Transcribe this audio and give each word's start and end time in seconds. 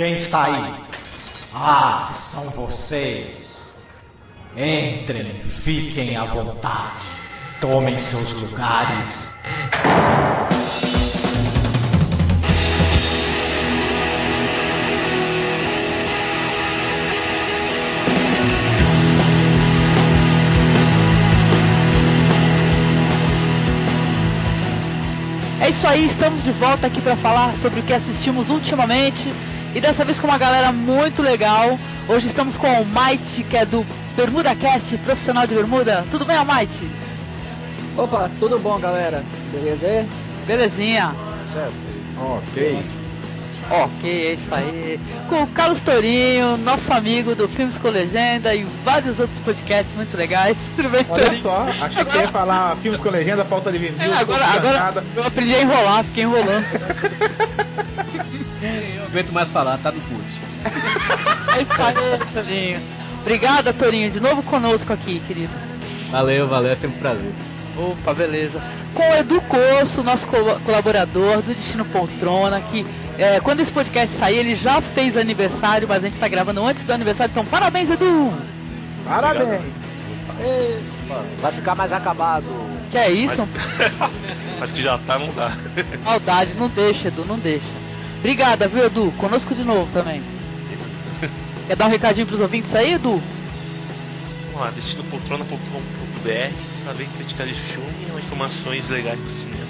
Quem 0.00 0.14
está 0.14 0.44
aí? 0.46 0.74
Ah, 1.52 2.14
são 2.32 2.48
vocês. 2.52 3.74
Entrem, 4.56 5.38
fiquem 5.62 6.16
à 6.16 6.24
vontade. 6.24 7.04
Tomem 7.60 7.98
seus 7.98 8.32
lugares. 8.32 9.36
É 25.60 25.68
isso 25.68 25.86
aí, 25.86 26.06
estamos 26.06 26.42
de 26.42 26.52
volta 26.52 26.86
aqui 26.86 27.02
para 27.02 27.16
falar 27.16 27.54
sobre 27.54 27.80
o 27.80 27.82
que 27.82 27.92
assistimos 27.92 28.48
ultimamente 28.48 29.30
e 29.74 29.80
dessa 29.80 30.04
vez 30.04 30.18
com 30.18 30.26
uma 30.26 30.38
galera 30.38 30.72
muito 30.72 31.22
legal. 31.22 31.78
Hoje 32.08 32.26
estamos 32.26 32.56
com 32.56 32.66
o 32.80 32.86
Might, 32.86 33.44
que 33.44 33.56
é 33.56 33.64
do 33.64 33.86
Bermuda 34.16 34.54
Cast, 34.54 34.96
profissional 34.98 35.46
de 35.46 35.54
bermuda. 35.54 36.04
Tudo 36.10 36.24
bem, 36.24 36.36
Might? 36.44 36.80
Opa, 37.96 38.30
tudo 38.40 38.58
bom, 38.58 38.78
galera? 38.78 39.24
Beleza 39.52 39.86
aí? 39.86 40.08
Belezinha. 40.46 41.14
Certo. 41.52 41.74
Ok. 42.18 42.82
Ok, 43.70 44.26
é 44.26 44.32
isso 44.34 44.52
aí. 44.52 44.98
Com 45.28 45.44
o 45.44 45.46
Carlos 45.46 45.80
Tourinho, 45.82 46.56
nosso 46.56 46.92
amigo 46.92 47.36
do 47.36 47.46
Filmes 47.46 47.78
com 47.78 47.88
Legenda 47.88 48.52
e 48.52 48.64
vários 48.84 49.20
outros 49.20 49.38
podcasts 49.38 49.94
muito 49.94 50.16
legais. 50.16 50.56
Tudo 50.74 50.88
bem, 50.88 51.06
Olha 51.08 51.22
Tourinho? 51.22 51.42
só, 51.42 51.68
achei 51.80 52.04
que 52.04 52.10
você 52.10 52.18
ia 52.22 52.28
falar 52.28 52.76
filmes 52.78 53.00
com 53.00 53.10
legenda, 53.10 53.44
pauta 53.44 53.70
de 53.70 53.78
vinil, 53.78 53.94
É, 54.00 54.12
agora, 54.18 54.44
agora 54.44 55.04
eu 55.14 55.24
aprendi 55.24 55.54
a 55.54 55.62
enrolar, 55.62 56.02
fiquei 56.02 56.24
enrolando. 56.24 56.64
Não 58.98 59.04
aguento 59.06 59.32
mais 59.32 59.50
falar, 59.50 59.78
tá 59.78 59.90
no 59.92 60.00
put. 60.00 60.40
É 61.56 61.62
isso 61.62 61.82
aí, 61.82 61.94
Tourinho. 62.32 62.80
Obrigada, 63.22 63.72
Tourinho, 63.72 64.10
de 64.10 64.20
novo 64.20 64.42
conosco 64.42 64.92
aqui, 64.92 65.20
querido. 65.26 65.52
Valeu, 66.10 66.46
valeu, 66.48 66.72
é 66.72 66.76
sempre 66.76 66.96
um 66.96 67.00
prazer. 67.00 67.32
Opa, 67.76 68.14
beleza. 68.14 68.62
Com 68.94 69.02
o 69.02 69.14
Edu 69.16 69.40
Coço, 69.42 70.02
nosso 70.02 70.26
co- 70.28 70.58
colaborador 70.64 71.42
do 71.42 71.54
Destino 71.54 71.84
Poltrona, 71.84 72.60
que 72.60 72.86
é, 73.18 73.40
quando 73.40 73.60
esse 73.60 73.72
podcast 73.72 74.14
sair, 74.16 74.38
ele 74.38 74.54
já 74.54 74.80
fez 74.80 75.16
aniversário, 75.16 75.88
mas 75.88 75.98
a 76.04 76.06
gente 76.08 76.18
tá 76.18 76.28
gravando 76.28 76.64
antes 76.64 76.84
do 76.84 76.92
aniversário, 76.92 77.30
então 77.30 77.44
parabéns, 77.44 77.90
Edu! 77.90 78.32
Parabéns. 79.04 79.60
Ei, 80.40 80.78
Vai 81.40 81.52
ficar 81.52 81.74
mais 81.74 81.92
acabado. 81.92 82.44
Que 82.90 82.98
é 82.98 83.10
isso? 83.10 83.48
Mas 84.58 84.72
que 84.72 84.82
já 84.82 84.98
tá, 84.98 85.18
não 85.18 85.32
dá. 85.32 85.50
Maldade, 86.04 86.54
não 86.54 86.68
deixa, 86.68 87.08
Edu, 87.08 87.24
não 87.24 87.38
deixa. 87.38 87.72
Obrigada, 88.18 88.68
viu, 88.68 88.84
Edu? 88.84 89.12
Conosco 89.16 89.54
de 89.54 89.64
novo 89.64 89.90
também. 89.92 90.22
Quer 91.66 91.76
dar 91.76 91.86
um 91.86 91.90
recadinho 91.90 92.26
pros 92.26 92.40
ouvintes 92.40 92.74
aí, 92.74 92.94
Edu? 92.94 93.22
Vamos 94.46 94.60
lá, 94.60 94.70
destinopoltrona.com.br 94.72 96.70
pra 96.84 96.92
ver 96.92 97.08
críticas 97.16 97.48
de 97.48 97.54
filme 97.54 97.88
e 98.02 98.18
informações 98.18 98.88
legais 98.88 99.22
do 99.22 99.30
cinema. 99.30 99.64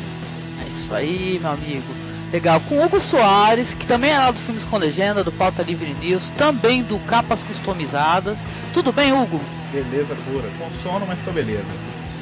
É 0.65 0.69
isso 0.69 0.93
aí, 0.95 1.39
meu 1.41 1.51
amigo. 1.51 1.95
Legal. 2.33 2.61
Com 2.61 2.77
o 2.77 2.85
Hugo 2.85 3.01
Soares, 3.01 3.75
que 3.75 3.87
também 3.87 4.13
é 4.13 4.19
lá 4.19 4.31
do 4.31 4.39
Filmes 4.41 4.65
com 4.65 4.79
Legenda, 4.79 5.25
do 5.25 5.33
Pauta 5.33 5.63
Livre 5.63 5.95
News, 6.01 6.31
também 6.37 6.83
do 6.83 6.99
Capas 7.01 7.43
Customizadas. 7.43 8.43
Tudo 8.73 8.93
bem, 8.93 9.13
Hugo? 9.13 9.41
Beleza 9.73 10.15
pura. 10.25 10.49
Com 10.59 10.71
sono, 10.83 11.07
mas 11.07 11.21
tô 11.23 11.33
beleza. 11.33 11.73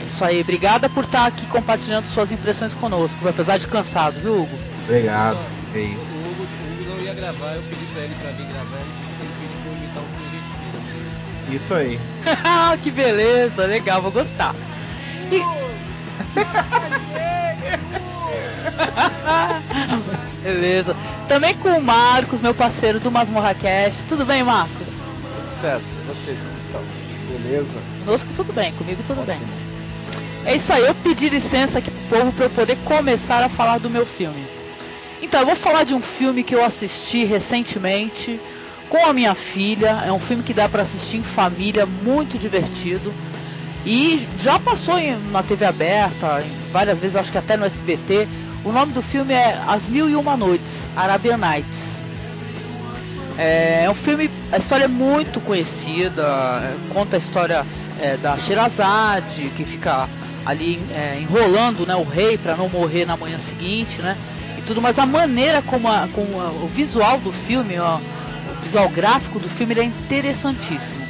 É 0.00 0.04
isso 0.04 0.24
aí. 0.24 0.40
Obrigada 0.40 0.88
por 0.88 1.04
estar 1.04 1.26
aqui 1.26 1.44
compartilhando 1.46 2.06
suas 2.08 2.30
impressões 2.30 2.74
conosco, 2.74 3.28
apesar 3.28 3.58
de 3.58 3.66
cansado, 3.66 4.18
viu, 4.20 4.42
Hugo? 4.42 4.58
Obrigado. 4.84 5.38
É 5.74 5.78
O 5.78 5.80
isso. 5.80 6.18
Hugo, 6.18 6.42
o 6.42 6.82
Hugo 6.82 6.90
não 6.96 7.00
ia 7.04 7.14
gravar, 7.14 7.54
eu 7.54 7.62
pedi 7.62 7.84
pra 7.92 8.02
ele 8.02 8.14
pra 8.20 8.30
vir 8.30 8.46
gravar, 8.46 8.78
ele 8.78 8.92
pediu 9.40 9.56
pra 9.62 9.70
eu 9.70 9.76
imitar 9.76 10.02
um 11.50 11.54
Isso 11.54 11.74
aí. 11.74 11.98
que 12.82 12.90
beleza, 12.90 13.66
legal, 13.66 14.00
vou 14.02 14.10
gostar. 14.12 14.54
E- 15.30 15.42
beleza. 20.42 20.96
Também 21.28 21.54
com 21.54 21.68
o 21.70 21.82
Marcos, 21.82 22.40
meu 22.40 22.54
parceiro 22.54 23.00
do 23.00 23.10
Masmorra 23.10 23.54
Cast. 23.54 24.02
Tudo 24.08 24.24
bem, 24.24 24.42
Marcos? 24.42 24.86
Tudo 24.86 25.60
certo. 25.60 25.82
E 25.84 26.06
vocês 26.06 26.38
como 26.38 26.58
estão? 26.58 26.80
Beleza. 27.38 27.80
Conosco 28.04 28.28
tudo 28.34 28.52
bem, 28.52 28.72
comigo 28.72 29.02
tudo 29.06 29.24
bem. 29.26 29.38
É 30.44 30.56
isso 30.56 30.72
aí, 30.72 30.84
eu 30.84 30.94
pedi 30.94 31.28
licença 31.28 31.78
aqui 31.78 31.90
pro 31.90 32.18
povo 32.18 32.32
para 32.32 32.46
eu 32.46 32.50
poder 32.50 32.76
começar 32.84 33.42
a 33.42 33.48
falar 33.48 33.78
do 33.78 33.90
meu 33.90 34.06
filme. 34.06 34.42
Então, 35.20 35.40
eu 35.40 35.46
vou 35.46 35.56
falar 35.56 35.84
de 35.84 35.94
um 35.94 36.00
filme 36.00 36.42
que 36.42 36.54
eu 36.54 36.64
assisti 36.64 37.24
recentemente 37.24 38.40
com 38.88 39.04
a 39.04 39.12
minha 39.12 39.34
filha. 39.34 40.02
É 40.06 40.12
um 40.12 40.18
filme 40.20 40.42
que 40.42 40.54
dá 40.54 40.68
para 40.68 40.82
assistir 40.82 41.16
em 41.18 41.22
família, 41.22 41.84
muito 41.84 42.38
divertido. 42.38 43.12
E 43.84 44.26
já 44.42 44.58
passou 44.58 44.98
em- 44.98 45.18
na 45.30 45.42
TV 45.42 45.64
aberta, 45.64 46.42
várias 46.72 46.98
vezes, 47.00 47.16
acho 47.16 47.32
que 47.32 47.38
até 47.38 47.56
no 47.56 47.64
SBT. 47.64 48.28
O 48.64 48.72
nome 48.72 48.92
do 48.92 49.02
filme 49.02 49.34
é 49.34 49.58
As 49.66 49.88
Mil 49.88 50.08
e 50.08 50.14
Uma 50.14 50.36
Noites, 50.36 50.88
Arabian 50.96 51.36
Nights. 51.36 51.98
É, 53.36 53.84
é 53.84 53.90
um 53.90 53.94
filme, 53.94 54.30
a 54.52 54.56
história 54.58 54.84
é 54.84 54.88
muito 54.88 55.40
conhecida, 55.40 56.76
conta 56.92 57.16
a 57.16 57.18
história 57.18 57.64
é, 58.00 58.16
da 58.16 58.36
Sherazade, 58.38 59.52
que 59.56 59.64
fica 59.64 60.08
ali 60.48 60.80
é, 60.88 61.20
enrolando 61.20 61.84
né, 61.86 61.94
o 61.94 62.04
rei 62.04 62.38
para 62.38 62.56
não 62.56 62.70
morrer 62.70 63.04
na 63.04 63.18
manhã 63.18 63.38
seguinte, 63.38 64.00
né? 64.00 64.16
E 64.56 64.62
tudo, 64.62 64.80
mas 64.80 64.98
a 64.98 65.04
maneira 65.04 65.60
como, 65.60 65.86
a- 65.88 66.08
como 66.10 66.40
a- 66.40 66.50
o 66.50 66.66
visual 66.66 67.18
do 67.20 67.30
filme, 67.30 67.78
ó, 67.78 67.98
o 67.98 68.62
visual 68.62 68.88
gráfico 68.88 69.38
do 69.38 69.46
filme, 69.50 69.74
ele 69.74 69.80
é 69.82 69.84
interessantíssimo. 69.84 71.06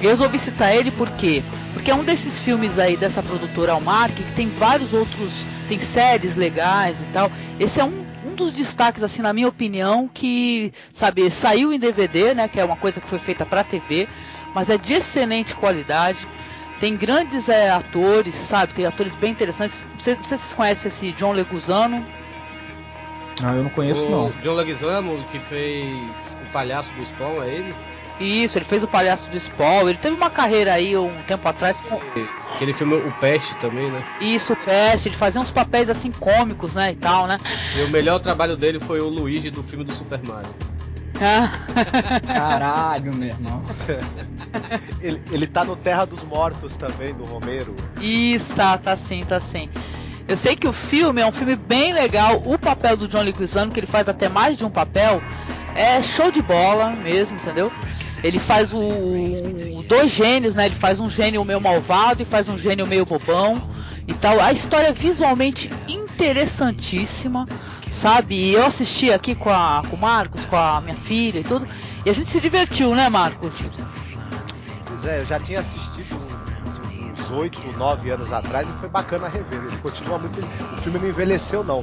Eu 0.00 0.08
resolvi 0.08 0.38
citar 0.38 0.74
ele 0.74 0.90
por 0.90 1.10
quê? 1.10 1.44
Porque 1.74 1.90
é 1.90 1.94
um 1.94 2.02
desses 2.02 2.40
filmes 2.40 2.78
aí 2.78 2.96
dessa 2.96 3.22
produtora 3.22 3.72
Almar 3.72 4.10
que 4.14 4.24
tem 4.32 4.48
vários 4.48 4.94
outros, 4.94 5.46
tem 5.68 5.78
séries 5.78 6.36
legais 6.36 7.02
e 7.02 7.06
tal. 7.06 7.30
Esse 7.58 7.80
é 7.80 7.84
um, 7.84 8.06
um 8.24 8.34
dos 8.34 8.50
destaques, 8.50 9.02
assim, 9.02 9.20
na 9.20 9.34
minha 9.34 9.46
opinião, 9.48 10.08
que, 10.08 10.72
sabe, 10.90 11.30
saiu 11.30 11.70
em 11.70 11.78
DVD, 11.78 12.32
né? 12.34 12.48
Que 12.48 12.58
é 12.58 12.64
uma 12.64 12.78
coisa 12.78 12.98
que 12.98 13.08
foi 13.10 13.18
feita 13.18 13.44
pra 13.44 13.62
TV, 13.62 14.08
mas 14.54 14.70
é 14.70 14.78
de 14.78 14.94
excelente 14.94 15.54
qualidade. 15.54 16.26
Tem 16.80 16.96
grandes 16.96 17.48
é, 17.48 17.70
atores, 17.70 18.34
sabe? 18.34 18.72
Tem 18.74 18.86
atores 18.86 19.14
bem 19.14 19.30
interessantes. 19.32 19.84
Você- 19.98 20.14
Não 20.14 20.24
sei 20.24 20.38
se 20.38 20.44
vocês 20.44 20.54
conhecem 20.54 20.88
esse 20.88 21.12
John 21.12 21.32
Leguizano. 21.32 22.04
Ah, 23.42 23.54
eu 23.54 23.62
não 23.62 23.70
conheço 23.70 24.04
o 24.06 24.10
não. 24.10 24.30
John 24.42 24.54
Leguizamo, 24.54 25.16
que 25.30 25.38
fez 25.38 25.94
o 26.42 26.50
palhaço 26.52 26.90
do 26.94 27.04
Spawn, 27.04 27.42
é 27.42 27.48
ele? 27.54 27.74
Isso, 28.18 28.58
ele 28.58 28.66
fez 28.66 28.82
o 28.82 28.86
Palhaço 28.86 29.30
do 29.30 29.40
Spawn. 29.40 29.88
Ele 29.88 29.96
teve 29.96 30.14
uma 30.14 30.28
carreira 30.28 30.74
aí 30.74 30.94
um 30.94 31.08
tempo 31.26 31.48
atrás 31.48 31.80
com 31.80 31.98
Aquele 32.54 32.74
filme 32.74 32.94
O 32.96 33.10
Peste 33.12 33.54
também, 33.56 33.90
né? 33.90 34.04
isso, 34.20 34.54
Peste. 34.56 35.08
Ele 35.08 35.16
fazia 35.16 35.40
uns 35.40 35.50
papéis 35.50 35.88
assim 35.88 36.12
cômicos, 36.12 36.74
né? 36.74 36.92
E 36.92 36.96
tal, 36.96 37.26
né? 37.26 37.38
E 37.78 37.82
o 37.82 37.88
melhor 37.88 38.18
trabalho 38.18 38.58
dele 38.58 38.78
foi 38.78 39.00
o 39.00 39.08
Luigi 39.08 39.48
do 39.50 39.62
filme 39.62 39.84
do 39.86 39.92
Super 39.94 40.20
Mario. 40.22 40.50
Caralho, 42.26 43.14
meu 43.14 43.28
irmão. 43.28 43.62
Ele, 45.00 45.22
ele 45.30 45.46
tá 45.46 45.64
no 45.64 45.76
Terra 45.76 46.04
dos 46.04 46.22
Mortos 46.24 46.76
também, 46.76 47.14
do 47.14 47.24
Romero. 47.24 47.74
Isso, 48.00 48.54
tá, 48.54 48.76
tá 48.76 48.96
sim, 48.96 49.22
tá 49.22 49.38
sim. 49.40 49.68
Eu 50.28 50.36
sei 50.36 50.54
que 50.56 50.66
o 50.68 50.72
filme 50.72 51.20
é 51.20 51.26
um 51.26 51.32
filme 51.32 51.56
bem 51.56 51.92
legal. 51.92 52.42
O 52.44 52.58
papel 52.58 52.96
do 52.96 53.08
John 53.08 53.22
Leguizamo, 53.22 53.70
que 53.72 53.80
ele 53.80 53.86
faz 53.86 54.08
até 54.08 54.28
mais 54.28 54.58
de 54.58 54.64
um 54.64 54.70
papel, 54.70 55.22
é 55.74 56.02
show 56.02 56.30
de 56.30 56.42
bola 56.42 56.90
mesmo, 56.90 57.36
entendeu? 57.38 57.72
Ele 58.22 58.38
faz 58.38 58.72
o, 58.72 58.78
o- 58.78 59.82
dois 59.88 60.10
gênios, 60.10 60.54
né? 60.54 60.66
Ele 60.66 60.74
faz 60.76 61.00
um 61.00 61.08
gênio 61.08 61.44
meio 61.44 61.60
malvado 61.60 62.22
e 62.22 62.26
faz 62.26 62.48
um 62.48 62.58
gênio 62.58 62.86
meio 62.86 63.06
bobão 63.06 63.60
e 64.06 64.12
tal. 64.14 64.38
A 64.40 64.52
história 64.52 64.88
é 64.88 64.92
visualmente 64.92 65.70
interessantíssima, 65.88 67.46
sabe? 67.90 68.34
E 68.34 68.54
eu 68.54 68.64
assisti 68.64 69.12
aqui 69.12 69.34
com, 69.34 69.50
a, 69.50 69.82
com 69.88 69.96
o 69.96 69.98
Marcos, 69.98 70.44
com 70.44 70.56
a 70.56 70.80
minha 70.80 70.96
filha 70.96 71.40
e 71.40 71.44
tudo, 71.44 71.66
e 72.04 72.10
a 72.10 72.12
gente 72.12 72.30
se 72.30 72.40
divertiu, 72.40 72.94
né, 72.94 73.08
Marcos? 73.08 73.70
Pois 74.86 75.06
é, 75.06 75.20
eu 75.20 75.26
já 75.26 75.38
tinha 75.40 75.60
assistido 75.60 76.14
uns, 76.14 76.32
uns 76.32 77.30
8, 77.30 77.76
9 77.76 78.10
anos 78.10 78.32
atrás 78.32 78.68
e 78.68 78.72
foi 78.80 78.88
bacana 78.88 79.28
rever. 79.28 79.64
Ele 79.64 79.76
continua 79.78 80.18
muito. 80.18 80.38
O 80.40 80.82
filme 80.82 80.98
não 80.98 81.08
envelheceu, 81.08 81.64
não. 81.64 81.82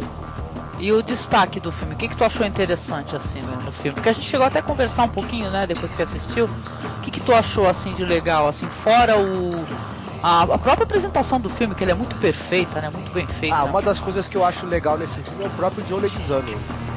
E 0.80 0.92
o 0.92 1.02
destaque 1.02 1.60
do 1.60 1.72
filme, 1.72 1.96
o 1.96 1.98
que, 1.98 2.08
que 2.08 2.16
tu 2.16 2.24
achou 2.24 2.46
interessante 2.46 3.16
assim 3.16 3.42
no, 3.42 3.56
no 3.64 3.72
filme? 3.72 3.96
Porque 3.96 4.10
a 4.10 4.14
gente 4.14 4.28
chegou 4.28 4.46
até 4.46 4.60
a 4.60 4.62
conversar 4.62 5.06
um 5.06 5.10
pouquinho, 5.10 5.50
né, 5.50 5.66
depois 5.66 5.92
que 5.92 6.04
assistiu. 6.04 6.46
O 6.46 7.02
que, 7.02 7.10
que 7.10 7.20
tu 7.20 7.34
achou 7.34 7.68
assim 7.68 7.92
de 7.94 8.06
legal, 8.06 8.48
assim, 8.48 8.68
fora 8.84 9.18
o 9.18 9.50
a, 10.22 10.44
a 10.44 10.58
própria 10.58 10.84
apresentação 10.84 11.40
do 11.40 11.50
filme, 11.50 11.76
que 11.76 11.84
ele 11.84 11.92
é 11.92 11.96
muito 11.96 12.16
perfeita, 12.18 12.82
né, 12.82 12.90
muito 12.90 13.12
bem 13.12 13.28
feita. 13.28 13.56
Ah, 13.56 13.64
uma 13.64 13.82
das 13.82 14.00
coisas 14.00 14.28
que 14.28 14.38
eu 14.38 14.44
acho 14.46 14.66
legal 14.66 14.98
nesse 14.98 15.22
filme 15.22 15.44
é 15.44 15.48
o 15.48 15.52
próprio 15.52 15.84
John 15.86 15.98
Leguizamo. 15.98 16.48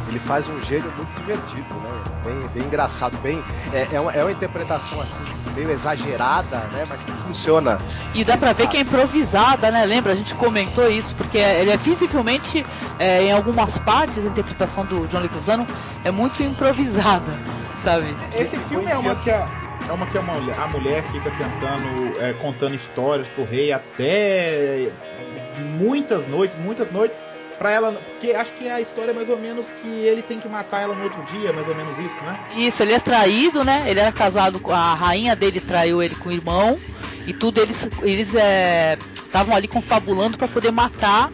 Ele 0.08 0.18
faz 0.18 0.48
um 0.48 0.60
gênio 0.64 0.92
muito 0.96 1.08
divertido, 1.20 1.72
né? 1.74 2.02
Bem, 2.24 2.48
bem 2.52 2.62
engraçado, 2.64 3.16
bem. 3.18 3.40
É, 3.72 3.86
é, 3.92 4.00
uma, 4.00 4.12
é 4.12 4.24
uma 4.24 4.32
interpretação 4.32 5.00
assim, 5.00 5.22
meio 5.54 5.70
exagerada, 5.70 6.56
né? 6.72 6.84
Mas 6.88 6.98
que 7.04 7.12
funciona. 7.12 7.78
E 8.12 8.24
dá 8.24 8.36
pra 8.36 8.52
ver 8.52 8.66
que 8.66 8.76
é 8.76 8.80
improvisada, 8.80 9.70
né? 9.70 9.86
Lembra? 9.86 10.12
A 10.12 10.16
gente 10.16 10.34
comentou 10.34 10.90
isso, 10.90 11.14
porque 11.14 11.38
ele 11.38 11.70
é 11.70 11.76
visivelmente, 11.76 12.66
é, 12.98 13.22
em 13.22 13.32
algumas 13.32 13.78
partes, 13.78 14.24
a 14.24 14.28
interpretação 14.28 14.84
do 14.84 15.06
John 15.06 15.20
Leguizamo 15.20 15.64
é 16.02 16.10
muito 16.10 16.42
improvisada. 16.42 17.32
sabe? 17.84 18.12
Esse 18.32 18.56
filme 18.58 18.90
é 18.90 18.98
uma 18.98 19.14
que 19.14 19.30
a, 19.30 19.48
é 19.88 19.92
uma 19.92 20.06
que 20.06 20.18
a 20.18 20.22
mulher, 20.22 20.58
a 20.58 20.68
mulher 20.68 21.02
fica 21.04 21.30
tentando, 21.30 22.20
é, 22.20 22.32
contando 22.34 22.74
histórias 22.74 23.26
pro 23.28 23.44
rei 23.44 23.72
até 23.72 24.90
muitas 25.78 26.26
noites, 26.28 26.56
muitas 26.58 26.90
noites, 26.90 27.18
pra 27.58 27.70
ela. 27.70 27.92
Porque 27.92 28.32
acho 28.32 28.52
que 28.52 28.68
a 28.68 28.80
história 28.80 29.10
é 29.10 29.14
mais 29.14 29.28
ou 29.28 29.38
menos 29.38 29.66
que 29.82 29.88
ele 29.88 30.22
tem 30.22 30.40
que 30.40 30.48
matar 30.48 30.80
ela 30.80 30.94
no 30.94 31.04
outro 31.04 31.22
dia, 31.24 31.52
mais 31.52 31.68
ou 31.68 31.74
menos 31.74 31.98
isso, 31.98 32.24
né? 32.24 32.36
Isso, 32.56 32.82
ele 32.82 32.94
é 32.94 32.98
traído, 32.98 33.62
né? 33.62 33.84
Ele 33.86 34.00
era 34.00 34.10
casado 34.10 34.58
com 34.58 34.72
a 34.72 34.94
rainha 34.94 35.36
dele, 35.36 35.60
traiu 35.60 36.02
ele 36.02 36.14
com 36.14 36.30
o 36.30 36.32
irmão 36.32 36.74
e 37.26 37.32
tudo 37.32 37.60
eles 37.60 37.88
eles 38.02 38.34
estavam 39.14 39.52
é, 39.52 39.56
ali 39.56 39.68
confabulando 39.68 40.38
para 40.38 40.48
poder 40.48 40.70
matar 40.70 41.30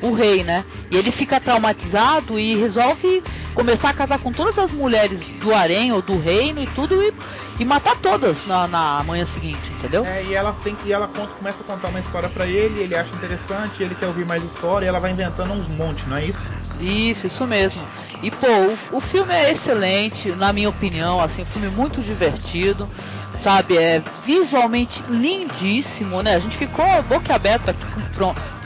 o 0.00 0.12
rei, 0.12 0.42
né? 0.42 0.64
E 0.90 0.96
ele 0.96 1.10
fica 1.10 1.40
traumatizado 1.40 2.38
e 2.38 2.56
resolve 2.56 3.22
começar 3.56 3.88
a 3.88 3.94
casar 3.94 4.18
com 4.18 4.30
todas 4.30 4.58
as 4.58 4.70
mulheres 4.70 5.18
do 5.40 5.52
harém 5.52 5.90
ou 5.90 6.02
do 6.02 6.18
reino 6.18 6.60
e 6.60 6.66
tudo 6.66 7.02
e, 7.02 7.12
e 7.58 7.64
matar 7.64 7.96
todas 7.96 8.46
na, 8.46 8.68
na, 8.68 9.02
manhã 9.02 9.24
seguinte, 9.24 9.72
entendeu? 9.72 10.04
É, 10.04 10.22
e 10.24 10.34
ela 10.34 10.52
tem 10.62 10.74
que 10.74 10.92
ela 10.92 11.08
conta, 11.08 11.32
começa 11.34 11.62
a 11.62 11.66
contar 11.66 11.88
uma 11.88 11.98
história 11.98 12.28
para 12.28 12.46
ele, 12.46 12.80
ele 12.80 12.94
acha 12.94 13.16
interessante, 13.16 13.82
ele 13.82 13.94
quer 13.94 14.06
ouvir 14.06 14.26
mais 14.26 14.44
história 14.44 14.84
e 14.84 14.88
ela 14.88 15.00
vai 15.00 15.10
inventando 15.10 15.54
uns 15.54 15.66
montes, 15.68 16.06
não 16.06 16.18
é 16.18 16.26
isso? 16.26 16.38
Isso, 16.82 17.26
isso 17.26 17.46
mesmo. 17.46 17.82
E 18.22 18.30
pô, 18.30 18.46
o, 18.46 18.98
o 18.98 19.00
filme 19.00 19.32
é 19.32 19.50
excelente, 19.50 20.30
na 20.32 20.52
minha 20.52 20.68
opinião, 20.68 21.18
assim, 21.18 21.42
um 21.42 21.46
filme 21.46 21.68
muito 21.68 22.02
divertido, 22.02 22.86
sabe? 23.34 23.78
É 23.78 24.02
visualmente 24.26 25.02
lindíssimo, 25.08 26.22
né? 26.22 26.34
A 26.34 26.38
gente 26.38 26.58
ficou 26.58 26.84
boca 27.04 27.34
aberta 27.34 27.70
aqui 27.70 27.86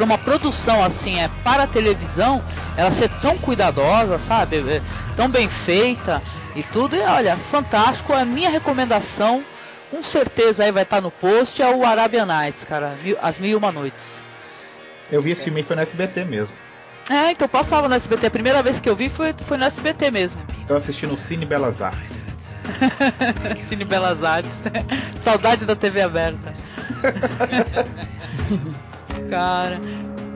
para 0.00 0.06
uma 0.06 0.16
produção 0.16 0.82
assim, 0.82 1.20
é 1.20 1.28
para 1.44 1.64
a 1.64 1.66
televisão, 1.66 2.42
ela 2.74 2.90
ser 2.90 3.10
tão 3.20 3.36
cuidadosa, 3.36 4.18
sabe? 4.18 4.56
É, 4.56 4.80
tão 5.14 5.28
bem 5.28 5.46
feita 5.46 6.22
e 6.56 6.62
tudo. 6.62 6.96
E 6.96 7.00
olha, 7.00 7.36
fantástico. 7.36 8.14
A 8.14 8.24
minha 8.24 8.48
recomendação, 8.48 9.44
com 9.90 10.02
certeza 10.02 10.64
aí 10.64 10.72
vai 10.72 10.84
estar 10.84 11.02
no 11.02 11.10
post, 11.10 11.60
é 11.60 11.68
o 11.68 11.84
Arabian 11.84 12.24
Nights, 12.24 12.64
cara. 12.64 12.96
As 13.20 13.38
Mil 13.38 13.50
e 13.50 13.54
Uma 13.54 13.70
Noites. 13.70 14.24
Eu 15.12 15.20
vi 15.20 15.32
esse 15.32 15.44
filme 15.44 15.62
foi 15.62 15.76
no 15.76 15.82
SBT 15.82 16.24
mesmo. 16.24 16.56
É, 17.10 17.32
então 17.32 17.46
passava 17.46 17.86
no 17.86 17.94
SBT. 17.94 18.28
A 18.28 18.30
primeira 18.30 18.62
vez 18.62 18.80
que 18.80 18.88
eu 18.88 18.96
vi 18.96 19.10
foi, 19.10 19.34
foi 19.44 19.58
no 19.58 19.64
SBT 19.64 20.10
mesmo. 20.10 20.40
Eu 20.66 20.76
assisti 20.76 21.06
no 21.06 21.18
Cine 21.18 21.44
Belas 21.44 21.82
Artes. 21.82 22.24
Cine 23.68 23.84
Belas 23.84 24.24
Artes. 24.24 24.62
Saudade 25.20 25.66
da 25.66 25.76
TV 25.76 26.00
aberta. 26.00 26.52
Cara, 29.28 29.80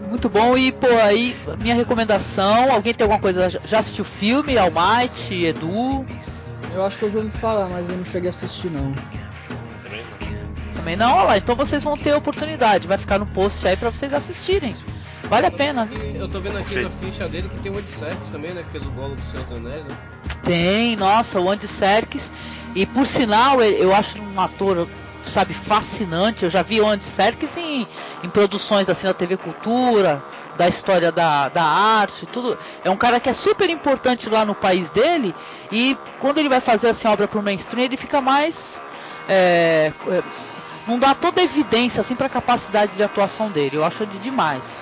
muito 0.09 0.29
bom. 0.29 0.57
E, 0.57 0.71
pô, 0.73 0.87
aí, 1.03 1.37
minha 1.63 1.75
recomendação: 1.75 2.73
alguém 2.73 2.95
tem 2.95 3.05
alguma 3.05 3.21
coisa? 3.21 3.49
Já 3.51 3.79
assistiu 3.79 4.03
o 4.03 4.09
filme? 4.09 4.57
Almighty, 4.59 5.47
Edu? 5.47 6.07
Eu 6.73 6.85
acho 6.85 6.99
que 6.99 7.05
eu 7.05 7.11
já 7.11 7.19
ouvi 7.21 7.31
falar, 7.31 7.69
mas 7.69 7.89
eu 7.89 7.97
não 7.97 8.05
cheguei 8.05 8.29
a 8.29 8.31
assistir, 8.31 8.71
não. 8.71 8.93
Também 9.83 10.03
não. 10.03 10.75
Também 10.75 10.97
não? 10.97 11.17
Olha 11.17 11.25
lá, 11.25 11.39
então 11.39 11.55
vocês 11.55 11.83
vão 11.85 11.97
ter 11.97 12.11
a 12.11 12.19
oportunidade. 12.19 12.89
Vai 12.89 12.99
ficar 12.99 13.19
no 13.19 13.27
post 13.27 13.67
aí 13.67 13.77
pra 13.77 13.91
vocês 13.91 14.13
assistirem. 14.13 14.75
Vale 15.29 15.47
a 15.47 15.51
pena. 15.51 15.89
Eu 16.15 16.29
tô 16.29 16.41
vendo 16.41 16.59
aqui 16.59 16.83
na 16.83 16.91
ficha 16.91 17.29
dele 17.29 17.49
que 17.49 17.61
tem 17.61 17.73
o 17.73 17.79
Andy 17.79 17.91
Serkis 17.93 18.29
também, 18.29 18.53
né? 18.53 18.63
Que 18.65 18.71
fez 18.73 18.87
o 18.87 18.91
bolo 18.91 19.17
do 19.17 19.57
Anéis, 19.57 19.85
né? 19.85 19.97
Tem, 20.43 20.97
nossa, 20.97 21.41
o 21.41 21.51
Andy 21.51 21.67
Serkis. 21.67 22.31
E 22.75 22.85
por 22.85 23.07
sinal, 23.07 23.63
eu 23.63 23.95
acho 23.95 24.21
um 24.21 24.41
ator 24.41 24.87
sabe, 25.31 25.55
fascinante. 25.55 26.45
Eu 26.45 26.51
já 26.51 26.63
vi 26.63 26.81
o 26.81 26.87
Andy 26.87 27.05
Serkis 27.05 27.57
em, 27.57 27.87
em 28.23 28.29
produções 28.29 28.89
assim 28.89 29.07
da 29.07 29.15
TV 29.15 29.37
Cultura, 29.37 30.23
da 30.57 30.69
história 30.69 31.11
da, 31.11 31.49
da 31.49 31.63
arte, 31.63 32.27
tudo. 32.27 32.59
É 32.85 32.91
um 32.91 32.97
cara 32.97 33.21
que 33.21 33.29
é 33.29 33.33
super 33.33 33.69
importante 33.71 34.29
lá 34.29 34.45
no 34.45 34.55
país 34.55 34.91
dele 34.91 35.35
e 35.71 35.97
quando 36.21 36.39
ele 36.39 36.49
vai 36.49 36.61
fazer 36.61 36.89
assim 36.89 37.09
obra 37.09 37.27
pro 37.27 37.43
mainstream, 37.43 37.85
ele 37.85 37.97
fica 37.97 38.21
mais 38.21 38.81
é, 39.29 39.93
é 40.09 40.23
não 40.87 40.99
dá 40.99 41.15
toda 41.15 41.41
a 41.41 41.45
evidência 41.45 42.03
assim 42.03 42.15
para 42.15 42.27
a 42.27 42.31
capacidade 42.31 42.93
de 42.93 43.03
atuação 43.03 43.51
dele. 43.51 43.77
Eu 43.77 43.85
acho 43.85 44.07
de 44.07 44.19
demais 44.19 44.79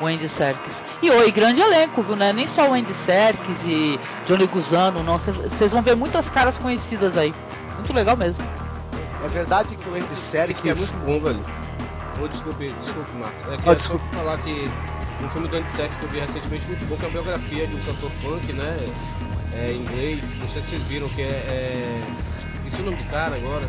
o 0.00 0.06
Andy 0.06 0.28
Serkis. 0.28 0.84
E 1.02 1.10
oi, 1.10 1.30
grande 1.30 1.60
elenco, 1.60 2.02
viu, 2.02 2.16
né? 2.16 2.32
Nem 2.32 2.46
só 2.46 2.70
o 2.70 2.74
Andy 2.74 2.94
Serkis 2.94 3.62
e 3.64 3.98
Johnny 4.26 4.46
Guzano, 4.46 5.02
não. 5.02 5.18
Vocês 5.18 5.72
vão 5.72 5.82
ver 5.82 5.94
muitas 5.96 6.28
caras 6.28 6.58
conhecidas 6.58 7.16
aí. 7.16 7.34
Muito 7.74 7.92
legal 7.92 8.16
mesmo. 8.16 8.44
É 9.24 9.28
verdade 9.28 9.74
que 9.74 9.88
o 9.88 9.94
Andy 9.94 10.16
Serkis... 10.16 10.70
é 10.70 10.74
muito 10.74 10.94
bom, 11.06 11.18
velho. 11.18 11.40
Oh, 12.20 12.28
desculpe, 12.28 12.70
desculpe, 12.80 13.16
Marcos. 13.16 13.52
É 13.52 13.56
que 13.56 13.68
oh, 13.68 13.72
é 13.72 13.80
só 13.80 13.98
falar 14.12 14.38
que 14.38 14.64
um 15.24 15.28
filme 15.30 15.48
do 15.48 15.70
Serkis 15.70 15.96
que 15.96 16.04
eu 16.04 16.08
vi 16.10 16.20
recentemente 16.20 16.66
muito 16.66 16.86
bom, 16.86 16.96
que 16.96 17.04
é 17.04 17.08
a 17.08 17.10
biografia 17.10 17.66
de 17.66 17.74
um 17.74 17.80
cantor 17.80 18.10
funk, 18.20 18.52
né? 18.52 18.76
É, 19.54 19.72
em 19.72 19.80
inglês, 19.80 20.38
não 20.38 20.48
sei 20.48 20.60
se 20.60 20.68
vocês 20.68 20.82
viram, 20.84 21.08
que 21.08 21.22
é... 21.22 21.26
é... 21.26 21.98
Esqueci 22.56 22.82
o 22.82 22.84
nome 22.84 22.96
do 22.98 23.10
cara 23.10 23.36
agora. 23.36 23.68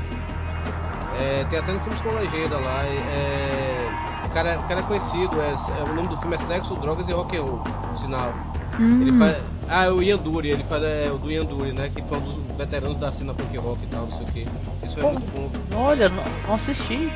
É, 1.22 1.46
tem 1.46 1.60
até 1.60 1.72
no 1.72 1.80
filme 1.80 2.00
com 2.02 2.14
legenda 2.16 2.58
lá. 2.58 2.80
É, 2.84 3.88
o, 4.26 4.30
cara, 4.32 4.60
o 4.60 4.68
cara 4.68 4.82
é 4.82 4.84
conhecido, 4.84 5.42
é, 5.42 5.56
é, 5.80 5.84
o 5.84 5.96
nome 5.96 6.10
do 6.10 6.18
filme 6.18 6.36
é 6.36 6.40
Sexo, 6.40 6.74
Drogas 6.76 7.08
e 7.08 7.14
Rock 7.14 7.38
and 7.38 7.44
Roll, 7.44 7.64
sinal. 7.98 8.34
Hum. 8.80 9.02
Ele 9.02 9.18
faz, 9.18 9.38
ah, 9.68 9.86
é 9.86 9.92
o 9.92 10.02
Ian 10.02 10.18
Dury, 10.18 10.50
ele 10.50 10.64
faz 10.64 10.84
é, 10.84 11.12
o 11.12 11.18
do 11.18 11.32
Ian 11.32 11.46
Dury, 11.46 11.74
né? 11.74 11.90
Que 11.94 12.02
foi 12.04 12.18
um 12.18 12.22
dos 12.22 12.58
veteranos 12.58 13.00
da 13.00 13.12
cena 13.12 13.34
punk 13.34 13.58
rock 13.58 13.84
e 13.84 13.88
tal, 13.88 14.08
não 14.08 14.18
sei 14.18 14.26
o 14.26 14.32
que. 14.32 14.40
Isso 14.86 14.96
foi 15.00 15.12
muito 15.12 15.32
bom. 15.32 15.78
Olha, 15.78 16.10
não, 16.10 16.24
não 16.48 16.56
assisti. 16.56 17.12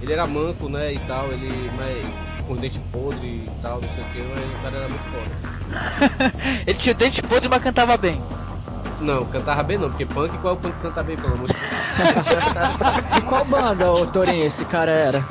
Ele 0.00 0.12
era 0.12 0.26
manco, 0.26 0.68
né, 0.68 0.92
e 0.92 0.98
tal, 1.00 1.32
ele 1.32 1.70
mas, 1.76 2.04
com 2.46 2.56
dente 2.56 2.80
podre 2.90 3.26
e 3.26 3.50
tal, 3.62 3.80
não 3.80 3.88
sei 3.88 4.02
o 4.02 4.06
que, 4.08 4.22
mas 4.22 4.58
o 4.58 4.62
cara 4.62 4.76
era 4.78 4.88
muito 4.88 5.04
foda. 5.10 6.32
ele 6.66 6.78
tinha 6.78 6.94
dente 6.94 7.22
podre, 7.22 7.48
mas 7.48 7.62
cantava 7.62 7.96
bem. 7.96 8.20
Não, 9.00 9.24
cantava 9.26 9.62
bem 9.62 9.78
não, 9.78 9.88
porque 9.88 10.06
punk, 10.06 10.36
qual 10.38 10.54
é 10.54 10.56
o 10.56 10.60
punk 10.60 10.74
que 10.74 10.82
canta 10.82 11.02
bem, 11.02 11.16
pelo 11.16 11.34
amor 11.34 11.48
de 11.48 11.54
Deus? 11.54 11.72
De 13.14 13.20
qual 13.22 13.44
banda, 13.44 13.92
ô 13.92 14.06
Torinho, 14.06 14.44
esse 14.44 14.64
cara 14.64 14.90
era? 14.90 15.24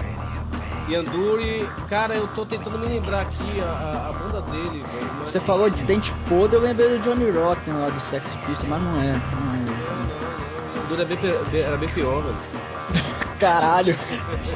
Yanduri, 0.91 1.69
cara, 1.87 2.15
eu 2.15 2.27
tô 2.27 2.45
tentando 2.45 2.77
me 2.77 2.85
lembrar 2.85 3.21
aqui 3.21 3.61
a, 3.61 4.09
a 4.09 4.11
banda 4.11 4.41
dele, 4.41 4.83
velho. 4.91 5.09
Mas... 5.19 5.29
Você 5.29 5.39
falou 5.39 5.69
de 5.69 5.83
Dente 5.83 6.13
Podre, 6.27 6.57
eu 6.57 6.61
lembrei 6.61 6.89
do 6.89 6.99
Johnny 6.99 7.29
Rotten 7.29 7.73
lá 7.75 7.89
do 7.89 7.99
Sex 7.99 8.35
Pistols, 8.45 8.67
mas 8.67 8.81
não 8.81 9.01
é. 9.01 9.13
Não, 9.13 9.53
é. 9.53 10.81
Yanduri 10.81 11.01
era 11.01 11.43
bem, 11.45 11.61
era 11.61 11.77
bem 11.77 11.89
pior, 11.89 12.21
velho. 12.21 12.35
Caralho. 13.39 13.95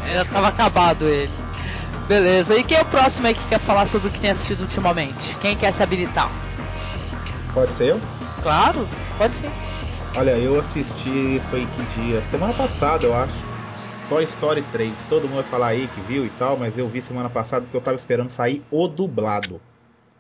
É, 0.06 0.24
tava 0.26 0.50
acabado 0.50 1.06
ele. 1.06 1.32
Beleza, 2.06 2.56
e 2.58 2.64
quem 2.64 2.78
é 2.78 2.82
o 2.82 2.86
próximo 2.86 3.28
aí 3.28 3.34
que 3.34 3.48
quer 3.48 3.60
falar 3.60 3.88
sobre 3.88 4.10
o 4.10 4.12
que 4.12 4.20
tem 4.20 4.30
assistido 4.30 4.62
ultimamente? 4.62 5.36
Quem 5.42 5.56
quer 5.56 5.72
se 5.72 5.82
habilitar? 5.82 6.30
Pode 7.54 7.74
ser 7.74 7.92
eu? 7.92 8.02
Claro, 8.44 8.88
pode 9.18 9.36
ser. 9.38 9.50
Olha, 10.18 10.38
eu 10.38 10.60
assisti, 10.60 11.42
foi 11.50 11.66
que 11.66 12.02
dia? 12.02 12.22
Semana 12.22 12.54
passada, 12.54 13.06
eu 13.06 13.16
acho 13.16 13.55
Toy 14.08 14.24
Story 14.24 14.64
3. 14.72 15.06
Todo 15.06 15.28
mundo 15.28 15.42
vai 15.42 15.44
falar 15.44 15.68
aí 15.68 15.88
que 15.88 16.02
viu 16.02 16.26
e 16.26 16.30
tal, 16.30 16.58
mas 16.58 16.78
eu 16.78 16.88
vi 16.88 17.02
semana 17.02 17.30
passada 17.30 17.64
porque 17.64 17.78
eu 17.78 17.82
tava 17.82 17.96
esperando 17.96 18.30
sair 18.30 18.64
o 18.72 18.88
dublado. 18.88 19.60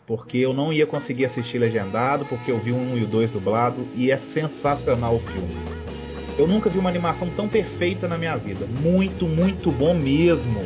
Porque 0.07 0.37
eu 0.37 0.53
não 0.53 0.71
ia 0.71 0.85
conseguir 0.85 1.25
assistir 1.25 1.57
legendado, 1.57 2.25
porque 2.25 2.51
eu 2.51 2.59
vi 2.59 2.71
o 2.71 2.75
1 2.75 2.97
e 2.97 3.03
o 3.03 3.07
2 3.07 3.31
dublado 3.31 3.87
e 3.95 4.11
é 4.11 4.17
sensacional 4.17 5.15
o 5.15 5.19
filme. 5.19 5.55
Eu 6.37 6.47
nunca 6.47 6.69
vi 6.69 6.77
uma 6.77 6.89
animação 6.89 7.29
tão 7.29 7.47
perfeita 7.47 8.07
na 8.07 8.17
minha 8.17 8.35
vida. 8.37 8.65
Muito, 8.65 9.25
muito 9.25 9.71
bom 9.71 9.93
mesmo. 9.93 10.63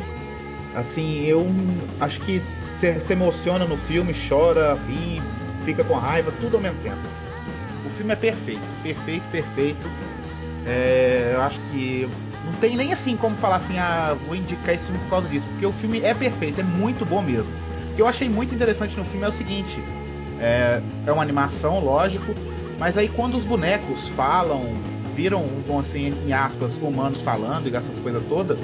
Assim, 0.74 1.24
eu 1.26 1.46
acho 2.00 2.20
que 2.20 2.42
você 2.78 2.98
se 2.98 3.12
emociona 3.12 3.64
no 3.64 3.76
filme, 3.76 4.14
chora, 4.28 4.74
ri, 4.88 5.20
fica 5.64 5.84
com 5.84 5.94
raiva, 5.94 6.32
tudo 6.40 6.56
ao 6.56 6.62
mesmo 6.62 6.78
tempo. 6.82 6.98
O 7.86 7.90
filme 7.90 8.12
é 8.12 8.16
perfeito, 8.16 8.60
perfeito, 8.82 9.22
perfeito. 9.30 9.90
É, 10.66 11.32
eu 11.34 11.42
acho 11.42 11.60
que 11.70 12.08
não 12.44 12.52
tem 12.54 12.76
nem 12.76 12.92
assim 12.92 13.16
como 13.16 13.36
falar 13.36 13.56
assim, 13.56 13.78
ah, 13.78 14.16
vou 14.26 14.34
indicar 14.34 14.74
esse 14.74 14.84
filme 14.84 15.00
por 15.00 15.10
causa 15.10 15.28
disso, 15.28 15.46
porque 15.50 15.66
o 15.66 15.72
filme 15.72 16.00
é 16.00 16.14
perfeito, 16.14 16.60
é 16.60 16.64
muito 16.64 17.04
bom 17.04 17.20
mesmo. 17.20 17.50
O 17.92 17.96
que 17.96 18.02
eu 18.02 18.06
achei 18.06 18.28
muito 18.28 18.54
interessante 18.54 18.96
no 18.96 19.04
filme 19.04 19.26
é 19.26 19.28
o 19.28 19.32
seguinte: 19.32 19.82
é, 20.40 20.80
é 21.06 21.12
uma 21.12 21.22
animação, 21.22 21.80
lógico, 21.80 22.34
mas 22.78 22.96
aí 22.96 23.08
quando 23.08 23.36
os 23.36 23.44
bonecos 23.44 24.08
falam, 24.10 24.74
viram, 25.14 25.44
assim, 25.78 26.14
em 26.26 26.32
aspas, 26.32 26.76
humanos 26.76 27.20
falando 27.20 27.68
e 27.68 27.76
essas 27.76 27.98
coisas 27.98 28.22
todas, 28.28 28.58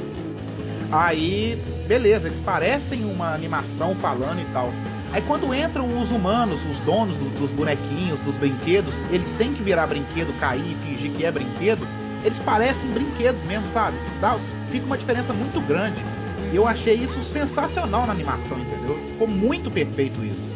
aí, 0.91 1.61
beleza, 1.87 2.29
eles 2.29 2.41
parecem 2.41 3.05
uma 3.05 3.35
animação 3.35 3.95
falando 3.95 4.41
e 4.41 4.47
tal. 4.53 4.71
Aí 5.13 5.23
quando 5.23 5.55
entram 5.55 5.87
os 6.01 6.11
humanos, 6.11 6.59
os 6.69 6.79
donos 6.79 7.17
do, 7.17 7.39
dos 7.39 7.51
bonequinhos, 7.51 8.19
dos 8.21 8.37
brinquedos, 8.37 8.95
eles 9.11 9.33
têm 9.33 9.53
que 9.53 9.63
virar 9.63 9.87
brinquedo, 9.87 10.33
cair 10.41 10.73
e 10.73 10.75
fingir 10.77 11.13
que 11.13 11.25
é 11.25 11.31
brinquedo 11.31 11.87
eles 12.27 12.39
parecem 12.41 12.91
brinquedos 12.91 13.43
mesmo, 13.45 13.67
sabe? 13.73 13.97
Dá, 14.21 14.37
fica 14.71 14.85
uma 14.85 14.99
diferença 14.99 15.33
muito 15.33 15.61
grande. 15.61 16.05
Eu 16.53 16.67
achei 16.67 16.95
isso 16.95 17.23
sensacional 17.23 18.05
na 18.07 18.13
animação, 18.13 18.59
entendeu? 18.59 18.99
Ficou 19.13 19.29
muito 19.29 19.71
perfeito 19.71 20.25
isso. 20.25 20.53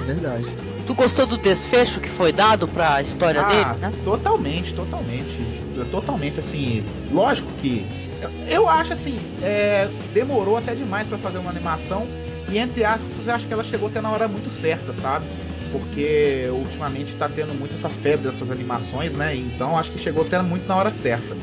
É 0.00 0.04
verdade. 0.04 0.56
Tu 0.84 0.94
gostou 0.94 1.26
do 1.26 1.36
desfecho 1.36 2.00
que 2.00 2.08
foi 2.08 2.32
dado 2.32 2.66
para 2.68 2.96
a 2.96 3.02
história 3.02 3.40
ah, 3.40 3.44
deles, 3.44 3.80
né? 3.80 3.92
Totalmente, 4.04 4.74
totalmente. 4.74 5.42
Totalmente, 5.90 6.40
assim. 6.40 6.84
Lógico 7.10 7.48
que. 7.60 7.86
Eu, 8.20 8.30
eu 8.48 8.68
acho 8.68 8.92
assim. 8.92 9.18
É, 9.42 9.88
demorou 10.12 10.56
até 10.56 10.74
demais 10.74 11.06
para 11.08 11.18
fazer 11.18 11.38
uma 11.38 11.50
animação. 11.50 12.06
E 12.48 12.58
entre 12.58 12.84
aspas, 12.84 13.26
eu 13.26 13.34
acho 13.34 13.46
que 13.46 13.52
ela 13.52 13.64
chegou 13.64 13.88
até 13.88 14.00
na 14.00 14.10
hora 14.10 14.28
muito 14.28 14.48
certa, 14.50 14.92
sabe? 14.92 15.26
Porque 15.72 16.48
ultimamente 16.50 17.12
está 17.12 17.28
tendo 17.28 17.54
muito 17.54 17.74
essa 17.74 17.88
febre 17.88 18.30
dessas 18.30 18.50
animações, 18.50 19.12
né? 19.14 19.34
Então 19.34 19.76
acho 19.76 19.90
que 19.90 19.98
chegou 19.98 20.24
até 20.24 20.40
muito 20.42 20.66
na 20.66 20.76
hora 20.76 20.90
certa. 20.90 21.36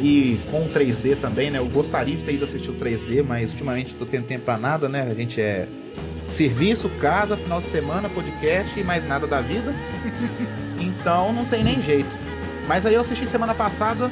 E 0.00 0.40
com 0.50 0.62
o 0.62 0.68
3D 0.68 1.16
também, 1.20 1.50
né? 1.50 1.58
Eu 1.58 1.66
gostaria 1.66 2.16
de 2.16 2.22
ter 2.22 2.34
ido 2.34 2.44
assistir 2.44 2.70
o 2.70 2.74
3D, 2.74 3.22
mas 3.22 3.50
ultimamente 3.50 3.88
estou 3.88 4.06
tendo 4.06 4.26
tempo 4.26 4.44
para 4.44 4.56
nada, 4.56 4.88
né? 4.88 5.08
A 5.10 5.14
gente 5.14 5.40
é 5.40 5.66
serviço, 6.28 6.88
casa, 7.00 7.36
final 7.36 7.60
de 7.60 7.66
semana, 7.66 8.08
podcast 8.08 8.78
e 8.78 8.84
mais 8.84 9.06
nada 9.06 9.26
da 9.26 9.40
vida. 9.40 9.74
então 10.80 11.32
não 11.32 11.44
tem 11.44 11.64
nem 11.64 11.82
jeito. 11.82 12.10
Mas 12.66 12.86
aí 12.86 12.94
eu 12.94 13.00
assisti 13.00 13.26
semana 13.26 13.54
passada 13.54 14.10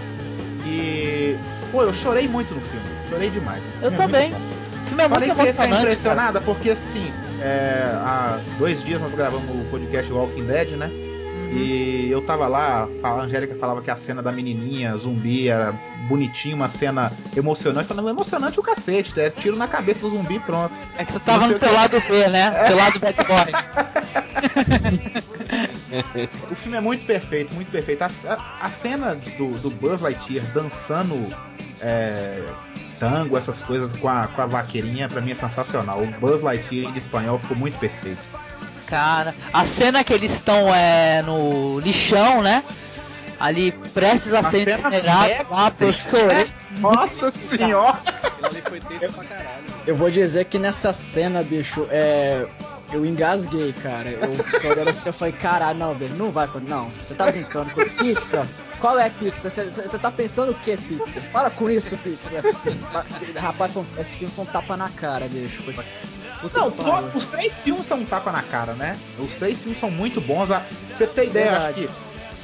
e. 0.66 1.36
Pô, 1.70 1.82
eu 1.82 1.94
chorei 1.94 2.26
muito 2.26 2.52
no 2.52 2.60
filme. 2.60 2.86
Chorei 3.08 3.30
demais. 3.30 3.62
Eu 3.80 3.92
é 3.92 3.96
também. 3.96 4.32
O 4.32 4.88
filme 4.88 5.04
é 5.04 5.08
Falei 5.08 5.28
muito 5.28 5.30
que 5.30 5.34
você 5.36 5.46
ia 5.46 5.52
ficar 5.52 5.64
emocionante. 5.66 5.82
impressionada 5.86 6.40
cara. 6.40 6.44
porque 6.44 6.70
assim, 6.70 7.12
é, 7.40 7.90
há 7.94 8.38
dois 8.58 8.82
dias 8.84 9.00
nós 9.00 9.14
gravamos 9.14 9.48
o 9.48 9.64
podcast 9.70 10.12
Walking 10.12 10.44
Dead, 10.46 10.70
né? 10.76 10.86
Uhum. 10.86 11.56
E 11.56 12.08
eu 12.10 12.22
tava 12.22 12.46
lá, 12.46 12.86
a 13.02 13.10
Angélica 13.12 13.54
falava 13.56 13.82
que 13.82 13.90
a 13.90 13.96
cena 13.96 14.22
da 14.22 14.30
menininha 14.30 14.96
zumbi 14.96 15.48
era 15.48 15.72
bonitinha, 16.08 16.54
uma 16.54 16.68
cena 16.68 17.10
emocionante. 17.36 17.88
Falando, 17.88 18.08
emocionante 18.10 18.60
o 18.60 18.62
cacete, 18.62 19.18
é 19.18 19.30
tiro 19.30 19.56
na 19.56 19.66
cabeça 19.66 20.00
do 20.02 20.10
zumbi 20.10 20.36
e 20.36 20.40
pronto. 20.40 20.72
É 20.96 21.04
que 21.04 21.12
você 21.12 21.18
tava 21.20 21.46
no 21.48 21.54
que- 21.54 21.60
teu 21.60 21.72
lado 21.72 22.00
B, 22.08 22.28
né? 22.28 22.50
Teu 22.66 22.76
lado 22.76 22.98
bad 23.00 23.16
boy. 23.26 23.52
O 26.50 26.54
filme 26.54 26.76
é 26.76 26.80
muito 26.80 27.04
perfeito, 27.04 27.54
muito 27.54 27.70
perfeito. 27.70 28.02
A, 28.02 28.10
a- 28.28 28.64
a 28.66 28.68
cena 28.68 29.16
do, 29.36 29.58
do 29.58 29.70
Buzz 29.70 30.00
Lightyear 30.00 30.44
dançando 30.52 31.14
é, 31.80 32.42
tango, 33.00 33.36
essas 33.36 33.62
coisas 33.62 33.90
com 33.98 34.08
a, 34.08 34.28
com 34.28 34.42
a 34.42 34.46
vaqueirinha, 34.46 35.08
pra 35.08 35.22
mim 35.22 35.32
é 35.32 35.34
sensacional. 35.34 36.02
O 36.02 36.06
Buzz 36.20 36.42
Lightyear 36.42 36.94
em 36.94 36.98
espanhol 36.98 37.38
ficou 37.38 37.56
muito 37.56 37.78
perfeito. 37.78 38.20
Cara, 38.86 39.34
a 39.52 39.64
cena 39.64 40.04
que 40.04 40.12
eles 40.12 40.32
estão 40.32 40.72
é, 40.72 41.22
no 41.22 41.80
lixão, 41.80 42.42
né? 42.42 42.62
Ali 43.38 43.72
prestes 43.94 44.34
a 44.34 44.42
ser 44.42 44.68
cena 44.68 44.88
incinerado 44.88 45.46
lá 45.50 45.72
chorei. 46.10 46.50
Nossa 46.78 47.32
senhora! 47.32 47.98
Caralho. 49.28 49.64
Eu 49.86 49.96
vou 49.96 50.10
dizer 50.10 50.44
que 50.44 50.58
nessa 50.58 50.92
cena, 50.92 51.42
bicho, 51.42 51.86
é. 51.90 52.46
Eu 52.92 53.06
engasguei, 53.06 53.72
cara. 53.72 54.10
Eu 54.10 54.42
fiquei 54.42 54.70
olhando 54.70 54.90
assim, 54.90 55.08
eu 55.08 55.12
falei, 55.12 55.32
caralho, 55.32 55.78
não, 55.78 55.94
velho, 55.94 56.14
não 56.16 56.30
vai, 56.30 56.48
não. 56.68 56.90
Você 57.00 57.14
tá 57.14 57.30
brincando 57.30 57.70
com 57.70 57.82
Pixar? 57.82 58.46
Qual 58.80 58.98
é 58.98 59.10
Pixar? 59.10 59.50
Você 59.50 59.98
tá 59.98 60.10
pensando 60.10 60.52
o 60.52 60.54
que, 60.54 60.76
Pixar? 60.76 61.22
Para 61.32 61.50
com 61.50 61.68
isso, 61.70 61.96
Pixar. 61.98 62.42
Rapaz, 63.36 63.74
esse 63.98 64.16
filme 64.16 64.32
foi 64.34 64.44
um 64.44 64.48
tapa 64.48 64.76
na 64.76 64.88
cara, 64.88 65.26
bicho. 65.28 65.62
Foi... 65.62 65.74
Não, 66.54 66.70
to- 66.70 66.82
os 67.18 67.26
três 67.26 67.62
filmes 67.62 67.86
são 67.86 67.98
um 67.98 68.04
tapa 68.06 68.32
na 68.32 68.42
cara, 68.42 68.72
né? 68.72 68.96
Os 69.18 69.34
três 69.34 69.58
filmes 69.58 69.78
são 69.78 69.90
muito 69.90 70.20
bons. 70.22 70.50
A- 70.50 70.64
Você 70.96 71.06
tem 71.06 71.28
ideia, 71.28 71.58
acho 71.58 71.74
que 71.74 71.90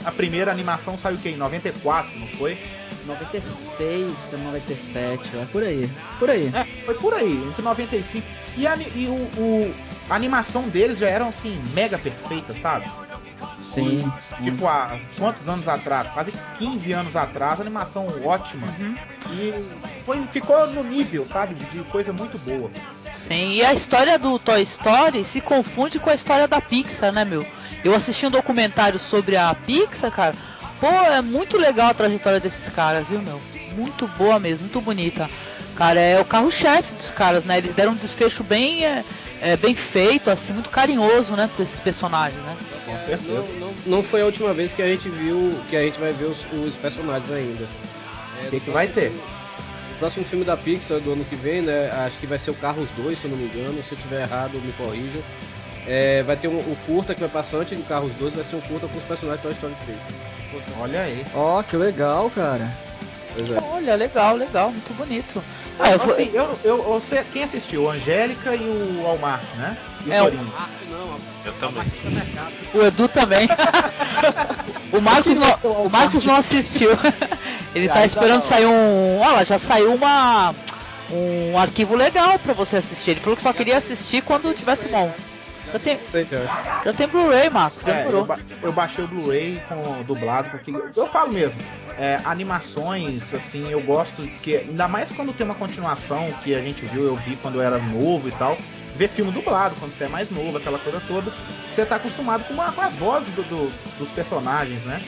a 0.05 0.13
primeira 0.13 0.51
animação 0.51 0.99
saiu 0.99 1.17
o 1.17 1.19
quê? 1.19 1.31
Em 1.31 1.37
94, 1.37 2.19
não 2.19 2.27
foi? 2.29 2.59
96, 3.07 4.35
97, 4.43 5.37
é 5.39 5.45
por 5.51 5.63
aí. 5.63 5.89
Por 6.19 6.29
aí. 6.29 6.51
É, 6.55 6.65
foi 6.85 6.95
por 6.95 7.15
aí, 7.15 7.43
entre 7.49 7.63
95. 7.63 8.27
E, 8.59 8.67
a, 8.67 8.77
e 8.77 9.07
o, 9.07 9.13
o- 9.41 9.75
a 10.11 10.15
animação 10.15 10.69
deles 10.69 10.99
já 10.99 11.09
eram 11.09 11.29
assim, 11.29 11.63
mega 11.75 11.97
perfeita, 11.99 12.55
sabe? 12.61 12.87
Sim. 13.61 14.11
Tipo, 14.43 14.67
há 14.67 14.99
quantos 15.19 15.49
anos 15.49 15.67
atrás? 15.67 16.09
Quase 16.11 16.33
15 16.59 16.93
anos 16.93 17.17
atrás, 17.17 17.61
animação 17.61 18.07
ótima. 18.25 18.67
E 19.33 19.55
foi, 20.05 20.23
ficou 20.29 20.67
no 20.69 20.83
nível, 20.85 21.27
sabe? 21.33 21.55
De, 21.55 21.65
de 21.65 21.85
coisa 21.85 22.13
muito 22.13 22.39
boa. 22.39 22.71
Sim, 23.15 23.55
e 23.55 23.65
a 23.65 23.73
história 23.73 24.19
do 24.19 24.39
Toy 24.39 24.63
Story 24.63 25.25
se 25.25 25.41
confunde 25.41 25.99
com 25.99 26.11
a 26.11 26.15
história 26.15 26.47
da 26.47 26.61
Pixar, 26.61 27.13
né, 27.13 27.25
meu? 27.25 27.45
Eu 27.83 27.95
assisti 27.95 28.27
um 28.27 28.31
documentário 28.31 28.99
sobre 28.99 29.37
a 29.37 29.55
Pixar, 29.55 30.11
cara. 30.11 30.35
Pô, 30.79 30.89
é 30.89 31.23
muito 31.23 31.57
legal 31.57 31.91
a 31.91 31.95
trajetória 31.95 32.39
desses 32.39 32.69
caras, 32.73 33.07
viu, 33.09 33.21
meu? 33.23 33.41
Muito 33.75 34.07
boa 34.09 34.39
mesmo, 34.39 34.65
muito 34.65 34.81
bonita. 34.81 35.29
Cara, 35.75 36.01
é 36.01 36.21
o 36.21 36.25
carro-chefe 36.25 36.95
dos 36.95 37.13
caras, 37.13 37.45
né? 37.45 37.59
Eles 37.59 37.75
deram 37.75 37.93
um 37.93 37.97
desfecho 37.97 38.45
bem, 38.45 38.85
é, 38.85 39.05
é, 39.41 39.57
bem 39.57 39.75
feito, 39.75 40.31
assim, 40.31 40.53
muito 40.53 40.71
carinhoso, 40.71 41.35
né, 41.37 41.49
pra 41.55 41.65
esses 41.65 41.81
personagens, 41.81 42.43
né? 42.43 42.57
Certeza. 43.07 43.33
Não, 43.33 43.47
não, 43.69 43.75
não 43.87 44.03
foi 44.03 44.21
a 44.23 44.27
última 44.27 44.53
vez 44.53 44.73
que 44.73 44.83
a 44.83 44.87
gente 44.87 45.09
viu, 45.09 45.51
que 45.71 45.77
a 45.77 45.83
gente 45.83 45.99
vai 45.99 46.13
ver 46.13 46.27
os, 46.27 46.45
os 46.53 46.75
personagens 46.75 47.31
ainda. 47.31 47.65
É, 48.43 48.47
O 48.47 48.51
que, 48.51 48.61
que 48.61 48.71
vai 48.71 48.89
ter? 48.89 49.09
O 49.95 49.99
próximo 49.99 50.25
filme 50.27 50.45
da 50.45 50.57
Pixar 50.57 51.01
do 51.01 51.13
ano 51.13 51.25
que 51.25 51.37
vem, 51.37 51.63
né? 51.63 51.91
Acho 52.07 52.19
que 52.19 52.27
vai 52.27 52.39
ser 52.39 52.51
o 52.51 52.55
Carros 52.55 52.89
2, 52.97 53.19
se 53.19 53.25
eu 53.25 53.31
não 53.31 53.39
me 53.39 53.45
engano. 53.45 53.83
Se 53.89 53.93
eu 53.93 53.99
tiver 53.99 54.23
errado, 54.23 54.61
me 54.61 54.73
corrijam. 54.73 55.23
É, 55.87 56.23
vai 56.25 56.37
ter 56.37 56.49
um, 56.49 56.59
o 56.59 56.77
curta 56.85 57.15
que 57.15 57.21
vai 57.21 57.31
passar 57.31 57.59
antes 57.59 57.79
do 57.79 57.87
Carros 57.87 58.13
2, 58.19 58.35
vai 58.35 58.45
ser 58.45 58.57
um 58.57 58.61
curta 58.61 58.89
com 58.89 58.99
os 58.99 59.05
personagens 59.05 59.43
Toy 59.43 59.53
Story 59.53 59.75
3. 59.87 59.99
Olha 60.79 61.01
aí. 61.03 61.25
Ó, 61.35 61.63
que 61.63 61.77
legal, 61.77 62.29
cara. 62.31 62.71
Pois 63.37 63.51
é. 63.51 63.59
Olha, 63.75 63.95
legal, 63.95 64.35
legal, 64.37 64.71
muito 64.71 64.93
bonito. 64.97 65.43
Ah, 65.79 65.91
eu 65.91 65.99
vou- 65.99 66.13
Assim, 66.15 66.31
eu, 66.33 66.59
eu, 66.65 66.83
você, 66.83 67.23
quem 67.33 67.45
assistiu? 67.45 67.91
Angélica 67.91 68.55
e 68.57 68.61
o 68.63 69.03
Walmart, 69.03 69.43
né? 69.59 69.77
E 70.07 70.09
o 70.09 70.13
É, 70.13 70.23
o- 70.23 70.25
Torinho. 70.25 70.53
Ah, 70.59 70.67
não, 70.91 71.17
Eu 71.45 71.53
também. 71.61 71.83
O 72.75 72.83
Edu 72.83 73.09
também. 73.09 73.47
o 74.93 75.01
Marcos 75.01 75.39
não, 75.39 75.85
o 75.85 75.91
Marcos 75.91 76.25
não 76.25 76.35
assistiu. 76.37 76.91
Ele 77.75 77.89
tá 77.89 78.05
esperando 78.07 78.41
sair 78.41 78.67
um. 78.67 79.21
Olha, 79.21 79.45
já 79.45 79.59
saiu 79.59 79.95
uma 79.95 80.55
um 81.13 81.57
arquivo 81.57 81.95
legal 81.95 82.39
pra 82.39 82.53
você 82.53 82.79
assistir. 82.79 83.13
Ele 83.13 83.21
falou 83.21 83.37
que 83.37 83.43
só 83.43 83.53
queria 83.53 83.77
assistir 83.79 84.23
quando 84.23 84.53
tivesse 84.55 84.89
bom. 84.89 85.13
Já 85.77 85.79
tem, 85.79 85.99
já 86.85 86.93
tem 86.93 87.07
Blu-ray, 87.09 87.51
Marcos. 87.51 87.87
É, 87.87 88.07
eu, 88.07 88.25
ba- 88.25 88.39
eu 88.63 88.73
baixei 88.73 89.05
o 89.05 89.09
Blu-ray 89.09 89.61
com 89.69 90.03
dublado, 90.05 90.49
porque 90.51 90.73
eu 90.97 91.07
falo 91.07 91.33
mesmo, 91.33 91.61
é, 91.99 92.19
animações, 92.25 93.33
assim, 93.35 93.71
eu 93.71 93.81
gosto 93.83 94.23
que, 94.43 94.57
ainda 94.57 94.89
mais 94.89 95.11
quando 95.13 95.33
tem 95.33 95.45
uma 95.45 95.55
continuação 95.55 96.33
que 96.43 96.55
a 96.55 96.61
gente 96.63 96.85
viu, 96.87 97.05
eu 97.05 97.17
vi 97.17 97.37
quando 97.37 97.57
eu 97.57 97.63
era 97.63 97.79
novo 97.79 98.29
e 98.29 98.33
tal, 98.33 98.57
ver 98.95 99.09
filme 99.09 99.31
dublado, 99.31 99.75
quando 99.79 99.93
você 99.93 100.05
é 100.05 100.09
mais 100.09 100.31
novo, 100.31 100.57
aquela 100.57 100.79
coisa 100.79 101.01
toda, 101.07 101.31
você 101.71 101.85
tá 101.85 101.97
acostumado 101.97 102.45
com, 102.45 102.55
uma- 102.55 102.73
com 102.73 102.81
as 102.81 102.95
vozes 102.95 103.33
do- 103.35 103.43
do- 103.45 103.73
dos 103.99 104.11
personagens, 104.11 104.85
né? 104.85 104.99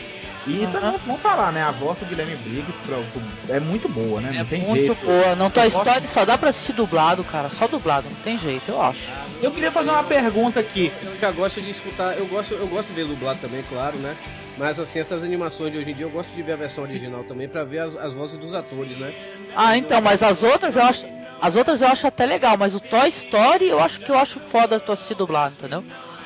E 0.49 0.65
Aham. 0.65 0.73
também 0.73 1.01
vamos 1.07 1.21
falar, 1.21 1.53
né? 1.53 1.63
A 1.63 1.71
voz 1.71 1.99
do 1.99 2.07
Guilherme 2.07 2.37
Briggs 2.37 2.73
pra- 2.87 2.97
pro- 3.13 3.55
é 3.55 3.61
muito 3.61 3.89
boa, 3.89 4.21
né? 4.21 4.31
Não 4.35 4.41
É 4.41 4.45
tem 4.45 4.63
muito 4.63 4.87
jeito. 4.87 5.05
boa. 5.05 5.37
Não 5.37 5.51
Toy 5.51 5.67
Eu 5.67 5.71
gosto- 5.71 5.87
Story 5.89 6.09
só 6.09 6.25
dá 6.25 6.39
pra 6.39 6.49
assistir 6.51 6.73
dublado, 6.73 7.23
cara. 7.25 7.51
Só 7.51 7.67
dublado, 7.69 8.09
não 8.11 8.17
tem 8.23 8.39
jeito, 8.39 8.71
eu 8.71 8.81
acho. 8.81 9.03
Eu 9.43 9.51
queria 9.51 9.71
fazer 9.71 9.91
uma 9.91 10.03
pergunta 10.05 10.59
aqui. 10.61 10.91
Eu 11.03 11.17
já 11.19 11.31
gosto 11.31 11.61
de 11.61 11.71
escutar, 11.71 12.19
eu 12.19 12.27
gosto, 12.27 12.55
eu 12.55 12.67
gosto 12.67 12.89
de 12.89 12.95
ver 12.95 13.07
dublado 13.07 13.39
também, 13.41 13.63
claro, 13.69 13.97
né? 13.99 14.17
Mas 14.57 14.79
assim, 14.79 14.99
essas 14.99 15.23
animações 15.23 15.71
de 15.71 15.79
hoje 15.79 15.91
em 15.91 15.95
dia 15.95 16.07
eu 16.07 16.11
gosto 16.11 16.31
de 16.35 16.43
ver 16.43 16.53
a 16.53 16.57
versão 16.57 16.83
original 16.83 17.23
também 17.25 17.49
pra 17.49 17.63
ver 17.63 17.79
as, 17.81 17.95
as 17.97 18.13
vozes 18.13 18.37
dos 18.41 18.53
atores, 18.55 18.97
né? 18.99 19.13
Ah, 19.55 19.77
então, 19.77 20.01
mas 20.01 20.23
as 20.23 20.43
outras 20.43 20.75
eu 20.77 20.83
acho. 20.83 21.07
As 21.41 21.55
outras 21.55 21.81
eu 21.81 21.87
acho 21.87 22.05
até 22.07 22.27
legal, 22.27 22.57
mas 22.59 22.75
o 22.75 22.81
Toy 22.81 23.09
Story 23.09 23.69
eu 23.69 23.79
acho 23.81 24.01
que 24.01 24.11
eu 24.11 24.19
acho 24.19 24.41
foda 24.41 24.81
tu 24.81 24.91
assistir 24.91 25.15
dublado, 25.15 25.55
entendeu? 25.57 25.85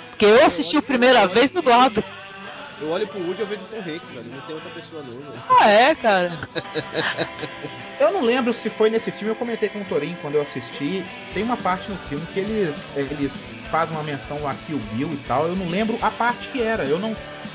Porque 0.08 0.24
eu 0.24 0.46
assisti 0.46 0.76
a 0.78 0.82
primeira 0.82 1.26
vez 1.26 1.52
dublado. 1.52 2.02
Eu 2.82 2.90
olho 2.90 3.06
pro 3.06 3.22
Woody 3.22 3.38
e 3.38 3.42
eu 3.42 3.46
vejo 3.46 3.62
o 3.62 3.66
Tom 3.66 3.78
Hanks, 3.78 4.08
velho. 4.08 4.24
Não 4.28 4.40
tem 4.40 4.54
outra 4.56 4.70
pessoa 4.70 5.02
não, 5.04 5.16
velho. 5.16 5.42
Ah, 5.48 5.68
é, 5.68 5.94
cara. 5.94 6.36
Eu 8.00 8.12
não 8.12 8.22
lembro 8.22 8.52
se 8.52 8.68
foi 8.68 8.90
nesse 8.90 9.12
filme, 9.12 9.30
eu 9.30 9.36
comentei 9.36 9.68
com 9.68 9.80
o 9.80 9.84
Torinho 9.84 10.16
quando 10.20 10.34
eu 10.34 10.42
assisti. 10.42 11.04
Tem 11.32 11.44
uma 11.44 11.56
parte 11.56 11.88
no 11.88 11.96
filme 11.96 12.26
que 12.34 12.40
eles, 12.40 12.74
eles 12.96 13.30
fazem 13.70 13.94
uma 13.94 14.02
menção 14.02 14.48
a 14.48 14.54
Kill 14.54 14.80
Bill 14.92 15.08
e 15.12 15.16
tal. 15.28 15.46
Eu 15.46 15.54
não 15.54 15.68
lembro 15.68 15.96
a 16.02 16.10
parte 16.10 16.48
que 16.48 16.60
era. 16.60 16.84
Eu 16.84 16.98
não, 16.98 17.14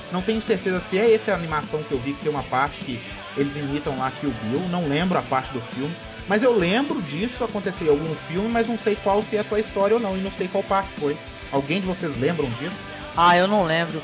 não 0.10 0.22
tenho 0.22 0.42
certeza 0.42 0.80
se 0.80 0.98
é 0.98 1.14
essa 1.14 1.34
animação 1.34 1.84
que 1.84 1.92
eu 1.92 1.98
vi 1.98 2.14
que 2.14 2.22
tem 2.22 2.32
uma 2.32 2.44
parte 2.44 2.80
que 2.80 2.98
eles 3.36 3.58
imitam 3.58 3.98
lá 3.98 4.10
Kill 4.22 4.34
Bill. 4.44 4.62
Não 4.70 4.88
lembro 4.88 5.18
a 5.18 5.22
parte 5.24 5.52
do 5.52 5.60
filme. 5.60 5.94
Mas 6.30 6.44
eu 6.44 6.58
lembro 6.58 7.02
disso 7.02 7.44
acontecer 7.44 7.86
em 7.86 7.90
algum 7.90 8.16
filme, 8.30 8.48
mas 8.48 8.70
não 8.70 8.78
sei 8.78 8.96
qual 9.04 9.22
se 9.22 9.36
é 9.36 9.42
a 9.42 9.44
tua 9.44 9.60
história 9.60 9.96
ou 9.96 10.02
não. 10.02 10.16
E 10.16 10.22
não 10.22 10.32
sei 10.32 10.48
qual 10.48 10.64
parte 10.64 10.90
foi. 10.98 11.18
Alguém 11.52 11.82
de 11.82 11.88
vocês 11.88 12.18
lembram 12.18 12.50
disso? 12.52 12.78
Ah, 13.18 13.36
eu 13.36 13.50
não 13.50 13.66
lembro. 13.66 14.02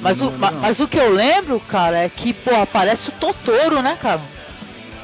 Mas, 0.00 0.20
Não 0.20 0.28
o, 0.28 0.30
não. 0.38 0.52
mas 0.60 0.80
o 0.80 0.88
que 0.88 0.98
eu 0.98 1.10
lembro, 1.10 1.58
cara, 1.60 1.98
é 2.04 2.08
que, 2.08 2.32
pô, 2.32 2.54
aparece 2.54 3.08
o 3.08 3.12
Totoro, 3.12 3.80
né, 3.82 3.96
cara? 4.00 4.20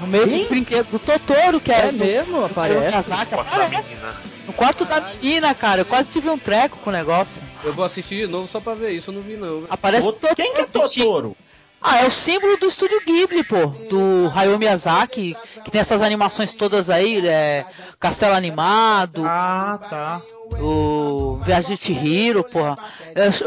No 0.01 0.07
meio 0.07 0.27
Quem? 0.29 0.39
dos 0.41 0.49
brinquedos. 0.49 0.95
O 0.95 0.99
Totoro, 0.99 1.61
que 1.61 1.71
é, 1.73 1.89
É 1.89 1.93
mesmo? 1.93 2.45
Aparece? 2.45 2.81
Miyazaki, 2.81 3.35
Quarto 3.35 3.51
da 3.57 3.65
aparece. 3.65 3.95
menina. 3.95 4.15
No 4.47 4.53
quarto 4.55 4.85
da 4.85 5.01
menina, 5.01 5.55
cara. 5.55 5.83
Eu 5.83 5.85
quase 5.85 6.11
tive 6.11 6.29
um 6.31 6.39
treco 6.39 6.79
com 6.79 6.91
o 6.91 6.93
negócio. 6.93 7.41
Eu 7.63 7.73
vou 7.75 7.85
assistir 7.85 8.27
de 8.27 8.33
novo 8.33 8.49
só 8.49 8.61
pra 8.61 8.75
ver 8.75 8.91
isso, 8.91 9.11
eu 9.11 9.15
não 9.15 9.21
vi 9.23 9.35
não. 9.37 9.65
Aparece 9.71 10.07
o 10.09 10.13
Totoro. 10.13 10.35
Quem 10.37 10.55
que 10.55 10.61
é. 10.63 10.67
Totoro? 10.67 11.37
Ah, 11.83 12.03
é 12.03 12.07
o 12.07 12.11
símbolo 12.11 12.57
do 12.59 12.67
estúdio 12.67 13.01
Ghibli, 13.07 13.43
pô. 13.45 13.67
Do 13.89 14.31
Hayao 14.35 14.59
Miyazaki, 14.59 15.35
que 15.65 15.71
tem 15.71 15.81
essas 15.81 16.03
animações 16.03 16.53
todas 16.53 16.91
aí, 16.91 17.27
é, 17.27 17.65
Castelo 17.99 18.35
Animado, 18.35 19.25
Ah, 19.27 19.79
tá. 19.89 20.23
o 20.61 21.37
Viagem 21.43 21.77
de 21.77 21.83
Chihiro, 21.83 22.45
porra. 22.45 22.77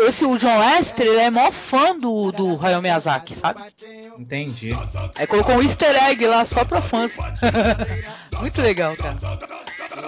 Esse, 0.08 0.25
o 0.25 0.38
John 0.38 0.58
Lester, 0.60 1.06
ele 1.06 1.18
é 1.20 1.30
maior 1.30 1.52
fã 1.52 1.98
do, 1.98 2.32
do 2.32 2.60
Hayao 2.63 2.82
Miyazaki, 2.82 3.36
sabe? 3.36 3.62
Entendi. 4.18 4.75
Aí 5.16 5.28
colocou 5.28 5.56
um 5.56 5.62
easter 5.62 5.96
egg 6.10 6.25
lá 6.25 6.44
só 6.44 6.66
pra 6.66 6.82
fãs. 6.82 7.16
Muito 8.40 8.62
legal, 8.62 8.96
cara. 8.98 9.18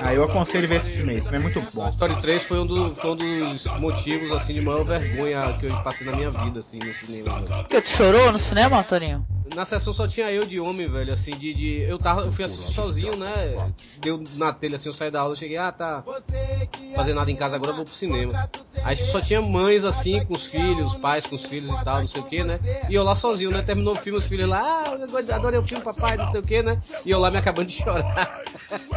Ah, 0.02 0.14
eu 0.14 0.24
aconselho 0.24 0.68
ver 0.68 0.78
esse 0.78 0.90
filme 0.92 1.12
aí, 1.12 1.18
esse 1.18 1.30
filme 1.30 1.40
é 1.40 1.42
muito 1.44 1.62
bom. 1.74 1.88
Story 1.90 2.16
3 2.16 2.44
foi 2.44 2.60
um, 2.60 2.66
do, 2.66 2.96
foi 2.96 3.12
um 3.12 3.16
dos 3.16 3.70
motivos, 3.78 4.32
assim, 4.32 4.54
de 4.54 4.62
maior 4.62 4.84
vergonha 4.84 5.54
que 5.60 5.66
eu 5.66 5.76
passei 5.84 6.06
na 6.06 6.12
minha 6.12 6.32
vida, 6.32 6.60
assim, 6.60 6.80
no 6.82 6.94
cinema. 6.94 7.30
Tu 7.70 7.90
chorou 7.90 8.32
no 8.32 8.40
cinema, 8.40 8.84
Toninho? 8.84 9.35
Na 9.46 9.66
sessão 9.66 9.94
só 9.94 10.08
tinha 10.08 10.32
eu 10.32 10.46
de 10.46 10.60
homem, 10.60 10.88
velho, 10.88 11.14
assim, 11.14 11.38
de. 11.38 11.54
de 11.54 11.82
eu 11.82 12.00
tava. 12.00 12.22
Eu 12.22 12.32
fui 12.32 12.46
assistir 12.46 12.74
sozinho, 12.74 13.16
né? 13.18 13.74
Deu 13.98 14.22
na 14.36 14.52
telha 14.52 14.78
assim, 14.78 14.90
eu 14.90 14.94
saí 14.94 15.12
da 15.12 15.22
aula, 15.22 15.34
eu 15.34 15.38
cheguei, 15.38 15.58
ah, 15.58 15.72
tá. 15.72 16.04
Fazer 16.96 17.14
nada 17.14 17.30
em 17.30 17.36
casa 17.36 17.56
agora, 17.56 17.72
eu 17.72 17.76
vou 17.76 17.86
pro 17.86 17.94
cinema. 17.94 18.50
Aí 18.84 18.98
só 18.98 19.22
tinha 19.22 19.42
mães 19.42 19.84
assim, 19.84 20.26
com 20.26 20.34
os 20.34 20.46
filhos, 20.46 20.96
pais 20.98 21.26
com 21.26 21.36
os 21.36 21.46
filhos 21.46 21.70
e 21.70 21.84
tal, 21.84 22.00
não 22.00 22.08
sei 22.08 22.22
o 22.22 22.26
que, 22.26 22.44
né? 22.44 22.60
E 22.90 22.96
eu 22.96 23.04
lá 23.04 23.16
sozinho, 23.16 23.52
né? 23.52 23.62
Terminou 23.62 23.94
o 23.94 23.98
filme, 23.98 24.18
os 24.18 24.26
filhos 24.26 24.50
lá, 24.50 24.84
ah, 24.86 24.98
eu 24.98 25.36
adorei 25.36 25.60
o 25.60 25.64
filme, 25.64 25.84
papai, 25.84 26.18
não 26.18 26.32
sei 26.32 26.40
o 26.40 26.44
que, 26.44 26.64
né? 26.64 26.82
E 27.06 27.12
eu 27.12 27.20
lá 27.20 27.30
me 27.30 27.38
acabando 27.38 27.68
de 27.68 27.76
chorar. 27.76 28.42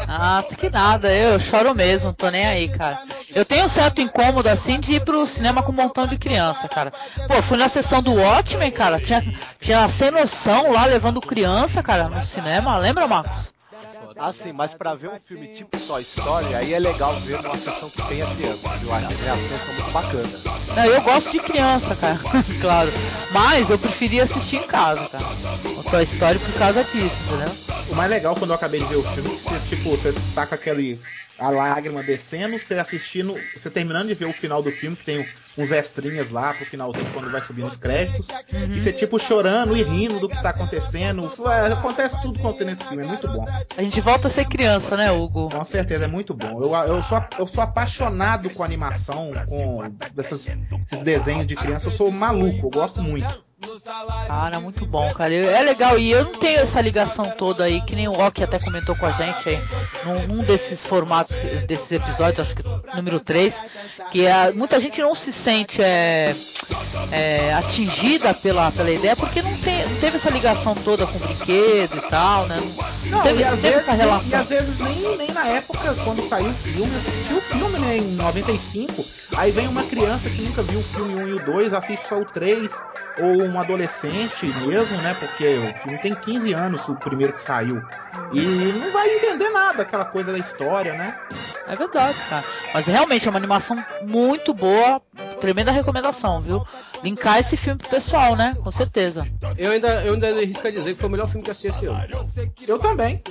Nossa, 0.07 0.57
que 0.57 0.71
nada, 0.71 1.15
eu 1.15 1.39
choro 1.39 1.75
mesmo, 1.75 2.13
tô 2.13 2.31
nem 2.31 2.47
aí, 2.47 2.69
cara. 2.69 3.07
Eu 3.35 3.45
tenho 3.45 3.67
um 3.67 3.69
certo 3.69 4.01
incômodo 4.01 4.49
assim 4.49 4.81
de 4.81 4.95
ir 4.95 5.05
pro 5.05 5.27
cinema 5.27 5.63
com 5.63 5.73
um 5.73 5.75
montão 5.75 6.07
de 6.07 6.17
criança, 6.17 6.69
cara. 6.69 6.91
Pô, 7.27 7.43
fui 7.43 7.57
na 7.57 7.69
sessão 7.69 8.03
do 8.03 8.15
Watchmen, 8.15 8.71
cara, 8.71 9.01
tinha, 9.01 9.23
tinha 9.61 9.89
sem 9.89 10.11
noção 10.11 10.73
lá 10.73 10.85
levando 10.87 11.21
criança, 11.21 11.83
cara, 11.83 12.09
no 12.09 12.25
cinema, 12.25 12.79
lembra, 12.79 13.07
Marcos? 13.07 13.51
Ah, 14.21 14.33
sim, 14.33 14.53
mas 14.53 14.75
pra 14.75 14.97
ver 14.97 15.11
um 15.11 15.21
filme 15.25 15.47
tipo 15.49 15.79
Toy 15.79 16.03
Story, 16.03 16.53
aí 16.53 16.75
é 16.75 16.79
legal 16.81 17.15
ver 17.21 17.41
numa 17.41 17.57
sessão 17.57 17.89
que 17.89 18.03
tenha 18.09 18.27
criança, 18.35 18.69
viu? 18.79 18.93
As 18.93 19.21
reações 19.21 19.63
são 19.65 19.75
muito 19.75 19.91
bacanas. 19.93 20.45
Não, 20.75 20.85
eu 20.87 21.03
gosto 21.03 21.31
de 21.31 21.39
criança, 21.39 21.95
cara, 21.95 22.19
claro. 22.61 22.91
Mas 23.31 23.71
eu 23.71 23.79
preferia 23.79 24.25
assistir 24.25 24.57
em 24.57 24.67
casa, 24.67 25.09
cara. 25.09 25.25
O 25.79 25.85
Toy 25.85 26.03
Story 26.03 26.41
por 26.41 26.53
causa 26.55 26.83
disso, 26.83 27.17
entendeu? 27.27 27.55
O 27.89 27.95
mais 27.95 28.11
legal 28.11 28.35
quando 28.35 28.51
eu 28.51 28.57
acabei 28.57 28.81
de 28.81 28.87
ver 28.87 28.97
o 28.97 29.03
filme, 29.05 29.31
é 29.31 29.37
que 29.37 29.41
você, 29.41 29.77
tipo, 29.77 29.91
você 29.91 30.13
tá 30.35 30.47
com 30.47 30.55
aquele 30.57 31.01
a 31.39 31.51
lágrima 31.51 32.03
descendo, 32.03 32.59
você 32.59 32.75
assistindo, 32.75 33.35
você 33.55 33.71
terminando 33.71 34.09
de 34.09 34.15
ver 34.15 34.27
o 34.27 34.33
final 34.33 34.63
do 34.63 34.71
filme, 34.71 34.97
que 34.97 35.05
tem 35.05 35.27
uns 35.57 35.71
extrinhas 35.71 36.31
lá 36.31 36.53
pro 36.53 36.67
finalzinho 36.67 37.07
quando 37.13 37.31
vai 37.31 37.41
subindo 37.41 37.69
os 37.69 37.77
créditos, 37.77 38.27
uhum. 38.53 38.73
e 38.73 38.81
você 38.81 38.93
tipo 38.93 39.19
chorando 39.19 39.77
e 39.77 39.83
rindo 39.83 40.21
do 40.21 40.29
que 40.29 40.41
tá 40.43 40.51
acontecendo. 40.51 41.31
É, 41.47 41.73
acontece 41.73 42.21
tudo 42.23 42.39
com 42.39 42.53
você 42.53 42.65
nesse 42.65 42.85
filme, 42.85 43.05
é 43.05 43.07
muito 43.07 43.29
bom. 43.29 43.47
A 43.77 43.83
gente 43.83 44.01
volta 44.01 44.29
a 44.29 44.31
ser 44.31 44.47
criança, 44.47 44.97
né, 44.97 45.11
Hugo? 45.11 45.49
Com 45.49 45.65
certeza, 45.65 46.05
é 46.05 46.09
muito 46.09 46.35
bom. 46.35 46.63
Eu, 46.63 46.75
eu, 46.95 47.03
sou, 47.03 47.25
eu 47.39 47.47
sou 47.47 47.63
apaixonado 47.63 48.51
com 48.51 48.63
animação, 48.63 49.33
com 49.47 49.83
esses 50.19 51.03
desenhos 51.03 51.47
de 51.47 51.55
criança, 51.55 51.89
eu 51.89 51.93
sou 51.93 52.11
maluco, 52.11 52.67
eu 52.67 52.71
gosto 52.71 53.03
muito. 53.03 53.49
Cara, 54.27 54.61
muito 54.61 54.85
bom, 54.85 55.11
cara. 55.13 55.35
É 55.35 55.63
legal, 55.63 55.99
e 55.99 56.11
eu 56.11 56.25
não 56.25 56.33
tenho 56.33 56.61
essa 56.61 56.81
ligação 56.81 57.25
toda 57.31 57.65
aí, 57.65 57.81
que 57.81 57.97
nem 57.97 58.07
o 58.07 58.13
Rock 58.13 58.45
até 58.45 58.59
comentou 58.59 58.95
com 58.95 59.07
a 59.07 59.13
gente 59.13 59.49
aí, 59.49 59.59
num, 60.05 60.27
num 60.27 60.45
desses 60.45 60.83
formatos, 60.83 61.37
desses 61.67 61.91
episódios, 61.93 62.41
acho 62.41 62.55
que 62.55 62.63
número 62.95 63.19
3, 63.19 63.65
que 64.11 64.27
é, 64.27 64.53
muita 64.53 64.79
gente 64.79 65.01
não 65.01 65.15
se 65.15 65.33
sente 65.33 65.81
é, 65.81 66.35
é, 67.11 67.55
atingida 67.55 68.35
pela, 68.35 68.71
pela 68.73 68.91
ideia 68.91 69.17
porque 69.17 69.41
não, 69.41 69.57
tem, 69.59 69.89
não 69.89 69.97
teve 69.97 70.17
essa 70.17 70.31
ligação 70.31 70.75
toda 70.75 71.07
com 71.07 71.17
o 71.17 71.21
brinquedo 71.21 71.97
e 71.97 72.11
tal, 72.11 72.47
né? 72.47 72.61
Não, 73.07 73.19
não 73.19 73.23
teve, 73.23 73.43
às 73.43 73.51
teve 73.53 73.63
vezes, 73.63 73.77
essa 73.77 73.93
relação. 73.93 74.39
e 74.39 74.43
às 74.43 74.49
vezes 74.51 74.79
nem, 74.79 75.17
nem 75.17 75.31
na 75.33 75.47
época, 75.47 75.95
quando 76.05 76.29
saiu 76.29 76.51
o 76.51 76.55
filme, 76.55 76.95
assistiu 76.95 77.39
o 77.39 77.41
filme, 77.41 77.79
né, 77.79 77.97
em 77.97 78.15
95, 78.17 79.05
aí 79.37 79.51
vem 79.51 79.67
uma 79.67 79.85
criança 79.85 80.29
que 80.29 80.43
nunca 80.43 80.63
viu 80.63 80.81
o 80.81 80.83
filme 80.83 81.15
1 81.23 81.29
e 81.29 81.33
o 81.33 81.45
2, 81.47 81.73
assiste 81.73 82.07
só 82.07 82.19
o 82.19 82.25
3 82.27 82.71
ou 83.23 83.47
um 83.47 83.59
adolescente 83.59 83.78
mesmo, 84.67 84.97
né? 84.99 85.15
Porque 85.19 85.57
o 85.57 85.79
filme 85.83 85.99
tem 85.99 86.15
15 86.15 86.53
anos, 86.53 86.89
o 86.89 86.95
primeiro 86.97 87.33
que 87.33 87.41
saiu. 87.41 87.83
E 88.33 88.41
não 88.41 88.93
vai 88.93 89.09
entender 89.17 89.51
nada 89.51 89.83
aquela 89.83 90.05
coisa 90.05 90.33
da 90.33 90.39
história, 90.39 90.95
né? 90.95 91.17
É 91.67 91.75
verdade, 91.75 92.19
cara. 92.29 92.45
Mas 92.73 92.87
realmente 92.87 93.27
é 93.27 93.31
uma 93.31 93.39
animação 93.39 93.77
muito 94.03 94.55
boa. 94.55 95.01
Tremenda 95.41 95.71
recomendação, 95.71 96.41
viu? 96.41 96.67
Linkar 97.03 97.39
esse 97.39 97.57
filme 97.57 97.79
pro 97.79 97.89
pessoal, 97.89 98.35
né? 98.35 98.55
Com 98.63 98.73
certeza. 98.73 99.27
Eu 99.57 99.73
ainda, 99.73 100.03
eu 100.05 100.15
ainda 100.15 100.29
arrisco 100.29 100.71
dizer 100.73 100.95
que 100.95 101.01
foi 101.01 101.09
o 101.09 101.13
melhor 101.13 101.29
filme 101.29 101.45
que 101.45 101.51
assisti 101.51 101.69
esse 101.69 101.87
ano. 101.87 102.29
Eu 102.67 102.79
também. 102.79 103.23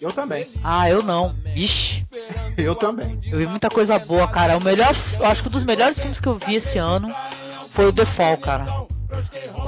Eu 0.00 0.10
também. 0.10 0.46
Ah, 0.64 0.90
eu 0.90 1.02
não. 1.02 1.34
Ixi. 1.54 2.04
Eu 2.58 2.74
também. 2.74 3.18
Eu 3.26 3.38
vi 3.38 3.46
muita 3.46 3.70
coisa 3.70 3.98
boa, 3.98 4.28
cara. 4.28 4.58
O 4.58 4.62
melhor, 4.62 4.94
eu 5.18 5.24
acho 5.24 5.42
que 5.42 5.48
um 5.48 5.52
dos 5.52 5.64
melhores 5.64 5.98
filmes 5.98 6.20
que 6.20 6.28
eu 6.28 6.36
vi 6.36 6.56
esse 6.56 6.76
ano 6.76 7.08
foi 7.70 7.86
o 7.86 7.92
The 7.92 8.04
Fall, 8.04 8.36
cara. 8.36 8.66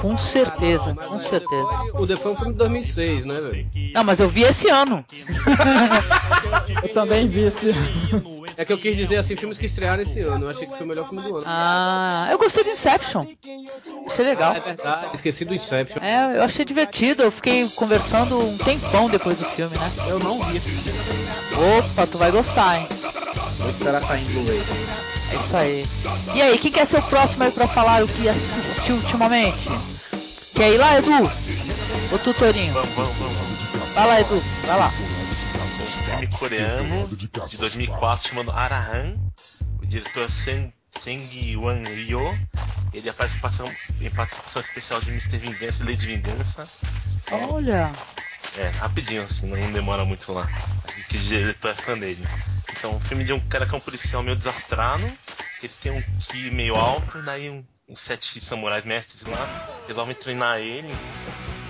Com 0.05 0.15
certeza, 0.19 0.93
com 0.93 1.19
certeza. 1.19 1.67
O 1.95 2.05
The 2.05 2.15
Fall 2.15 2.33
é 2.33 2.35
um 2.35 2.37
filme 2.37 2.51
de 2.51 2.59
2006, 2.59 3.25
né, 3.25 3.41
velho? 3.41 3.67
Não, 3.95 4.03
mas 4.03 4.19
eu 4.19 4.29
vi 4.29 4.43
esse 4.43 4.69
ano. 4.69 5.03
eu 6.83 6.93
também 6.93 7.25
vi 7.25 7.41
esse 7.41 7.71
ano. 7.71 8.45
É 8.55 8.63
que 8.63 8.71
eu 8.71 8.77
quis 8.77 8.95
dizer 8.95 9.17
assim, 9.17 9.35
filmes 9.35 9.57
que 9.57 9.65
estrearam 9.65 10.03
esse 10.03 10.21
ano. 10.21 10.45
Eu 10.45 10.49
achei 10.49 10.67
que 10.67 10.77
foi 10.77 10.85
o 10.85 10.89
melhor 10.89 11.09
filme 11.09 11.23
do 11.23 11.37
ano. 11.37 11.43
Ah, 11.47 12.27
eu 12.29 12.37
gostei 12.37 12.63
de 12.63 12.69
Inception. 12.69 13.25
Achei 14.05 14.25
legal. 14.25 14.53
Ah, 14.53 14.57
é 14.57 14.59
verdade, 14.59 15.07
esqueci 15.15 15.43
do 15.43 15.55
Inception. 15.55 15.97
É, 15.99 16.37
eu 16.37 16.43
achei 16.43 16.63
divertido. 16.63 17.23
Eu 17.23 17.31
fiquei 17.31 17.67
conversando 17.69 18.37
um 18.37 18.57
tempão 18.59 19.09
depois 19.09 19.39
do 19.39 19.45
filme, 19.45 19.75
né? 19.75 19.91
Eu 20.07 20.19
não 20.19 20.39
vi 20.45 20.57
esse 20.57 20.69
filme. 20.69 20.99
Opa, 21.79 22.05
tu 22.05 22.19
vai 22.19 22.29
gostar, 22.29 22.79
hein? 22.79 22.87
Vou 23.57 23.71
esperar 23.71 24.03
sair 24.03 24.21
em 24.21 24.25
Blu-ray. 24.25 24.61
É 25.31 25.35
isso 25.37 25.57
aí. 25.57 25.87
E 26.33 26.41
aí, 26.41 26.57
quem 26.57 26.71
quer 26.71 26.85
ser 26.85 26.99
o 26.99 27.03
próximo 27.03 27.43
aí 27.43 27.51
pra 27.51 27.67
falar 27.67 28.03
o 28.03 28.07
que 28.07 28.29
assistiu 28.29 28.95
ultimamente? 28.95 29.67
Quer 30.53 30.73
ir 30.73 30.77
lá, 30.77 30.97
Edu? 30.97 31.11
O 32.13 32.19
tutorinho. 32.19 32.73
Vamos, 32.73 32.95
vamos, 32.95 33.15
vamos. 33.17 33.93
Vai 33.93 34.07
lá, 34.07 34.21
Edu. 34.21 34.43
Vai 34.65 34.79
lá. 34.79 34.91
Um 34.91 36.03
filme 36.03 36.27
coreano 36.27 37.07
de 37.15 37.57
2004 37.57 38.29
chamado 38.29 38.51
Arahan. 38.51 39.15
O 39.81 39.85
diretor 39.85 40.23
é 40.23 40.29
Seng, 40.29 40.73
Seng 40.91 41.57
Wan 41.57 41.83
Ryo. 41.83 42.37
Ele 42.93 43.09
é 43.09 43.13
participação, 43.13 43.67
em 43.99 44.09
participação 44.09 44.61
especial 44.61 45.01
de 45.01 45.09
Mr. 45.11 45.37
Vingança 45.37 45.83
e 45.83 45.85
Lady 45.87 46.05
Vingança. 46.05 46.67
Olha! 47.31 47.91
É, 47.91 48.24
rapidinho 48.69 49.23
assim, 49.23 49.47
não 49.47 49.71
demora 49.71 50.05
muito 50.05 50.31
lá. 50.31 50.49
Que 51.09 51.17
diretor 51.17 51.71
é 51.71 51.75
fã 51.75 51.97
dele. 51.97 52.25
Então, 52.77 52.95
um 52.95 52.99
filme 52.99 53.23
de 53.23 53.33
um 53.33 53.39
cara 53.39 53.65
que 53.65 53.73
é 53.73 53.77
um 53.77 53.81
policial 53.81 54.23
meio 54.23 54.35
desastrado, 54.35 55.05
ele 55.61 55.73
tem 55.81 55.91
um 55.91 56.01
ki 56.19 56.51
meio 56.51 56.75
alto, 56.75 57.17
e 57.17 57.21
daí 57.23 57.49
um, 57.49 57.63
uns 57.87 57.99
sete 57.99 58.39
samurais 58.39 58.85
mestres 58.85 59.25
lá 59.25 59.49
resolvem 59.87 60.15
treinar 60.15 60.59
ele. 60.59 60.93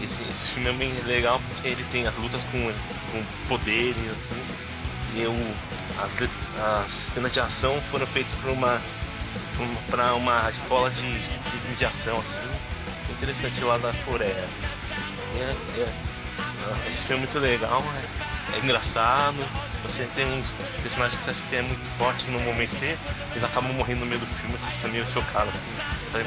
Esse, 0.02 0.24
esse 0.24 0.48
filme 0.48 0.70
é 0.70 0.74
bem 0.74 0.94
legal 1.04 1.40
porque 1.40 1.68
ele 1.68 1.84
tem 1.86 2.06
as 2.06 2.16
lutas 2.18 2.44
com, 2.46 2.74
com 3.12 3.24
poderes, 3.48 4.10
assim. 4.12 4.36
E 5.14 5.22
eu, 5.22 5.34
as, 5.98 6.14
as 6.84 6.92
cenas 6.92 7.32
de 7.32 7.40
ação 7.40 7.82
foram 7.82 8.06
feitas 8.06 8.34
por 8.36 8.52
uma 8.52 8.82
para 9.90 10.14
uma 10.16 10.50
escola 10.50 10.90
de, 10.90 11.02
de 11.02 11.70
mediação 11.70 12.18
assim 12.20 12.44
interessante 13.10 13.64
lá 13.64 13.78
da 13.78 13.94
Coreia 14.06 14.48
é, 15.36 15.56
é, 15.80 15.94
esse 16.88 17.04
filme 17.04 17.24
é 17.24 17.26
muito 17.26 17.40
legal, 17.40 17.84
é, 18.52 18.56
é, 18.56 18.60
engraçado. 18.60 19.36
Você 19.84 20.08
tem 20.16 20.26
uns 20.26 20.52
personagens 20.82 21.18
que 21.20 21.24
você 21.24 21.32
acha 21.32 21.44
que 21.50 21.56
é 21.56 21.62
muito 21.62 21.88
forte 21.90 22.30
não 22.32 22.40
vão 22.40 22.56
vencer, 22.56 22.98
eles 23.32 23.44
acabam 23.44 23.72
morrendo 23.74 24.02
no 24.02 24.06
meio 24.08 24.20
do 24.20 24.26
filme, 24.26 24.58
você 24.58 24.68
fica 24.68 24.88
meio 24.88 25.08
chocado 25.08 25.50
assim. 25.52 25.70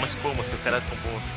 Mas 0.00 0.14
como 0.16 0.40
assim, 0.40 0.56
o 0.56 0.58
cara 0.60 0.76
é 0.76 0.80
tão 0.80 0.96
bom 0.98 1.18
assim? 1.18 1.36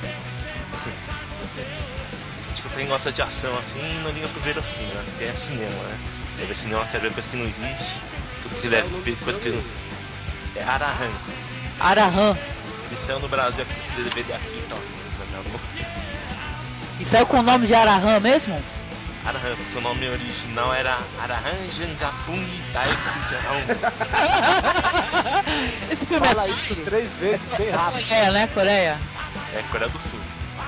tipo, 2.55 2.69
quem 2.69 2.87
gosta 2.87 3.11
de 3.11 3.21
ação 3.21 3.57
assim 3.57 3.81
não 4.03 4.11
liga 4.11 4.27
pro 4.27 4.41
ver 4.41 4.57
assim, 4.59 4.83
né? 4.83 5.03
Porque 5.05 5.23
é 5.25 5.35
cinema, 5.35 5.71
né? 5.71 5.99
Quer 6.37 6.45
ver 6.45 6.55
cinema, 6.55 6.85
quer 6.91 7.01
ver 7.01 7.13
coisa 7.13 7.27
que 7.27 7.37
não 7.37 7.45
existe, 7.45 8.01
coisa 8.43 8.61
que 8.61 8.67
deve 8.67 9.01
ver, 9.01 9.15
coisa 9.17 9.39
que. 9.39 9.63
É 10.55 10.63
Arahan. 10.63 11.11
Arahan. 11.79 12.37
Ele 12.87 12.97
saiu 12.97 13.19
no 13.19 13.29
Brasil 13.29 13.63
aqui 13.63 13.95
do 13.95 14.03
DVD 14.03 14.33
aqui 14.33 14.61
então. 14.65 14.77
E 16.99 17.05
saiu 17.05 17.25
com 17.25 17.39
o 17.39 17.41
nome 17.41 17.65
de 17.65 17.73
Arahan 17.73 18.19
mesmo? 18.19 18.61
Arahan, 19.23 19.55
porque 19.55 19.77
o 19.77 19.81
nome 19.81 20.10
original 20.10 20.73
era 20.73 20.97
Arahan 21.21 21.69
Jangapung 21.71 22.43
Daikujahon. 22.73 23.62
Esse 25.91 26.07
filme 26.07 26.25
é 26.25 26.29
Fala 26.29 26.47
é... 26.47 26.49
isso 26.49 26.75
três 26.77 27.12
vezes, 27.17 27.53
bem 27.53 27.69
rápido. 27.69 28.12
É, 28.12 28.31
né, 28.31 28.47
Coreia? 28.47 28.99
É, 29.53 29.62
Coreia 29.71 29.89
do 29.91 29.99
Sul. 29.99 30.19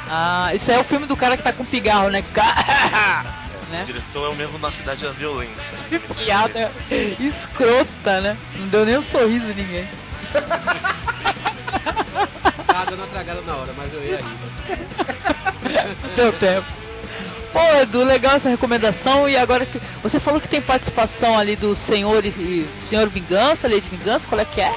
Ah, 0.08 0.52
isso 0.54 0.72
é 0.72 0.80
o 0.80 0.84
filme 0.84 1.08
do 1.08 1.18
cara 1.18 1.36
que 1.36 1.44
tá 1.44 1.52
com 1.52 1.66
pigarro, 1.66 2.10
né? 2.10 2.20
É, 2.20 2.24
né? 3.72 3.82
O 3.82 3.86
diretor 3.86 4.26
é 4.28 4.30
o 4.30 4.36
mesmo 4.36 4.60
na 4.60 4.72
Cidade 4.72 5.04
da 5.04 5.12
Violência. 5.12 5.78
Que 5.90 5.98
piada 6.00 6.72
escrota, 7.20 8.22
né? 8.22 8.38
Não 8.56 8.68
deu 8.68 8.86
nem 8.86 8.98
um 8.98 9.04
sorriso 9.04 9.46
a 9.46 9.54
ninguém. 9.54 9.88
Dando 12.94 12.96
uma 12.96 13.08
tragada 13.08 13.42
na 13.42 13.56
hora, 13.56 13.74
mas 13.76 13.94
eu 13.94 14.04
ia 14.04 14.18
rir. 14.18 14.38
Deu 16.16 16.34
tempo. 16.34 16.83
Pô, 17.54 17.60
Edu, 17.82 18.04
legal 18.04 18.36
essa 18.36 18.50
recomendação. 18.50 19.30
E 19.30 19.38
agora 19.38 19.66
que. 19.66 19.80
Você 20.02 20.20
falou 20.20 20.42
que 20.42 20.48
tem 20.48 20.62
participação 20.62 21.38
ali 21.38 21.56
do 21.56 21.76
Senhor 21.76 22.26
e 22.26 22.68
Senhor 22.84 23.08
Vingança, 23.08 23.68
Lei 23.68 23.80
de 23.80 23.90
Vingança, 23.90 24.28
qual 24.28 24.42
é 24.42 24.46
que 24.46 24.60
é? 24.60 24.74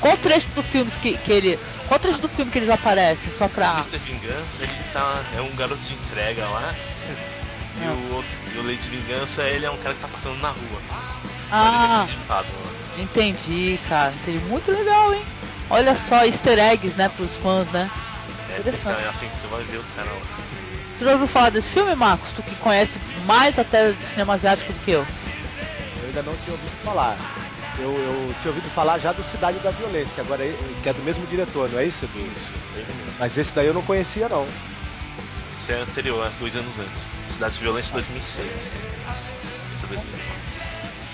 Qual 0.00 0.16
trecho 0.16 0.48
do 0.50 0.62
filme 0.62 0.90
que, 0.90 1.18
que 1.18 1.32
ele. 1.32 1.58
Qual 1.86 2.00
trecho 2.00 2.18
do 2.18 2.28
filme 2.28 2.50
que 2.50 2.58
eles 2.58 2.70
aparecem? 2.70 3.32
Só 3.32 3.46
pra. 3.46 3.74
Mr. 3.74 3.98
Vingança, 3.98 4.62
ele 4.62 4.72
tá. 4.92 5.22
É 5.36 5.40
um 5.42 5.54
garoto 5.54 5.80
de 5.80 5.94
entrega 5.94 6.44
lá. 6.48 6.74
E, 7.76 7.84
ah. 7.84 7.90
o, 7.90 8.24
e 8.54 8.58
o 8.58 8.62
Lei 8.62 8.76
de 8.76 8.88
Vingança, 8.88 9.42
ele 9.42 9.66
é 9.66 9.70
um 9.70 9.76
cara 9.78 9.96
que 9.96 10.00
tá 10.00 10.06
passando 10.06 10.40
na 10.40 10.50
rua. 10.50 10.80
Assim. 10.80 10.94
Ah, 11.50 12.06
entendi, 12.96 13.80
cara. 13.88 14.14
Entendi. 14.22 14.38
Muito 14.44 14.70
legal, 14.70 15.12
hein? 15.12 15.24
Olha 15.68 15.96
só, 15.96 16.24
easter 16.24 16.56
eggs, 16.56 16.96
né, 16.96 17.08
pros 17.08 17.34
fãs, 17.34 17.66
né? 17.72 17.90
É, 18.50 18.60
Interessante. 18.60 19.02
Tu 19.40 19.48
vai 19.48 19.64
ver 19.64 19.78
o 19.78 19.84
canal. 19.96 20.16
Tu 20.98 21.04
já 21.04 21.12
ouviu 21.12 21.26
falar 21.26 21.50
desse 21.50 21.68
filme, 21.70 21.94
Marcos? 21.94 22.30
Tu 22.36 22.42
que 22.42 22.54
conhece 22.56 23.00
mais 23.26 23.58
até 23.58 23.92
do 23.92 24.04
cinema 24.04 24.34
asiático 24.34 24.72
do 24.72 24.78
que 24.80 24.92
eu. 24.92 25.00
Eu 26.00 26.06
ainda 26.06 26.22
não 26.22 26.36
tinha 26.36 26.52
ouvido 26.52 26.70
falar. 26.84 27.16
Eu, 27.78 27.90
eu 27.90 28.34
tinha 28.40 28.54
ouvido 28.54 28.70
falar 28.70 28.98
já 28.98 29.12
do 29.12 29.24
Cidade 29.24 29.58
da 29.58 29.72
Violência, 29.72 30.22
agora 30.22 30.44
que 30.82 30.88
é 30.88 30.92
do 30.92 31.02
mesmo 31.02 31.26
diretor, 31.26 31.68
não 31.70 31.80
é 31.80 31.86
isso? 31.86 32.08
Isso, 32.36 32.54
Mas 33.18 33.36
esse 33.36 33.52
daí 33.52 33.66
eu 33.66 33.74
não 33.74 33.82
conhecia 33.82 34.28
não. 34.28 34.46
Esse 35.54 35.72
é 35.72 35.80
anterior, 35.80 36.30
dois 36.38 36.54
anos 36.54 36.78
antes. 36.78 37.06
Cidade 37.28 37.54
de 37.54 37.60
Violência 37.60 37.92
2006. 37.94 38.46
Esse 38.46 38.88
é 39.84 39.86
2009. 39.88 40.24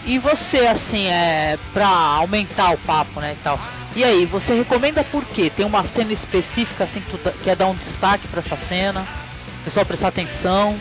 E 0.05 0.19
você, 0.19 0.67
assim, 0.67 1.07
é 1.09 1.59
pra 1.73 1.89
aumentar 1.89 2.75
o 2.75 2.79
papo, 2.79 3.21
né, 3.21 3.37
e 3.39 3.43
tal. 3.43 3.59
E 3.97 4.05
aí, 4.05 4.27
você 4.27 4.55
recomenda 4.55 5.03
por 5.05 5.25
quê? 5.25 5.51
Tem 5.55 5.65
uma 5.65 5.85
cena 5.85 6.13
específica, 6.13 6.85
assim, 6.85 7.01
que 7.01 7.11
tu 7.11 7.19
quer 7.43 7.57
dar 7.57 7.67
um 7.69 7.75
destaque 7.75 8.29
para 8.29 8.41
essa 8.41 8.57
cena? 8.57 9.07
O 9.61 9.63
pessoal 9.63 9.85
prestar 9.85 10.09
atenção? 10.09 10.79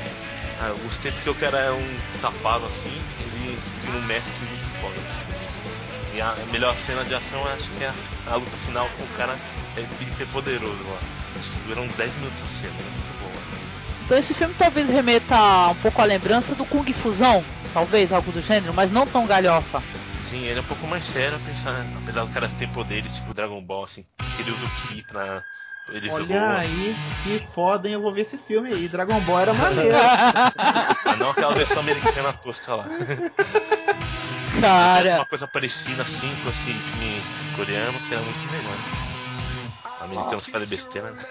Ah, 0.61 0.69
eu 0.69 0.77
gostei 0.77 1.11
porque 1.11 1.29
o 1.29 1.35
cara 1.35 1.57
é 1.57 1.71
um 1.71 1.99
tapado 2.21 2.65
assim, 2.65 2.91
ele 3.19 3.59
tem 3.83 3.93
um 3.93 4.01
mestre 4.05 4.33
muito 4.45 4.69
foda. 4.79 4.95
Assim. 4.95 6.15
E 6.15 6.21
a 6.21 6.35
melhor 6.51 6.75
cena 6.75 7.03
de 7.03 7.13
ação 7.13 7.45
acho 7.47 7.69
que 7.71 7.83
é 7.83 7.87
a, 7.87 8.31
a 8.31 8.35
luta 8.35 8.57
final 8.57 8.89
com 8.97 9.03
o 9.03 9.07
cara 9.09 9.37
é 9.75 9.81
hiper 9.81 10.27
poderoso 10.27 10.83
lá. 10.89 10.99
Acho 11.37 11.51
que 11.51 11.59
dura 11.59 11.81
uns 11.81 11.95
10 11.95 12.15
minutos 12.15 12.41
a 12.41 12.47
cena, 12.47 12.73
é 12.73 12.91
muito 12.91 13.19
bom 13.21 13.31
assim. 13.47 13.61
Então 14.05 14.17
esse 14.17 14.33
filme 14.33 14.53
talvez 14.57 14.89
remeta 14.89 15.35
um 15.67 15.75
pouco 15.75 16.01
à 16.01 16.05
lembrança 16.05 16.55
do 16.55 16.65
Kung 16.65 16.91
Fusão, 16.93 17.43
talvez 17.73 18.11
algo 18.11 18.31
do 18.31 18.41
gênero, 18.41 18.73
mas 18.73 18.91
não 18.91 19.05
tão 19.05 19.27
galhofa. 19.27 19.83
Sim, 20.15 20.45
ele 20.45 20.59
é 20.59 20.61
um 20.61 20.65
pouco 20.65 20.87
mais 20.87 21.05
sério, 21.05 21.39
pensar, 21.39 21.85
apesar 21.97 22.23
do 22.23 22.31
cara 22.31 22.47
ter 22.47 22.67
poderes 22.69 23.11
tipo 23.11 23.33
Dragon 23.33 23.61
Ball, 23.61 23.83
assim, 23.83 24.05
que 24.35 24.41
ele 24.41 24.51
usa 24.51 24.65
o 24.65 24.69
Ki 24.69 25.03
pra. 25.03 25.43
Ele 25.91 26.09
Olha 26.11 26.57
aí, 26.59 26.95
que 27.23 27.39
foda, 27.53 27.87
hein? 27.87 27.95
Eu 27.95 28.01
vou 28.01 28.13
ver 28.13 28.21
esse 28.21 28.37
filme 28.37 28.73
aí. 28.73 28.87
Dragon 28.87 29.19
Ball 29.21 29.39
era 29.39 29.53
maneiro. 29.53 29.97
Mas 31.05 31.17
não 31.17 31.31
aquela 31.31 31.53
versão 31.55 31.79
americana 31.79 32.33
tosca 32.33 32.75
lá. 32.75 32.85
Cara. 34.59 35.15
uma 35.15 35.25
coisa 35.25 35.47
parecida 35.47 36.01
assim 36.01 36.29
com 36.43 36.49
esse 36.49 36.73
filme 36.73 37.21
coreano 37.55 37.99
seria 37.99 38.23
muito 38.23 38.45
melhor. 38.51 38.75
Americano 40.01 40.41
que 40.41 40.51
fala 40.51 40.65
besteira, 40.65 41.11
né? 41.11 41.21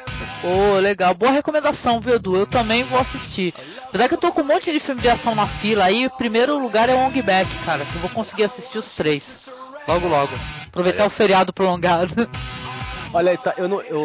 Ô, 0.44 0.76
oh, 0.76 0.80
legal. 0.80 1.14
Boa 1.14 1.32
recomendação, 1.32 2.00
viu, 2.00 2.14
Edu? 2.14 2.36
Eu 2.36 2.46
também 2.46 2.84
vou 2.84 2.98
assistir. 2.98 3.54
Apesar 3.88 4.08
que 4.08 4.14
eu 4.14 4.18
tô 4.18 4.30
com 4.30 4.42
um 4.42 4.44
monte 4.44 4.70
de 4.70 4.78
filme 4.78 5.00
de 5.00 5.08
ação 5.08 5.34
na 5.34 5.46
fila 5.46 5.84
aí, 5.84 6.06
o 6.06 6.10
primeiro 6.10 6.58
lugar 6.58 6.88
é 6.88 6.94
o 6.94 6.98
Ong 6.98 7.22
Back, 7.22 7.50
cara, 7.64 7.84
que 7.84 7.94
eu 7.94 8.00
vou 8.00 8.10
conseguir 8.10 8.44
assistir 8.44 8.78
os 8.78 8.94
três. 8.94 9.50
Logo, 9.86 10.06
logo. 10.06 10.32
Aproveitar 10.66 11.04
é. 11.04 11.06
o 11.06 11.10
feriado 11.10 11.52
prolongado. 11.52 12.28
Olha, 13.12 13.36
tá, 13.38 13.54
eu 13.56 13.68
não, 13.68 13.80
eu, 13.82 14.00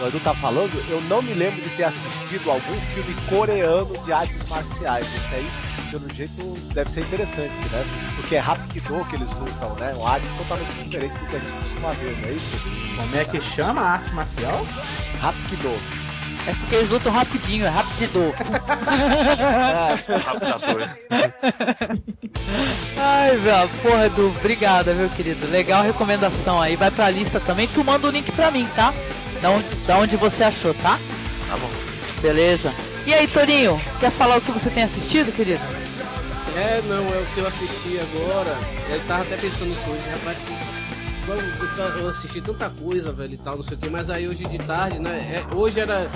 o 0.00 0.06
Edu 0.06 0.20
tá 0.20 0.34
falando, 0.34 0.80
eu 0.88 1.00
não 1.00 1.20
me 1.20 1.34
lembro 1.34 1.60
de 1.60 1.70
ter 1.70 1.84
assistido 1.84 2.50
algum 2.50 2.72
filme 2.72 3.14
coreano 3.28 3.92
de 4.04 4.12
artes 4.12 4.48
marciais. 4.48 5.06
Esse 5.14 5.34
aí 5.34 5.46
pelo 5.90 6.08
jeito 6.12 6.42
deve 6.72 6.90
ser 6.90 7.00
interessante, 7.00 7.68
né? 7.70 7.84
Porque 8.16 8.36
é 8.36 8.38
Rapido 8.38 9.04
que 9.06 9.16
eles 9.16 9.28
lutam, 9.38 9.74
né? 9.76 9.94
Um 10.00 10.06
arte 10.06 10.26
totalmente 10.36 10.72
diferente 10.72 11.12
do 11.18 11.26
que 11.26 11.36
a 11.36 11.38
gente 11.40 11.52
costuma 11.52 11.90
ver, 11.92 12.16
não 12.20 12.28
é 12.28 12.32
isso? 12.32 12.96
Como 12.96 13.16
é 13.16 13.24
que 13.24 13.40
chama 13.40 13.80
a 13.80 13.90
arte 13.92 14.14
marcial? 14.14 14.66
Rapido. 15.20 16.03
É 16.46 16.52
porque 16.52 16.74
eles 16.74 16.90
lutam 16.90 17.12
rapidinho, 17.12 17.64
é 17.64 17.68
rapido. 17.68 18.34
Ai, 22.98 23.36
velho, 23.38 23.68
porra, 23.82 24.06
Edu, 24.06 24.28
obrigada, 24.38 24.92
viu, 24.92 25.08
querido? 25.10 25.46
Legal 25.50 25.80
a 25.80 25.84
recomendação 25.84 26.60
aí, 26.60 26.76
vai 26.76 26.90
pra 26.90 27.08
lista 27.10 27.40
também. 27.40 27.66
Tu 27.68 27.82
manda 27.82 28.06
o 28.06 28.10
link 28.10 28.30
pra 28.32 28.50
mim, 28.50 28.68
tá? 28.76 28.92
Da 29.40 29.50
onde, 29.50 29.74
da 29.86 29.98
onde 29.98 30.16
você 30.16 30.44
achou, 30.44 30.74
tá? 30.74 30.98
Tá 31.48 31.56
bom. 31.56 31.70
Beleza. 32.20 32.72
E 33.06 33.14
aí, 33.14 33.26
Torinho, 33.26 33.80
quer 34.00 34.10
falar 34.10 34.38
o 34.38 34.40
que 34.40 34.52
você 34.52 34.68
tem 34.70 34.82
assistido, 34.82 35.32
querido? 35.32 35.62
É, 36.56 36.80
não, 36.86 36.96
é 36.96 37.20
o 37.20 37.26
que 37.34 37.40
eu 37.40 37.46
assisti 37.46 37.98
agora. 38.00 38.56
Eu 38.88 39.00
tava 39.06 39.22
até 39.22 39.36
pensando 39.36 39.70
nisso 39.70 39.90
hoje, 39.90 40.08
rapaz. 40.10 40.38
Eu 41.26 42.10
assisti 42.10 42.40
tanta 42.40 42.68
coisa, 42.70 43.12
velho, 43.12 43.34
e 43.34 43.38
tal, 43.38 43.56
não 43.56 43.64
sei 43.64 43.76
o 43.76 43.80
que, 43.80 43.88
mas 43.88 44.10
aí 44.10 44.28
hoje 44.28 44.44
de 44.44 44.58
tarde, 44.58 44.98
né? 44.98 45.42
É, 45.50 45.54
hoje 45.54 45.80
era 45.80 46.06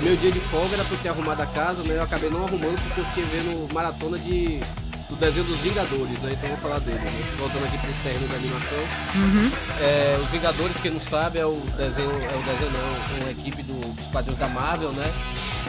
meu 0.00 0.16
dia 0.16 0.32
de 0.32 0.40
folga, 0.40 0.74
era 0.74 0.84
pra 0.84 0.94
eu 0.94 1.00
ter 1.00 1.08
arrumado 1.08 1.40
a 1.40 1.46
casa, 1.46 1.82
né? 1.84 1.96
Eu 1.96 2.02
acabei 2.02 2.30
não 2.30 2.44
arrumando 2.44 2.76
porque 2.82 3.00
eu 3.00 3.04
fiquei 3.06 3.24
vendo 3.24 3.72
maratona 3.72 4.18
de 4.18 4.60
do 5.08 5.14
desenho 5.14 5.44
dos 5.44 5.58
Vingadores, 5.58 6.20
né? 6.20 6.32
Então 6.32 6.48
vou 6.48 6.58
falar 6.58 6.80
dele. 6.80 6.98
Né? 6.98 7.36
Voltando 7.38 7.64
aqui 7.64 7.78
pro 7.78 7.92
terreno 8.02 8.26
da 8.26 8.34
animação. 8.34 8.78
Uhum. 9.14 9.50
É, 9.80 10.18
os 10.20 10.28
Vingadores, 10.30 10.76
quem 10.80 10.90
não 10.90 11.00
sabe, 11.00 11.38
é 11.38 11.46
o 11.46 11.54
desenho, 11.76 12.10
é 12.10 12.36
o 12.36 12.42
desenho 12.42 12.70
não, 12.72 13.20
uma 13.22 13.30
equipe 13.30 13.62
do, 13.62 13.94
dos 13.94 14.06
quadrinhos 14.08 14.40
da 14.40 14.48
Marvel, 14.48 14.90
né? 14.92 15.12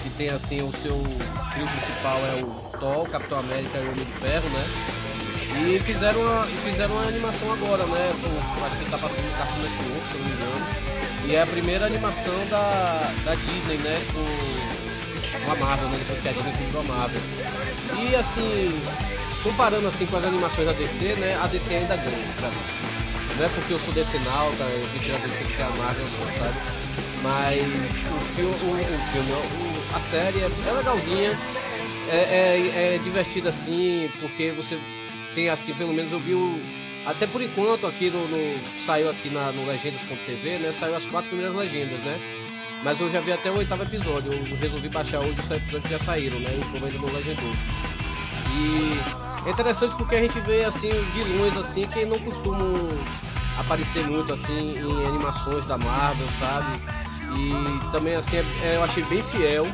que 0.01 0.09
tem 0.11 0.29
assim 0.29 0.61
o 0.61 0.71
seu 0.77 0.93
trio 1.51 1.67
principal 1.67 2.25
é 2.25 2.35
o 2.35 2.49
Thor, 2.79 3.07
Capitão 3.09 3.39
América 3.39 3.79
e 3.79 3.85
o 3.85 3.91
Homem 3.91 4.05
de 4.05 4.13
Ferro, 4.13 4.49
né? 4.49 4.63
E 5.65 5.79
fizeram 5.79 6.21
uma, 6.21 6.43
fizeram 6.43 6.93
uma 6.93 7.07
animação 7.07 7.51
agora, 7.51 7.83
né? 7.85 8.13
Acho 8.63 8.77
que 8.77 8.91
tá 8.91 8.97
passando 8.97 9.25
no 9.25 9.37
Cartoon 9.37 9.61
Network, 9.61 10.11
se 10.11 10.17
não 10.17 10.25
me 10.25 10.31
engano. 10.33 10.65
E 11.25 11.35
é 11.35 11.41
a 11.41 11.47
primeira 11.47 11.85
animação 11.87 12.45
da, 12.49 13.11
da 13.25 13.35
Disney, 13.35 13.77
né? 13.77 13.99
Com, 14.13 15.51
a 15.51 15.55
Marvel, 15.55 15.89
né? 15.89 15.97
Depois 15.99 16.21
que 16.21 16.29
a 16.29 16.31
Disney 16.31 16.53
comprou 16.53 16.81
a 16.81 16.85
Marvel. 16.85 17.21
E 17.97 18.15
assim, 18.15 18.81
comparando 19.43 19.87
assim 19.87 20.05
com 20.05 20.17
as 20.17 20.25
animações 20.25 20.67
da 20.67 20.73
DC, 20.73 21.15
né? 21.19 21.37
A 21.41 21.47
DC 21.47 21.73
ainda 21.73 21.95
ganha 21.95 22.33
pra 22.37 22.49
mim. 22.49 22.97
Não 23.37 23.45
é 23.45 23.49
porque 23.49 23.73
eu 23.73 23.79
sou 23.79 23.93
DC 23.93 24.17
Nauta, 24.19 24.63
eu 24.63 24.85
vi 24.87 25.11
a 25.11 25.17
DC 25.17 25.43
que 25.43 25.61
é 25.61 25.65
a 25.65 25.69
Marvel, 25.69 26.05
sabe? 26.37 26.57
Mas 27.23 27.61
o 27.61 28.35
filme, 28.35 28.51
o, 28.51 28.71
o 28.73 28.99
filme 29.11 29.31
o, 29.31 29.95
a 29.95 29.99
série 30.11 30.39
é, 30.39 30.45
é 30.45 30.71
legalzinha, 30.71 31.37
é, 32.09 32.15
é, 32.15 32.95
é 32.95 32.99
divertida 33.03 33.49
assim, 33.49 34.09
porque 34.19 34.51
você 34.51 34.79
tem 35.37 35.49
assim, 35.49 35.71
pelo 35.75 35.93
menos 35.93 36.11
eu 36.11 36.19
vi 36.19 36.33
o. 36.33 36.59
Até 37.05 37.27
por 37.27 37.43
enquanto 37.43 37.85
aqui 37.85 38.09
no, 38.09 38.27
no 38.27 38.59
saiu 38.79 39.07
aqui 39.07 39.29
na, 39.29 39.51
no 39.51 39.67
Legendas.tv, 39.67 40.57
né? 40.57 40.73
Saiu 40.79 40.95
as 40.95 41.05
quatro 41.05 41.29
primeiras 41.29 41.55
legendas, 41.55 41.99
né? 41.99 42.19
Mas 42.83 42.99
eu 42.99 43.09
já 43.11 43.21
vi 43.21 43.31
até 43.31 43.51
o 43.51 43.57
oitavo 43.57 43.83
episódio. 43.83 44.33
Eu 44.33 44.57
resolvi 44.57 44.89
baixar 44.89 45.19
hoje 45.19 45.39
os 45.39 45.51
episódios 45.51 45.91
já 45.91 45.99
saíram, 45.99 46.39
né? 46.39 46.55
E 46.55 46.57
o 46.57 46.71
povo 46.71 46.85
ainda 46.87 46.97
não 46.97 47.13
legendou. 47.13 47.51
E 48.55 49.47
é 49.47 49.51
interessante 49.51 49.95
porque 49.95 50.15
a 50.15 50.21
gente 50.21 50.39
vê 50.39 50.65
assim 50.65 50.89
vilões 51.13 51.55
assim 51.55 51.87
que 51.87 52.03
não 52.03 52.17
costumam 52.17 52.73
aparecer 53.59 54.07
muito 54.07 54.33
assim 54.33 54.79
em 54.79 55.05
animações 55.05 55.63
da 55.65 55.77
Marvel, 55.77 56.27
sabe? 56.39 56.81
E 57.37 57.91
também 57.91 58.15
assim, 58.15 58.37
é, 58.63 58.75
eu 58.75 58.83
achei 58.83 59.03
bem 59.03 59.21
fiel. 59.21 59.67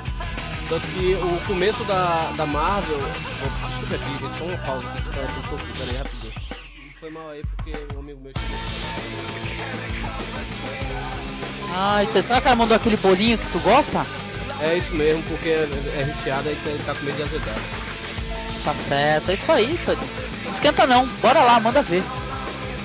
Tanto 0.70 0.88
que 0.88 1.14
o 1.16 1.48
começo 1.48 1.84
da, 1.86 2.32
da 2.38 2.46
Marvel. 2.46 3.00
Oh, 3.00 3.68
desculpa 3.68 3.96
aqui, 3.96 4.12
gente, 4.12 4.38
só 4.38 4.46
uma 4.46 4.58
pausa 4.60 4.88
aqui 4.88 5.02
pra 5.10 5.22
eu 5.22 5.28
tô 5.50 5.58
ficando 5.58 5.92
aí 5.92 5.98
rapidinho. 5.98 6.34
Foi 7.00 7.12
mal 7.12 7.30
aí 7.30 7.42
porque 7.42 7.74
um 7.96 8.00
amigo 8.00 8.20
meu 8.22 8.32
chegou. 8.38 8.84
Ah, 11.76 12.04
e 12.04 12.06
você 12.06 12.22
sabe 12.24 12.42
que 12.42 12.48
ela 12.48 12.56
mandou 12.56 12.78
aquele 12.78 12.98
bolinho 12.98 13.38
que 13.38 13.52
tu 13.52 13.60
gosta? 13.60 14.06
É 14.62 14.78
isso 14.78 14.94
mesmo, 14.96 15.22
porque 15.24 15.50
é, 15.50 15.68
é 15.98 16.04
recheado 16.04 16.48
e 16.48 16.52
ele 16.52 16.84
tá 16.86 16.96
com 16.96 17.06
medo 17.06 17.18
de 17.18 17.24
azedar. 17.24 17.56
Tá 18.64 18.74
certo, 18.76 19.32
é 19.32 19.34
isso 19.34 19.52
aí, 19.52 19.78
Tony. 19.84 20.00
Não 20.46 20.52
esquenta 20.52 20.88
não, 20.88 21.06
bora 21.22 21.42
lá, 21.44 21.60
manda 21.60 21.82
ver. 21.82 22.04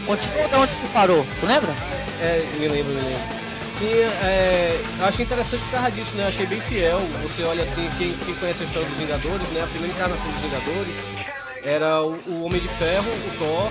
Continua 0.05 0.49
de 0.49 0.57
onde 0.57 0.73
tu 0.73 0.93
parou, 0.93 1.27
tu 1.39 1.47
lembra? 1.47 1.73
É, 2.21 2.45
me 2.59 2.67
lembro, 2.67 2.93
me 2.93 3.01
lembro. 3.01 3.38
Sim, 3.79 3.95
é, 4.25 4.81
eu 4.99 5.05
achei 5.07 5.25
interessante 5.25 5.63
por 5.63 5.71
causa 5.71 5.91
disso, 5.93 6.17
né? 6.17 6.25
Eu 6.25 6.29
achei 6.29 6.47
bem 6.47 6.61
fiel. 6.63 6.99
Você 7.23 7.45
olha 7.45 7.63
assim, 7.63 7.89
quem, 7.97 8.13
quem 8.13 8.35
conhece 8.35 8.65
a 8.65 8.67
história 8.67 8.89
dos 8.89 8.99
Vingadores, 8.99 9.49
né? 9.51 9.63
A 9.63 9.67
primeira 9.69 9.95
encarnação 9.95 10.33
dos 10.33 10.41
Vingadores 10.41 10.95
era 11.63 12.03
o, 12.03 12.19
o 12.27 12.45
Homem 12.45 12.61
de 12.61 12.67
Ferro, 12.69 13.07
o 13.09 13.39
Thor, 13.39 13.71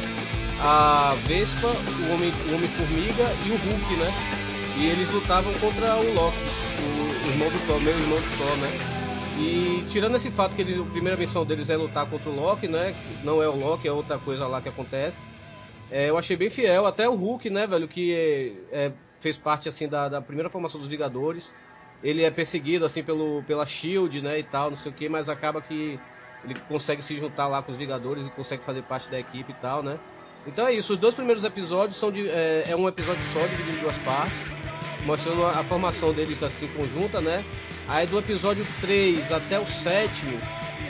a 0.63 1.13
Vespa, 1.27 1.67
o 1.67 2.13
Homem, 2.13 2.31
o 2.49 2.55
Homem 2.55 2.69
Formiga 2.69 3.35
e 3.45 3.51
o 3.51 3.57
Hulk, 3.57 3.95
né? 3.97 4.13
E 4.77 4.85
eles 4.87 5.11
lutavam 5.11 5.53
contra 5.55 5.97
o 5.97 6.13
Loki, 6.13 6.37
o, 6.79 7.27
o 7.27 7.31
irmão 7.31 7.49
do 7.49 7.67
Thor, 7.67 7.81
meu 7.81 7.99
irmão 7.99 8.21
do 8.21 8.37
Thor, 8.37 8.57
né? 8.57 8.69
E 9.39 9.83
tirando 9.89 10.15
esse 10.15 10.31
fato 10.31 10.55
que 10.55 10.61
eles, 10.61 10.79
a 10.79 10.83
primeira 10.83 11.17
missão 11.17 11.45
deles 11.45 11.69
é 11.69 11.75
lutar 11.75 12.09
contra 12.09 12.29
o 12.29 12.35
Loki, 12.35 12.69
né? 12.69 12.95
Não 13.25 13.43
é 13.43 13.47
o 13.49 13.57
Loki, 13.57 13.89
é 13.89 13.91
outra 13.91 14.17
coisa 14.17 14.47
lá 14.47 14.61
que 14.61 14.69
acontece. 14.69 15.17
É, 15.91 16.09
eu 16.09 16.17
achei 16.17 16.37
bem 16.37 16.49
fiel, 16.49 16.85
até 16.85 17.09
o 17.09 17.15
Hulk, 17.15 17.49
né, 17.49 17.67
velho, 17.67 17.87
que 17.87 18.13
é, 18.13 18.87
é 18.87 18.91
fez 19.19 19.37
parte 19.37 19.67
assim 19.67 19.87
da, 19.87 20.09
da, 20.09 20.21
primeira 20.21 20.49
formação 20.49 20.79
dos 20.79 20.89
Vingadores. 20.89 21.53
Ele 22.03 22.23
é 22.23 22.29
perseguido 22.29 22.85
assim 22.85 23.03
pelo 23.03 23.43
pela 23.43 23.65
Shield, 23.65 24.21
né, 24.21 24.39
e 24.39 24.43
tal, 24.43 24.69
não 24.69 24.77
sei 24.77 24.91
o 24.91 24.95
que, 24.95 25.09
mas 25.09 25.29
acaba 25.29 25.61
que 25.61 25.99
ele 26.43 26.55
consegue 26.67 27.01
se 27.01 27.17
juntar 27.17 27.47
lá 27.47 27.61
com 27.61 27.71
os 27.71 27.77
Vingadores 27.77 28.25
e 28.25 28.29
consegue 28.29 28.63
fazer 28.63 28.83
parte 28.83 29.09
da 29.09 29.19
equipe 29.19 29.51
e 29.51 29.55
tal, 29.55 29.81
né? 29.81 29.99
Então 30.45 30.67
é 30.67 30.73
isso. 30.73 30.93
Os 30.93 30.99
dois 30.99 31.13
primeiros 31.13 31.43
episódios 31.43 31.97
são 31.97 32.11
de 32.11 32.29
é, 32.29 32.63
é 32.67 32.75
um 32.75 32.87
episódio 32.87 33.23
só 33.33 33.45
dividido 33.47 33.77
em 33.77 33.81
duas 33.81 33.97
partes, 33.99 34.39
mostrando 35.05 35.45
a, 35.45 35.51
a 35.51 35.63
formação 35.63 36.13
deles 36.13 36.41
assim 36.41 36.67
conjunta, 36.67 37.19
né? 37.19 37.43
Aí 37.87 38.05
do 38.05 38.19
episódio 38.19 38.65
3 38.81 39.31
até 39.31 39.59
o 39.59 39.65
sétimo, 39.65 40.39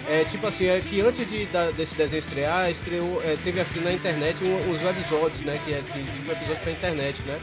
é 0.08 0.24
tipo 0.26 0.48
assim, 0.48 0.68
é 0.68 0.80
que 0.80 1.02
antes 1.02 1.30
de, 1.30 1.46
da, 1.48 1.70
desse 1.72 1.96
desenho 1.96 2.20
estrear, 2.20 2.70
estreou, 2.70 3.22
é, 3.24 3.38
teve 3.44 3.60
assim 3.60 3.82
na 3.82 3.92
internet 3.92 4.44
um, 4.44 4.72
os 4.72 4.82
episódios, 4.82 5.42
né? 5.42 5.60
Que 5.66 5.74
é 5.74 5.82
tipo 5.82 6.30
um 6.30 6.32
episódio 6.32 6.62
pra 6.64 6.72
internet, 6.72 7.22
né? 7.24 7.40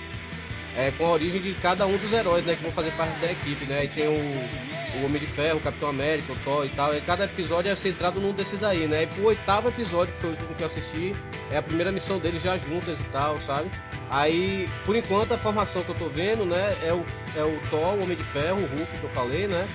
É, 0.77 0.91
com 0.91 1.07
a 1.07 1.11
origem 1.11 1.41
de 1.41 1.55
cada 1.55 1.87
um 1.87 1.97
dos 1.97 2.13
heróis, 2.13 2.47
né? 2.47 2.57
Que 2.57 2.63
vão 2.63 2.73
fazer 2.73 2.91
parte 2.93 3.19
da 3.21 3.31
equipe, 3.31 3.65
né? 3.67 3.81
Aí 3.81 3.89
tem 3.89 4.09
o, 4.09 4.11
o 4.11 5.05
Homem 5.05 5.21
de 5.21 5.27
Ferro, 5.27 5.59
o 5.59 5.61
Capitão 5.61 5.89
América, 5.89 6.33
o 6.33 6.37
Thor 6.37 6.67
e 6.67 6.71
tal. 6.71 6.95
E 6.95 7.01
cada 7.01 7.25
episódio 7.25 7.71
é 7.71 7.77
centrado 7.77 8.21
num 8.21 8.33
desses 8.33 8.59
daí, 8.59 8.89
né? 8.89 9.05
E 9.05 9.07
pro 9.07 9.27
oitavo 9.27 9.69
episódio, 9.69 10.13
que 10.15 10.21
foi 10.21 10.31
o 10.31 10.33
último 10.33 10.55
que 10.55 10.63
eu 10.63 10.67
assisti, 10.67 11.13
é 11.51 11.59
a 11.59 11.63
primeira 11.63 11.93
missão 11.93 12.19
deles 12.19 12.43
já 12.43 12.59
juntas 12.59 13.01
e 13.01 13.05
tal, 13.05 13.39
sabe? 13.41 13.71
Aí, 14.11 14.69
por 14.85 14.97
enquanto, 14.97 15.33
a 15.33 15.39
formação 15.39 15.83
que 15.83 15.91
eu 15.91 15.95
tô 15.95 16.09
vendo, 16.09 16.45
né? 16.45 16.77
É 16.83 16.93
o, 16.93 17.05
é 17.37 17.45
o 17.45 17.59
Thor, 17.71 17.95
o 17.95 18.03
Homem 18.03 18.17
de 18.17 18.25
Ferro, 18.25 18.59
o 18.59 18.67
Hulk 18.67 18.99
que 18.99 19.05
eu 19.05 19.11
falei, 19.11 19.47
né? 19.47 19.69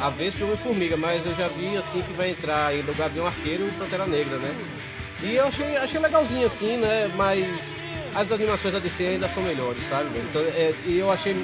A 0.00 0.08
Vespa 0.10 0.40
e 0.40 0.44
o 0.44 0.46
Homem-Formiga, 0.46 0.96
mas 0.96 1.26
eu 1.26 1.34
já 1.34 1.48
vi 1.48 1.76
assim 1.76 2.00
que 2.02 2.12
vai 2.12 2.30
entrar 2.30 2.68
ainda 2.68 2.90
o 2.90 2.94
Gavião 2.94 3.26
Arqueiro 3.26 3.64
e 3.64 3.68
o 3.68 3.72
Pantera 3.72 4.06
Negra, 4.06 4.36
né? 4.38 4.54
E 5.22 5.34
eu 5.34 5.46
achei, 5.46 5.76
achei 5.76 6.00
legalzinho 6.00 6.46
assim, 6.46 6.76
né? 6.76 7.10
Mas 7.16 7.44
as 8.14 8.30
animações 8.32 8.74
da 8.74 8.80
DC 8.80 9.06
ainda 9.06 9.28
são 9.28 9.42
melhores, 9.42 9.82
sabe? 9.88 10.10
Então, 10.18 10.42
é, 10.42 10.74
e 10.84 10.98
eu 10.98 11.10
achei 11.10 11.34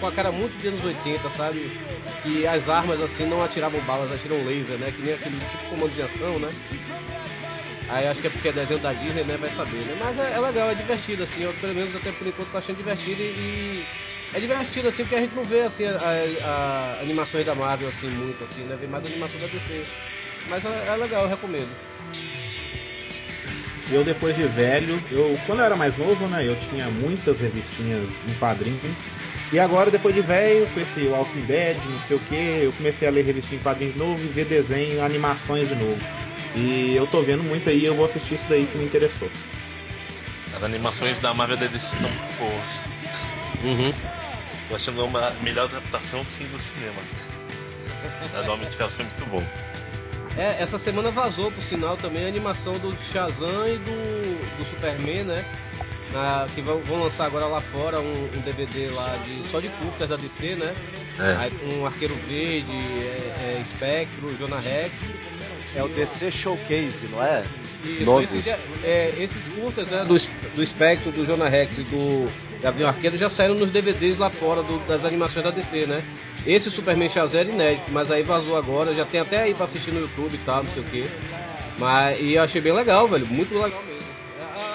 com 0.00 0.06
a 0.06 0.12
cara 0.12 0.30
muito 0.30 0.56
de 0.60 0.68
anos 0.68 0.84
80, 0.84 1.30
sabe? 1.30 1.70
Que 2.22 2.46
as 2.46 2.68
armas 2.68 3.00
assim 3.00 3.26
não 3.26 3.42
atiravam 3.42 3.80
balas, 3.80 4.12
atiram 4.12 4.44
laser, 4.44 4.78
né? 4.78 4.92
Que 4.94 5.02
nem 5.02 5.14
aquele 5.14 5.36
tipo 5.36 5.64
de 5.64 5.70
comando 5.70 5.94
de 5.94 6.02
ação, 6.02 6.38
né? 6.38 6.52
Aí 7.88 8.06
acho 8.06 8.20
que 8.20 8.26
é 8.26 8.30
porque 8.30 8.48
é 8.48 8.52
desenho 8.52 8.80
da 8.80 8.92
Disney, 8.92 9.24
né? 9.24 9.36
Vai 9.36 9.50
saber, 9.50 9.84
né? 9.84 9.96
Mas 9.98 10.18
é, 10.18 10.32
é 10.36 10.40
legal, 10.40 10.70
é 10.70 10.74
divertido, 10.74 11.22
assim. 11.24 11.42
Eu, 11.42 11.52
pelo 11.54 11.74
menos 11.74 11.94
até 11.94 12.12
por 12.12 12.26
enquanto 12.26 12.50
tô 12.50 12.58
achando 12.58 12.76
divertido 12.76 13.20
e, 13.20 13.84
é 14.34 14.40
divertido, 14.40 14.88
assim, 14.88 15.02
porque 15.02 15.14
a 15.14 15.20
gente 15.20 15.34
não 15.34 15.44
vê, 15.44 15.60
assim, 15.60 15.84
a, 15.84 15.98
a, 15.98 16.44
a 16.44 17.00
animações 17.02 17.44
da 17.44 17.54
Marvel, 17.54 17.88
assim, 17.88 18.08
muito, 18.08 18.42
assim, 18.44 18.62
né? 18.62 18.76
Vê 18.80 18.86
mais 18.86 19.04
a 19.04 19.08
animação 19.08 19.38
da 19.38 19.46
DC. 19.46 19.84
Mas 20.48 20.64
é, 20.64 20.88
é 20.88 20.96
legal, 20.96 21.24
eu 21.24 21.28
recomendo. 21.28 21.68
Eu, 23.92 24.02
depois 24.02 24.34
de 24.34 24.44
velho, 24.44 25.00
eu 25.10 25.38
quando 25.46 25.58
eu 25.58 25.64
era 25.66 25.76
mais 25.76 25.96
novo, 25.98 26.26
né, 26.28 26.46
eu 26.46 26.56
tinha 26.70 26.88
muitas 26.88 27.38
revistinhas 27.38 28.08
em 28.26 28.34
quadrinho. 28.38 28.80
E 29.52 29.58
agora, 29.58 29.90
depois 29.90 30.14
de 30.14 30.22
velho, 30.22 30.66
com 30.72 30.80
esse 30.80 31.06
Walking 31.08 31.42
Dead, 31.42 31.76
não 31.76 31.98
sei 32.00 32.16
o 32.16 32.20
que, 32.20 32.64
eu 32.64 32.72
comecei 32.72 33.06
a 33.06 33.10
ler 33.10 33.24
revistinha 33.26 33.60
em 33.60 33.62
quadrinho 33.62 33.92
de 33.92 33.98
novo 33.98 34.24
e 34.24 34.28
ver 34.28 34.46
desenho, 34.46 35.04
animações 35.04 35.68
de 35.68 35.74
novo. 35.74 36.02
E 36.54 36.94
eu 36.96 37.06
tô 37.06 37.20
vendo 37.20 37.42
muito 37.44 37.68
aí, 37.68 37.84
eu 37.84 37.94
vou 37.94 38.06
assistir 38.06 38.36
isso 38.36 38.46
daí 38.48 38.66
que 38.66 38.78
me 38.78 38.84
interessou. 38.84 39.30
As 40.56 40.62
animações 40.62 41.18
da 41.18 41.34
Marvel 41.34 41.58
da 41.58 41.66
DC 41.66 41.96
estão 41.96 42.10
boas. 42.38 42.84
Uhum. 43.62 43.92
Tô 44.68 44.76
achando 44.76 45.04
uma 45.04 45.30
melhor 45.42 45.64
adaptação 45.64 46.24
que 46.38 46.44
do 46.44 46.58
cinema. 46.58 47.00
A 48.34 48.42
do 48.42 48.52
Homem 48.52 48.68
de 48.68 48.76
Ferro 48.76 48.90
é 48.98 49.02
muito 49.02 49.26
bom. 49.26 49.44
É, 50.36 50.62
essa 50.62 50.78
semana 50.78 51.10
vazou, 51.10 51.50
por 51.50 51.62
sinal, 51.62 51.96
também 51.96 52.24
a 52.24 52.28
animação 52.28 52.72
do 52.74 52.96
Shazam 53.12 53.66
e 53.66 53.78
do, 53.78 54.56
do 54.56 54.70
Superman, 54.70 55.24
né? 55.24 55.44
Na, 56.12 56.46
que 56.54 56.60
vão, 56.60 56.80
vão, 56.80 57.02
lançar 57.02 57.26
agora 57.26 57.46
lá 57.46 57.60
fora 57.60 57.98
um, 58.00 58.24
um, 58.24 58.40
DVD 58.42 58.88
lá 58.90 59.16
de, 59.24 59.46
só 59.48 59.60
de 59.60 59.68
curtas 59.70 60.08
da 60.08 60.16
DC, 60.16 60.56
né? 60.56 60.74
É. 61.18 61.36
Aí, 61.36 61.52
um 61.74 61.86
Arqueiro 61.86 62.14
Verde, 62.28 62.70
é, 62.70 63.60
é, 63.60 63.64
Spectro, 63.64 64.36
Jonah 64.38 64.60
Rex. 64.60 64.92
É 65.74 65.82
o 65.82 65.88
DC 65.88 66.30
Showcase, 66.30 67.08
não 67.10 67.22
é? 67.22 67.44
Isso, 67.82 68.20
esses, 68.20 68.46
é, 68.84 69.10
esses 69.18 69.48
curtas 69.48 69.86
né, 69.86 70.04
do, 70.04 70.14
do 70.54 70.66
Spectro, 70.66 71.10
do 71.10 71.24
Jonah 71.24 71.48
Rex 71.48 71.78
e 71.78 71.82
do 71.82 72.30
Gavião 72.60 72.88
Arqueiro 72.88 73.16
já 73.16 73.30
saíram 73.30 73.54
nos 73.54 73.70
DVDs 73.70 74.18
lá 74.18 74.28
fora 74.28 74.62
do, 74.62 74.78
das 74.86 75.04
animações 75.04 75.44
da 75.44 75.50
DC, 75.50 75.86
né? 75.86 76.04
Esse 76.46 76.70
Superman 76.70 77.08
Shazam 77.08 77.40
era 77.40 77.50
inédito, 77.50 77.90
mas 77.92 78.10
aí 78.10 78.22
vazou 78.22 78.56
agora, 78.56 78.94
já 78.94 79.04
tem 79.04 79.20
até 79.20 79.42
aí 79.42 79.54
pra 79.54 79.66
assistir 79.66 79.92
no 79.92 80.00
YouTube 80.00 80.34
e 80.34 80.38
tal, 80.38 80.64
não 80.64 80.70
sei 80.72 80.82
o 80.82 80.86
que. 80.86 81.04
Mas 81.78 82.20
e 82.20 82.34
eu 82.34 82.42
achei 82.42 82.60
bem 82.60 82.72
legal, 82.72 83.06
velho, 83.08 83.26
muito 83.26 83.54
legal 83.54 83.82
mesmo. 83.84 84.12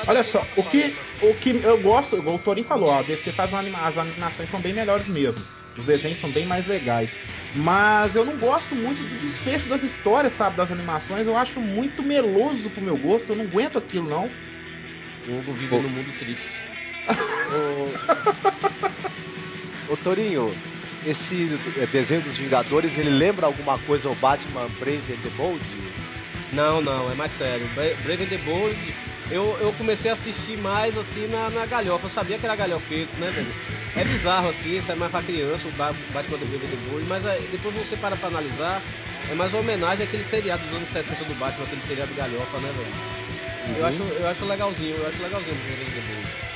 Olha 0.07 0.23
só, 0.23 0.45
o 0.55 0.63
que, 0.63 0.95
o 1.21 1.33
que 1.33 1.49
eu 1.63 1.77
gosto, 1.79 2.15
o 2.17 2.39
Torin 2.39 2.63
falou, 2.63 2.89
ó, 2.89 2.99
a 2.99 3.03
DC 3.03 3.31
faz 3.33 3.51
uma 3.51 3.59
anima 3.59 3.79
as 3.79 3.97
animações 3.97 4.49
são 4.49 4.61
bem 4.61 4.73
melhores 4.73 5.07
mesmo. 5.07 5.43
Os 5.77 5.85
desenhos 5.85 6.19
são 6.19 6.31
bem 6.31 6.45
mais 6.45 6.65
legais. 6.65 7.17
Mas 7.53 8.15
eu 8.15 8.25
não 8.25 8.37
gosto 8.37 8.73
muito 8.73 9.03
do 9.03 9.19
desfecho 9.19 9.67
das 9.69 9.83
histórias, 9.83 10.33
sabe, 10.33 10.57
das 10.57 10.71
animações. 10.71 11.27
Eu 11.27 11.37
acho 11.37 11.59
muito 11.59 12.01
meloso 12.01 12.69
pro 12.69 12.81
meu 12.81 12.97
gosto, 12.97 13.31
eu 13.31 13.35
não 13.35 13.45
aguento 13.45 13.77
aquilo 13.77 14.09
não. 14.09 14.31
O 15.27 15.39
Hugo 15.39 15.53
vive 15.53 15.75
no 15.75 15.89
mundo 15.89 16.11
triste. 16.17 16.47
Ô, 19.89 19.93
Ô 19.93 19.97
Torinho, 19.97 20.53
esse 21.05 21.59
é, 21.77 21.85
desenho 21.85 22.21
dos 22.21 22.37
Vingadores, 22.37 22.97
ele 22.97 23.09
lembra 23.09 23.45
alguma 23.45 23.77
coisa 23.79 24.07
ao 24.07 24.15
Batman 24.15 24.67
Brave 24.79 25.13
and 25.13 25.21
the 25.21 25.29
Bold? 25.35 25.63
Não, 26.53 26.81
não, 26.81 27.11
é 27.11 27.15
mais 27.15 27.31
sério. 27.37 27.67
Brave 27.75 28.23
and 28.23 28.27
the 28.27 28.37
Bold, 28.39 28.77
eu, 29.29 29.57
eu 29.59 29.73
comecei 29.73 30.09
a 30.11 30.13
assistir 30.13 30.57
mais 30.57 30.97
assim 30.97 31.27
na, 31.27 31.49
na 31.49 31.65
galhofa. 31.65 32.05
Eu 32.05 32.09
sabia 32.09 32.37
que 32.37 32.45
era 32.45 32.55
galhofeito, 32.55 33.11
né, 33.19 33.31
velho? 33.31 33.51
É 33.95 34.03
bizarro 34.03 34.49
assim, 34.49 34.77
isso 34.77 34.91
é 34.91 34.95
mais 34.95 35.11
pra 35.11 35.21
criança, 35.21 35.67
o 35.67 35.71
Batman 35.71 36.37
do 36.37 36.45
Brave 36.45 36.65
and 36.65 36.69
the 36.69 36.89
Bold, 36.89 37.05
mas 37.07 37.25
é, 37.25 37.39
depois 37.51 37.75
você 37.75 37.97
para 37.97 38.15
pra 38.15 38.29
analisar, 38.29 38.81
é 39.29 39.33
mais 39.33 39.51
uma 39.53 39.61
homenagem 39.61 40.05
àquele 40.05 40.23
seriado 40.25 40.63
dos 40.65 40.77
anos 40.77 40.89
60 40.89 41.23
do 41.25 41.33
Batman, 41.39 41.65
aquele 41.65 41.81
seriado 41.87 42.13
galhofa, 42.13 42.57
né, 42.59 42.71
velho? 42.77 43.17
Uhum. 43.67 43.75
Eu, 43.77 43.85
acho, 43.85 44.03
eu 44.21 44.27
acho 44.27 44.45
legalzinho, 44.45 44.95
eu 44.95 45.07
acho 45.07 45.21
legalzinho 45.21 45.53
o 45.53 45.65
Brave 45.65 45.81
and 45.81 45.95
the 45.95 46.13
Bold. 46.13 46.46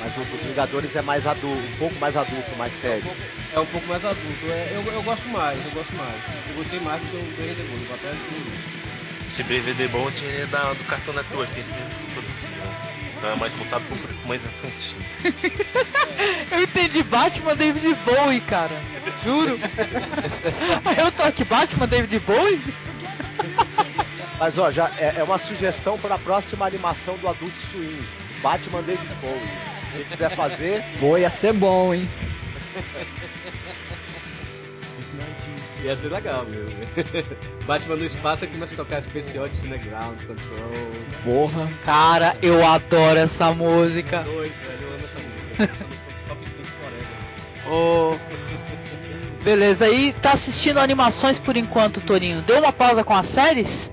Mas 0.00 0.16
o 0.16 0.20
dos 0.20 0.40
Vingadores 0.40 0.94
é 0.94 1.02
mais 1.02 1.26
adulto, 1.26 1.58
um 1.58 1.76
pouco 1.78 1.94
mais 1.96 2.16
adulto, 2.16 2.56
mais 2.56 2.72
sério. 2.80 3.04
É 3.04 3.08
um 3.08 3.14
pouco, 3.14 3.22
é 3.54 3.60
um 3.60 3.66
pouco 3.66 3.86
mais 3.88 4.04
adulto. 4.04 4.46
É, 4.48 4.72
eu, 4.74 4.92
eu 4.92 5.02
gosto 5.02 5.28
mais, 5.28 5.58
eu 5.64 5.72
gosto 5.72 5.94
mais. 5.96 6.22
Eu 6.48 6.54
gostei 6.54 6.80
mais 6.80 7.00
do 7.02 7.08
que 7.08 7.16
o 7.16 7.36
Brave 7.36 7.54
the 7.54 7.62
Bold, 7.62 7.92
até 7.94 9.28
Esse 9.28 9.42
Brave 9.42 9.74
the 9.74 9.88
Bold 9.88 10.26
é 10.26 10.46
da, 10.46 10.72
do 10.72 10.84
Cartoon 10.84 11.12
Network, 11.12 11.58
esse 11.58 11.72
eles 11.72 12.04
produziram. 12.14 12.98
Então 13.18 13.32
é 13.32 13.34
mais 13.34 13.52
voltado 13.54 13.84
para 13.84 13.96
o 13.96 13.98
público 13.98 14.28
mais 14.28 14.40
infantil. 14.44 14.98
eu 16.52 16.62
entendi 16.62 17.02
Batman 17.02 17.56
David 17.56 17.96
Bowie, 18.04 18.40
cara. 18.42 18.80
Juro. 19.24 19.58
Aí 20.84 20.98
eu 21.04 21.10
tô 21.10 21.24
aqui, 21.24 21.44
Batman 21.44 21.88
David 21.88 22.20
Bowie? 22.20 22.60
Mas 24.38 24.56
ó, 24.56 24.70
já 24.70 24.88
é, 24.98 25.14
é 25.16 25.24
uma 25.24 25.38
sugestão 25.38 25.98
para 25.98 26.14
a 26.14 26.18
próxima 26.18 26.64
animação 26.64 27.16
do 27.18 27.26
Adult 27.28 27.52
Swim. 27.72 28.06
Batman 28.40 28.82
David 28.82 29.12
Bowie. 29.20 29.77
Se 29.92 30.04
quiser 30.04 30.30
fazer. 30.30 30.84
Pô, 31.00 31.16
ia 31.16 31.30
ser 31.30 31.52
bom, 31.52 31.94
hein? 31.94 32.08
Ia 35.84 35.96
ser 35.96 36.08
legal 36.08 36.44
mesmo. 36.46 36.76
Batman 37.66 37.96
no 37.96 38.04
espaço 38.04 38.44
e 38.44 38.48
começa 38.48 38.74
a 38.74 38.76
tocar 38.76 38.98
especial 38.98 39.48
de 39.48 39.56
Cineground, 39.56 40.18
Control. 40.26 40.70
Porra. 41.22 41.70
Cara, 41.84 42.36
eu 42.42 42.66
adoro 42.66 43.18
essa 43.18 43.52
música. 43.52 44.24
Dois, 44.24 44.56
velho, 44.56 44.82
eu 44.82 44.88
amo 44.88 45.02
essa 45.02 45.14
música. 45.14 45.86
Top 46.28 46.40
5 46.50 46.66
forever. 46.66 47.70
Oh. 47.70 49.44
Beleza, 49.44 49.84
aí 49.84 50.12
tá 50.12 50.32
assistindo 50.32 50.78
animações 50.78 51.38
por 51.38 51.56
enquanto, 51.56 52.00
Torinho. 52.00 52.42
Deu 52.42 52.58
uma 52.58 52.72
pausa 52.72 53.04
com 53.04 53.14
as 53.14 53.26
séries? 53.26 53.92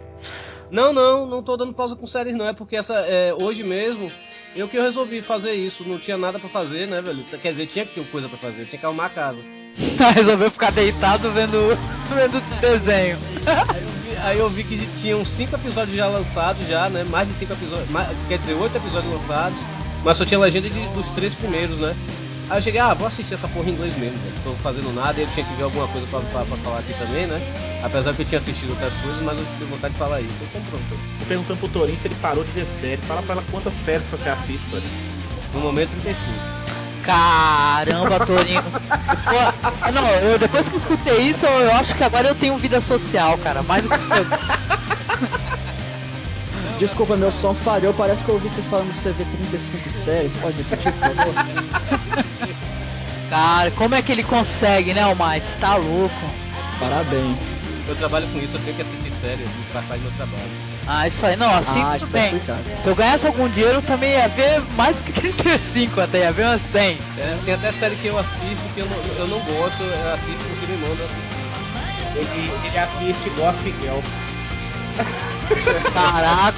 Não, 0.71 0.91
não, 0.91 1.27
não 1.27 1.43
tô 1.43 1.55
dando 1.55 1.73
pausa 1.73 1.95
com 1.95 2.07
séries 2.07 2.35
não, 2.35 2.47
é 2.47 2.53
porque 2.53 2.75
essa 2.75 2.95
é, 2.95 3.33
hoje 3.33 3.63
mesmo 3.63 4.11
eu 4.55 4.69
que 4.69 4.77
eu 4.77 4.83
resolvi 4.83 5.21
fazer 5.21 5.53
isso, 5.53 5.83
não 5.83 5.99
tinha 5.99 6.17
nada 6.17 6.39
para 6.39 6.49
fazer, 6.49 6.87
né, 6.87 7.01
velho? 7.01 7.25
Quer 7.41 7.51
dizer, 7.51 7.67
tinha 7.67 7.85
que 7.85 7.93
ter 7.93 8.09
coisa 8.09 8.29
para 8.29 8.37
fazer, 8.37 8.65
tinha 8.65 8.79
que 8.79 8.85
arrumar 8.85 9.07
a 9.07 9.09
casa. 9.09 9.39
Resolveu 10.15 10.49
ficar 10.49 10.71
deitado 10.71 11.29
vendo, 11.31 11.77
vendo 12.15 12.61
desenho. 12.61 13.17
aí, 13.45 13.81
eu 13.81 13.87
vi, 13.89 14.17
aí 14.17 14.39
eu 14.39 14.49
vi 14.49 14.63
que 14.63 14.77
tinham 15.01 15.25
cinco 15.25 15.55
episódios 15.55 15.97
já 15.97 16.07
lançados, 16.07 16.65
já, 16.67 16.89
né? 16.89 17.03
Mais 17.09 17.27
de 17.27 17.33
cinco 17.33 17.51
episódios, 17.51 17.89
mais, 17.89 18.07
quer 18.29 18.39
dizer, 18.39 18.53
oito 18.53 18.77
episódios 18.77 19.13
lançados, 19.13 19.59
mas 20.05 20.17
só 20.17 20.25
tinha 20.25 20.39
legenda 20.39 20.69
de, 20.69 20.79
dos 20.89 21.09
três 21.09 21.35
primeiros, 21.35 21.81
né? 21.81 21.93
Aí 22.47 22.59
eu 22.59 22.61
cheguei, 22.61 22.79
ah, 22.79 22.93
vou 22.93 23.07
assistir 23.07 23.33
essa 23.33 23.47
porra 23.47 23.69
em 23.69 23.73
inglês 23.73 23.97
mesmo, 23.97 24.17
velho. 24.19 24.35
Tô 24.43 24.51
fazendo 24.61 24.93
nada 24.93 25.19
e 25.19 25.23
eu 25.23 25.29
tinha 25.29 25.43
que 25.43 25.53
ver 25.55 25.63
alguma 25.63 25.87
coisa 25.87 26.05
pra, 26.07 26.19
pra, 26.19 26.45
pra, 26.45 26.57
falar 26.57 26.79
aqui 26.79 26.93
também, 26.93 27.25
né? 27.25 27.41
Apesar 27.83 28.13
que 28.13 28.21
eu 28.21 28.25
tinha 28.25 28.39
assistido 28.39 28.69
outras 28.69 28.93
coisas, 28.97 29.21
mas 29.23 29.39
eu 29.39 29.45
tive 29.45 29.65
vontade 29.65 29.93
de 29.93 29.99
falar 29.99 30.21
isso. 30.21 30.35
Então 30.43 30.61
pronto. 30.69 30.85
Tô 31.19 31.25
perguntando 31.25 31.59
pro 31.59 31.69
Torinho 31.69 31.99
se 31.99 32.07
ele 32.07 32.15
parou 32.21 32.43
de 32.43 32.51
ver 32.51 32.67
série. 32.79 33.01
Fala 33.01 33.23
pra 33.23 33.33
ela 33.33 33.43
quantas 33.49 33.73
séries 33.73 34.05
você 34.11 34.29
assiste, 34.29 34.63
Torinho. 34.69 34.91
No 35.53 35.59
momento 35.59 35.89
35. 35.89 36.15
Caramba, 37.03 38.25
Torinho. 38.25 38.63
Pô, 38.63 39.91
não, 39.91 40.07
eu, 40.07 40.37
depois 40.37 40.69
que 40.69 40.77
escutei 40.77 41.21
isso, 41.21 41.47
eu, 41.47 41.61
eu, 41.61 41.71
acho 41.73 41.95
que 41.95 42.03
agora 42.03 42.27
eu 42.27 42.35
tenho 42.35 42.55
vida 42.57 42.79
social, 42.79 43.39
cara. 43.39 43.63
Mais 43.63 43.81
do 43.81 43.89
que 43.89 43.95
Desculpa, 46.77 47.15
meu 47.15 47.31
som 47.31 47.53
falhou. 47.53 47.93
Parece 47.93 48.23
que 48.23 48.29
eu 48.29 48.35
ouvi 48.35 48.49
você 48.49 48.61
falando 48.61 48.91
que 48.91 48.99
você 48.99 49.11
vê 49.11 49.25
35 49.25 49.89
séries. 49.89 50.35
Pode 50.37 50.57
repetir, 50.57 50.91
por 50.93 51.15
favor? 51.15 51.33
Cara, 53.35 53.69
como 53.71 53.93
é 53.93 54.01
que 54.01 54.13
ele 54.13 54.23
consegue, 54.23 54.93
né, 54.93 55.05
o 55.07 55.09
Mike? 55.09 55.45
Tá 55.59 55.75
louco. 55.75 56.15
Parabéns. 56.79 57.41
Eu 57.85 57.93
trabalho 57.97 58.25
com 58.29 58.39
isso, 58.39 58.55
eu 58.55 58.61
tenho 58.61 58.77
que 58.77 58.81
assistir 58.81 59.11
séries 59.21 59.49
pra 59.73 59.81
fazer 59.81 59.99
meu 59.99 60.11
trabalho. 60.11 60.49
Ah, 60.87 61.05
isso 61.05 61.25
aí, 61.25 61.35
não, 61.35 61.53
assim 61.53 61.81
ah, 61.81 61.97
tudo 61.99 62.11
bem. 62.11 62.41
Se 62.81 62.87
eu 62.87 62.95
ganhasse 62.95 63.27
algum 63.27 63.49
dinheiro, 63.49 63.79
eu 63.79 63.81
também 63.81 64.11
ia 64.13 64.29
ver 64.29 64.61
mais 64.77 64.95
do 64.95 65.03
que 65.03 65.11
35 65.11 65.99
até, 65.99 66.19
ia 66.19 66.31
ver 66.31 66.45
umas 66.45 66.61
100. 66.61 66.97
É, 67.17 67.37
tem 67.43 67.53
até 67.55 67.73
série 67.73 67.97
que 67.97 68.07
eu 68.07 68.17
assisto 68.17 68.63
que 68.73 68.79
eu 68.79 68.85
não, 68.85 68.97
eu 69.17 69.27
não 69.27 69.39
gosto, 69.39 69.83
eu 69.83 70.13
assisto 70.13 70.45
porque 70.51 70.71
me 70.71 70.77
manda. 70.77 71.03
Ele, 72.15 72.51
ele 72.63 72.77
assiste 72.77 73.29
Gossip 73.31 73.75
Girl. 73.81 73.99
Caraca. 75.93 76.55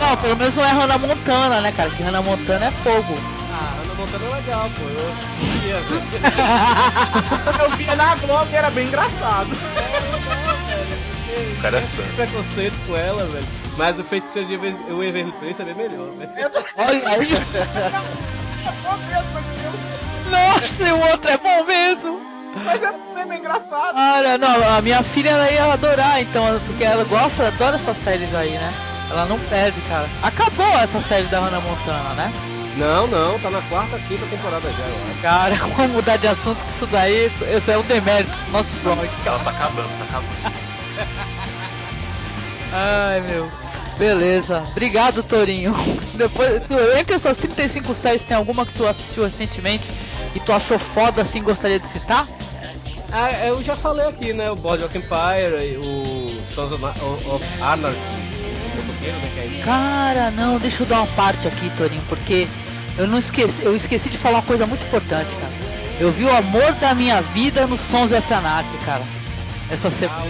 Não, 0.00 0.16
pelo 0.16 0.36
menos 0.36 0.56
não 0.56 0.64
é 0.64 0.70
Hannah 0.70 0.98
Montana, 0.98 1.60
né, 1.60 1.70
cara? 1.70 1.90
Que 1.90 2.02
Hannah 2.02 2.22
Montana 2.22 2.64
é 2.64 2.70
fogo. 2.70 3.14
Ah, 3.52 3.87
É 4.14 4.36
legal, 4.36 4.70
pô. 4.70 4.84
Eu 4.84 5.14
velho. 5.62 6.02
Eu 7.62 7.70
via 7.76 7.94
na 7.96 8.14
Globo 8.16 8.48
e 8.50 8.56
era 8.56 8.70
bem 8.70 8.86
engraçado. 8.86 9.48
O 11.56 11.60
cara 11.60 11.78
é 11.78 11.82
fã. 11.82 12.02
preconceito 12.16 12.74
com 12.86 12.96
ela, 12.96 13.24
velho. 13.26 13.46
Mas 13.76 13.98
o 13.98 14.04
feiticeiro 14.04 14.48
de 14.48 14.54
Ever- 14.54 14.76
o 14.90 15.02
Ever 15.02 15.26
Place 15.32 15.60
é 15.60 15.64
bem 15.64 15.74
melhor, 15.74 16.08
velho. 16.12 16.30
Olha 16.76 17.22
isso. 17.22 17.58
Nossa, 20.30 20.82
e 20.82 20.92
o 20.92 21.00
outro 21.10 21.30
é 21.30 21.38
bom 21.38 21.64
mesmo. 21.64 22.20
Mas 22.64 22.82
é 22.82 23.24
bem 23.26 23.38
engraçado. 23.38 23.94
Olha, 23.96 24.38
não, 24.38 24.76
a 24.76 24.80
minha 24.82 25.02
filha 25.02 25.30
ela 25.30 25.50
ia 25.50 25.72
adorar, 25.72 26.20
então, 26.20 26.60
porque 26.66 26.82
ela 26.84 27.04
gosta, 27.04 27.48
adora 27.48 27.76
essas 27.76 27.96
séries 27.98 28.34
aí, 28.34 28.50
né? 28.52 28.72
Ela 29.10 29.26
não 29.26 29.38
perde, 29.38 29.80
cara. 29.82 30.08
Acabou 30.22 30.66
essa 30.78 31.00
série 31.00 31.26
da 31.28 31.40
Hannah 31.40 31.60
Montana, 31.60 32.14
né? 32.14 32.32
Não, 32.78 33.06
não, 33.08 33.38
tá 33.40 33.50
na 33.50 33.60
quarta, 33.62 33.98
quinta 34.06 34.24
temporada 34.26 34.72
já, 34.72 34.84
eu 34.84 34.96
acho. 35.10 35.20
Cara, 35.20 35.54
vamos 35.76 35.92
mudar 35.92 36.16
de 36.16 36.28
assunto 36.28 36.62
que 36.64 36.70
isso 36.70 36.86
daí, 36.86 37.26
isso, 37.26 37.44
isso 37.44 37.70
é 37.70 37.76
um 37.78 37.82
demérito 37.82 38.30
do 38.46 38.52
nosso 38.52 38.76
blog, 38.76 38.98
Ela 39.26 39.38
tá 39.40 39.50
acabando, 39.50 39.88
tá 39.98 40.04
acabando. 40.04 40.56
Ai, 42.72 43.20
meu. 43.22 43.48
Beleza. 43.98 44.62
Obrigado, 44.70 45.22
Torinho. 45.24 45.74
Depois, 46.14 46.62
tu- 46.68 46.74
entre 46.96 47.16
essas 47.16 47.36
35 47.36 47.92
séries, 47.94 48.24
tem 48.24 48.36
alguma 48.36 48.64
que 48.64 48.72
tu 48.74 48.86
assistiu 48.86 49.24
recentemente 49.24 49.84
e 50.34 50.40
tu 50.40 50.52
achou 50.52 50.78
foda 50.78 51.22
assim, 51.22 51.42
gostaria 51.42 51.80
de 51.80 51.88
citar? 51.88 52.28
Ah, 53.10 53.32
eu 53.46 53.60
já 53.62 53.74
falei 53.74 54.06
aqui, 54.06 54.32
né? 54.32 54.50
O 54.50 54.54
Board 54.56 54.84
of 54.84 54.96
Empire, 54.96 55.64
e 55.72 55.76
o 55.78 56.40
Sons 56.54 56.70
of, 56.72 56.84
of 56.84 57.44
Anarchy, 57.60 57.98
né? 57.98 59.62
Cara, 59.64 60.30
não, 60.30 60.58
deixa 60.58 60.82
eu 60.82 60.86
dar 60.86 60.98
uma 60.98 61.06
parte 61.08 61.48
aqui, 61.48 61.70
Torinho, 61.76 62.02
porque 62.08 62.46
eu 62.98 63.06
não 63.06 63.18
esqueci, 63.18 63.62
eu 63.62 63.74
esqueci 63.74 64.10
de 64.10 64.18
falar 64.18 64.38
uma 64.38 64.42
coisa 64.42 64.66
muito 64.66 64.84
importante, 64.84 65.34
cara. 65.36 65.52
Eu 66.00 66.10
vi 66.10 66.24
o 66.24 66.36
amor 66.36 66.72
da 66.74 66.94
minha 66.94 67.20
vida 67.20 67.66
no 67.66 67.78
Sons 67.78 68.12
of 68.12 68.34
Anarchy, 68.34 68.76
cara. 68.84 69.02
Essa 69.70 69.90
semana. 69.90 70.26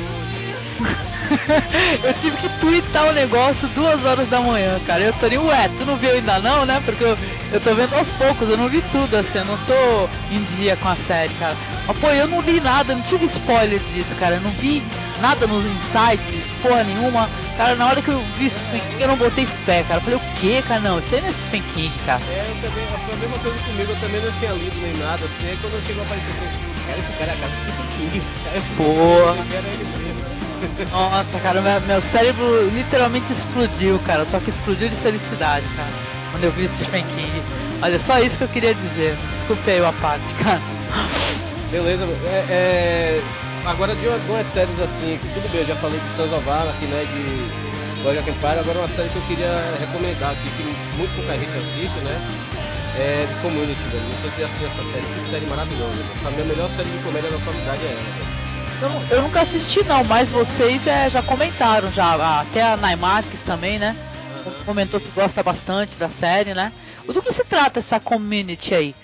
eu 2.04 2.14
tive 2.14 2.36
que 2.36 2.48
twittar 2.60 3.08
o 3.08 3.12
negócio 3.12 3.68
duas 3.68 4.04
horas 4.04 4.28
da 4.28 4.40
manhã, 4.40 4.80
cara. 4.86 5.04
Eu 5.04 5.12
tô 5.14 5.26
nem, 5.26 5.38
ué, 5.38 5.70
tu 5.76 5.84
não 5.84 5.96
viu 5.96 6.10
ainda 6.10 6.38
não, 6.38 6.64
né? 6.64 6.80
Porque 6.84 7.04
eu, 7.04 7.16
eu 7.52 7.60
tô 7.60 7.74
vendo 7.74 7.94
aos 7.94 8.10
poucos, 8.12 8.48
eu 8.48 8.56
não 8.56 8.68
vi 8.68 8.82
tudo, 8.92 9.16
assim, 9.16 9.38
eu 9.38 9.44
não 9.44 9.58
tô 9.58 10.08
em 10.30 10.42
dia 10.56 10.76
com 10.76 10.88
a 10.88 10.96
série, 10.96 11.32
cara. 11.34 11.56
Mas, 11.86 11.98
pô, 11.98 12.08
eu 12.08 12.28
não 12.28 12.40
li 12.40 12.60
nada, 12.60 12.92
eu 12.92 12.96
não 12.96 13.04
tive 13.04 13.26
spoiler 13.26 13.80
disso, 13.92 14.14
cara. 14.16 14.36
Eu 14.36 14.40
não 14.40 14.50
vi 14.52 14.82
nada 15.20 15.46
nos 15.46 15.64
insights, 15.64 16.44
porra 16.62 16.84
nenhuma. 16.84 17.28
Cara, 17.56 17.74
na 17.76 17.86
hora 17.86 18.02
que 18.02 18.08
eu 18.08 18.20
vi 18.38 18.50
Stephen 18.50 18.80
King, 18.80 19.02
eu 19.02 19.08
não 19.08 19.16
botei 19.16 19.46
fé, 19.46 19.82
cara. 19.82 19.96
Eu 19.96 20.00
falei, 20.02 20.18
o 20.18 20.40
que, 20.40 20.62
cara? 20.62 20.80
Não, 20.80 20.98
isso 20.98 21.14
aí 21.14 21.20
não 21.20 21.28
é 21.28 21.32
Stephen 21.32 21.62
King, 21.74 21.92
cara. 22.06 22.22
É, 22.30 22.46
eu 22.48 22.68
também, 22.68 22.86
foi 22.86 23.14
a 23.14 23.16
mesma 23.16 23.38
coisa 23.38 23.58
comigo, 23.58 23.92
eu 23.92 24.00
também 24.00 24.20
não 24.20 24.32
tinha 24.32 24.52
lido 24.52 24.76
nem 24.80 24.96
nada, 24.98 25.24
assim, 25.24 25.48
aí 25.48 25.58
quando 25.60 25.86
chegou 25.86 26.02
a 26.02 26.06
aparecer 26.06 26.30
assim, 26.30 26.48
cara, 26.86 26.98
esse 26.98 27.12
cara 27.18 27.30
é 27.30 27.34
a 27.34 27.38
cara 27.38 27.52
do 27.52 27.60
Stephen 27.62 28.10
King, 28.10 28.22
cara, 28.44 28.56
eu 28.56 28.62
Porra. 28.76 29.78
Nossa, 30.90 31.38
cara, 31.38 31.60
meu, 31.60 31.80
meu 31.82 32.02
cérebro 32.02 32.68
literalmente 32.70 33.32
explodiu, 33.32 33.98
cara. 34.00 34.24
Só 34.24 34.40
que 34.40 34.50
explodiu 34.50 34.88
de 34.88 34.96
felicidade, 34.96 35.66
cara. 35.76 35.90
Quando 36.30 36.44
eu 36.44 36.52
vi 36.52 36.68
Stephen 36.68 37.04
King. 37.14 37.42
Olha, 37.80 37.98
só 37.98 38.18
isso 38.18 38.38
que 38.38 38.44
eu 38.44 38.48
queria 38.48 38.74
dizer. 38.74 39.16
Desculpe 39.30 39.70
aí 39.70 39.84
a 39.84 39.92
parte, 39.92 40.34
cara. 40.34 40.60
Beleza, 41.70 42.04
é, 42.26 42.44
é, 42.48 43.20
agora 43.64 43.94
de 43.94 44.06
umas, 44.06 44.22
de 44.22 44.30
umas 44.30 44.46
séries 44.48 44.80
assim, 44.80 45.18
que 45.20 45.28
tudo 45.34 45.48
bem, 45.50 45.60
eu 45.62 45.66
já 45.66 45.76
falei 45.76 45.98
de 46.00 46.16
Sons 46.16 46.32
of 46.32 46.48
Anarchy, 46.48 46.86
né, 46.86 47.04
de 47.04 48.02
Bojack 48.02 48.30
Empire, 48.30 48.58
agora 48.60 48.78
uma 48.78 48.88
série 48.88 49.08
que 49.08 49.16
eu 49.16 49.22
queria 49.22 49.54
recomendar 49.80 50.32
aqui, 50.32 50.48
que 50.56 50.96
muito 50.96 51.14
pouca 51.16 51.36
gente 51.38 51.56
assiste, 51.56 51.98
né, 52.04 52.20
é 52.96 53.26
de 53.26 53.34
Community, 53.40 53.82
velho, 53.88 54.04
não 54.04 54.20
sei 54.20 54.30
se 54.30 54.36
você 54.36 54.42
assistiu 54.44 54.66
essa 54.68 54.82
série, 54.92 55.06
que 55.24 55.30
série 55.30 55.46
maravilhosa, 55.46 55.92
velho. 55.94 56.20
pra 56.22 56.30
mim 56.30 56.42
a 56.42 56.44
melhor 56.44 56.70
série 56.70 56.88
de 56.90 56.98
comédia 56.98 57.30
da 57.30 57.36
atualidade 57.36 57.82
é 57.84 57.88
ela, 57.90 58.00
velho. 58.10 58.38
Eu, 58.80 58.88
nu- 58.90 59.06
eu 59.10 59.22
nunca 59.22 59.40
assisti, 59.40 59.82
não, 59.84 60.04
mas 60.04 60.30
vocês 60.30 60.86
é, 60.86 61.10
já 61.10 61.20
comentaram, 61.20 61.90
já. 61.90 62.40
Até 62.40 62.62
a 62.62 62.76
Naimax 62.76 63.42
também, 63.42 63.76
né? 63.76 63.96
Comentou 64.64 65.00
que 65.00 65.10
gosta 65.10 65.42
bastante 65.42 65.96
da 65.96 66.08
série, 66.08 66.54
né? 66.54 66.72
Do 67.04 67.20
que 67.20 67.32
se 67.32 67.44
trata 67.44 67.80
essa 67.80 67.98
community 67.98 68.72
aí? 68.74 68.94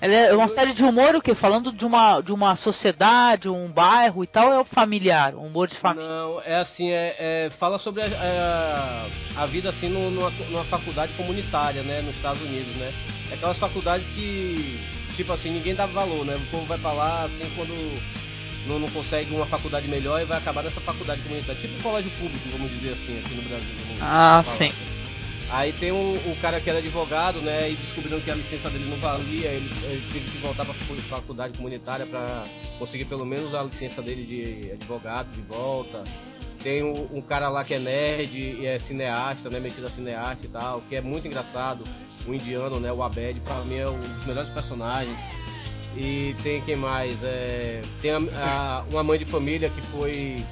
Ela 0.00 0.14
é 0.14 0.34
uma 0.36 0.46
série 0.46 0.72
de 0.72 0.84
humor, 0.84 1.16
o 1.16 1.20
quê? 1.20 1.34
Falando 1.34 1.72
de 1.72 1.84
uma, 1.84 2.20
de 2.20 2.32
uma 2.32 2.54
sociedade, 2.54 3.48
um 3.48 3.66
bairro 3.66 4.22
e 4.22 4.26
tal, 4.28 4.52
é 4.52 4.60
o 4.60 4.64
familiar, 4.64 5.34
um 5.34 5.46
humor 5.46 5.66
de 5.66 5.74
família. 5.74 6.08
Não, 6.08 6.40
é 6.42 6.54
assim, 6.56 6.90
é, 6.90 7.16
é- 7.18 7.50
fala 7.58 7.78
sobre 7.80 8.02
a, 8.02 8.06
a, 9.36 9.42
a 9.42 9.46
vida 9.46 9.70
assim 9.70 9.88
no- 9.88 10.10
numa, 10.10 10.30
numa 10.50 10.64
faculdade 10.64 11.12
comunitária, 11.14 11.82
né, 11.82 12.00
nos 12.00 12.14
Estados 12.14 12.40
Unidos, 12.42 12.74
né? 12.76 12.92
É 13.30 13.34
aquelas 13.34 13.58
faculdades 13.58 14.08
que, 14.10 14.78
tipo 15.16 15.32
assim, 15.32 15.50
ninguém 15.50 15.74
dá 15.74 15.84
valor, 15.86 16.24
né? 16.24 16.36
O 16.36 16.50
povo 16.50 16.64
vai 16.66 16.78
pra 16.78 16.92
lá, 16.92 17.24
assim, 17.24 17.50
quando 17.56 17.74
não, 18.68 18.78
não 18.78 18.88
consegue 18.90 19.34
uma 19.34 19.46
faculdade 19.46 19.88
melhor 19.88 20.20
e 20.20 20.24
vai 20.24 20.38
acabar 20.38 20.62
nessa 20.62 20.80
faculdade 20.80 21.22
comunitária. 21.22 21.60
Tipo 21.60 21.82
colégio 21.82 22.10
público, 22.12 22.48
vamos 22.52 22.70
dizer 22.70 22.92
assim, 22.92 23.18
aqui 23.18 23.34
no 23.34 23.42
Brasil. 23.42 23.66
Ah, 24.00 24.42
falar. 24.44 24.56
sim. 24.56 24.72
Aí 25.50 25.72
tem 25.72 25.90
um, 25.92 26.12
o 26.12 26.36
cara 26.42 26.60
que 26.60 26.68
era 26.68 26.78
advogado, 26.78 27.40
né? 27.40 27.70
E 27.70 27.74
descobriram 27.76 28.20
que 28.20 28.30
a 28.30 28.34
licença 28.34 28.68
dele 28.68 28.84
não 28.90 28.98
valia, 28.98 29.48
ele, 29.48 29.70
ele 29.84 30.02
teve 30.12 30.30
que 30.30 30.38
voltar 30.38 30.64
para 30.64 30.74
faculdade 30.74 31.56
comunitária 31.56 32.04
para 32.04 32.44
conseguir 32.78 33.06
pelo 33.06 33.24
menos 33.24 33.54
a 33.54 33.62
licença 33.62 34.02
dele 34.02 34.24
de 34.24 34.72
advogado 34.72 35.32
de 35.32 35.40
volta. 35.42 36.04
Tem 36.62 36.82
um, 36.82 37.08
um 37.16 37.22
cara 37.22 37.48
lá 37.48 37.64
que 37.64 37.72
é 37.74 37.78
nerd 37.78 38.36
e 38.36 38.66
é 38.66 38.78
cineasta, 38.78 39.48
né? 39.48 39.58
Metido 39.58 39.86
a 39.86 39.90
cineasta 39.90 40.44
e 40.44 40.48
tal, 40.48 40.82
que 40.88 40.96
é 40.96 41.00
muito 41.00 41.26
engraçado. 41.26 41.84
O 42.26 42.34
indiano, 42.34 42.78
né? 42.78 42.92
O 42.92 43.02
Abed, 43.02 43.40
pra 43.40 43.54
mim 43.62 43.76
é 43.78 43.88
um 43.88 43.98
dos 43.98 44.26
melhores 44.26 44.50
personagens. 44.50 45.16
E 45.96 46.34
tem 46.42 46.60
quem 46.60 46.76
mais? 46.76 47.16
É, 47.22 47.80
tem 48.02 48.10
a- 48.10 48.20
a- 48.36 48.84
uma 48.90 49.02
mãe 49.02 49.18
de 49.18 49.24
família 49.24 49.70
que 49.70 49.80
foi 49.86 50.44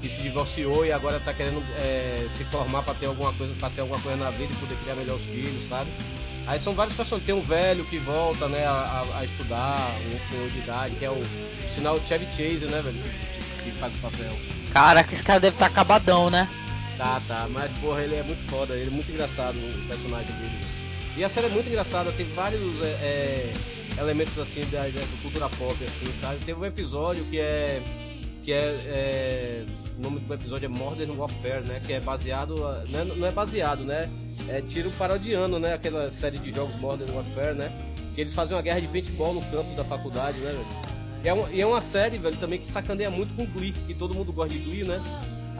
que 0.00 0.08
se 0.08 0.22
divorciou 0.22 0.84
e 0.86 0.92
agora 0.92 1.20
tá 1.20 1.32
querendo 1.34 1.62
é, 1.80 2.26
se 2.36 2.44
formar 2.44 2.82
para 2.82 2.94
ter 2.94 3.06
alguma 3.06 3.32
coisa, 3.32 3.54
para 3.60 3.70
ser 3.70 3.82
alguma 3.82 4.00
coisa 4.00 4.16
na 4.16 4.30
vida 4.30 4.52
e 4.52 4.56
poder 4.56 4.76
criar 4.76 4.94
melhor 4.96 5.16
os 5.16 5.24
filhos, 5.24 5.68
sabe? 5.68 5.90
Aí 6.46 6.58
são 6.58 6.74
vários 6.74 6.96
personagens. 6.96 7.26
Tem 7.26 7.34
um 7.34 7.42
velho 7.42 7.84
que 7.84 7.98
volta, 7.98 8.48
né, 8.48 8.64
a, 8.66 9.04
a- 9.18 9.24
estudar, 9.24 9.78
um 10.06 10.30
senhor 10.30 10.48
de 10.50 10.58
idade, 10.58 10.94
que 10.96 11.04
é 11.04 11.10
o 11.10 11.22
sinal 11.74 11.98
de 11.98 12.08
Chevy 12.08 12.26
Chase, 12.26 12.66
né, 12.66 12.80
velho? 12.82 12.98
Que, 13.62 13.70
que 13.70 13.78
faz 13.78 13.92
o 13.94 13.98
papel. 13.98 14.32
Caraca, 14.72 15.12
esse 15.14 15.22
cara 15.22 15.38
deve 15.40 15.56
estar 15.56 15.66
acabadão, 15.66 16.30
né? 16.30 16.48
Tá, 16.96 17.20
tá, 17.26 17.46
mas 17.50 17.70
porra, 17.78 18.02
ele 18.02 18.14
é 18.16 18.22
muito 18.22 18.42
foda, 18.50 18.74
ele 18.74 18.88
é 18.88 18.90
muito 18.90 19.10
engraçado 19.10 19.56
o 19.56 19.86
personagem 19.88 20.26
dele. 20.36 20.58
E 21.16 21.24
a 21.24 21.28
série 21.28 21.46
é 21.46 21.50
muito 21.50 21.68
engraçada, 21.68 22.10
tem 22.12 22.26
vários 22.34 22.62
é, 22.82 22.86
é, 22.86 23.52
elementos 23.98 24.38
assim 24.38 24.60
da, 24.70 24.82
da 24.88 25.00
cultura 25.22 25.48
pop, 25.50 25.74
assim, 25.84 26.12
sabe? 26.20 26.36
Teve 26.44 26.58
um 26.60 26.64
episódio 26.64 27.24
que 27.24 27.38
é. 27.38 27.82
Que 28.44 28.52
é, 28.52 28.58
é, 28.58 29.64
O 29.98 30.02
nome 30.02 30.20
do 30.20 30.34
episódio 30.34 30.66
é 30.66 30.68
Modern 30.68 31.10
Warfare, 31.16 31.64
né? 31.66 31.80
Que 31.84 31.94
é 31.94 32.00
baseado. 32.00 32.56
Não 32.88 33.00
é, 33.00 33.04
não 33.04 33.26
é 33.26 33.30
baseado, 33.30 33.84
né? 33.84 34.08
É 34.48 34.60
tiro 34.62 34.90
parodiano, 34.92 35.58
né? 35.58 35.74
Aquela 35.74 36.10
série 36.12 36.38
de 36.38 36.52
jogos 36.52 36.74
Modern 36.80 37.10
Warfare, 37.12 37.54
né? 37.54 37.72
Que 38.14 38.22
eles 38.22 38.34
fazem 38.34 38.56
uma 38.56 38.62
guerra 38.62 38.80
de 38.80 38.88
paintball 38.88 39.34
no 39.34 39.40
campus 39.42 39.76
da 39.76 39.84
faculdade, 39.84 40.38
né, 40.38 40.52
velho? 40.52 40.66
E 41.22 41.28
é, 41.28 41.32
uma, 41.32 41.50
e 41.50 41.60
é 41.60 41.66
uma 41.66 41.82
série, 41.82 42.18
velho, 42.18 42.36
também 42.36 42.58
que 42.58 42.66
sacaneia 42.72 43.10
muito 43.10 43.34
com 43.36 43.44
Glee, 43.44 43.72
que 43.72 43.94
todo 43.94 44.14
mundo 44.14 44.32
gosta 44.32 44.54
de 44.56 44.64
Glee, 44.64 44.84
né? 44.84 45.00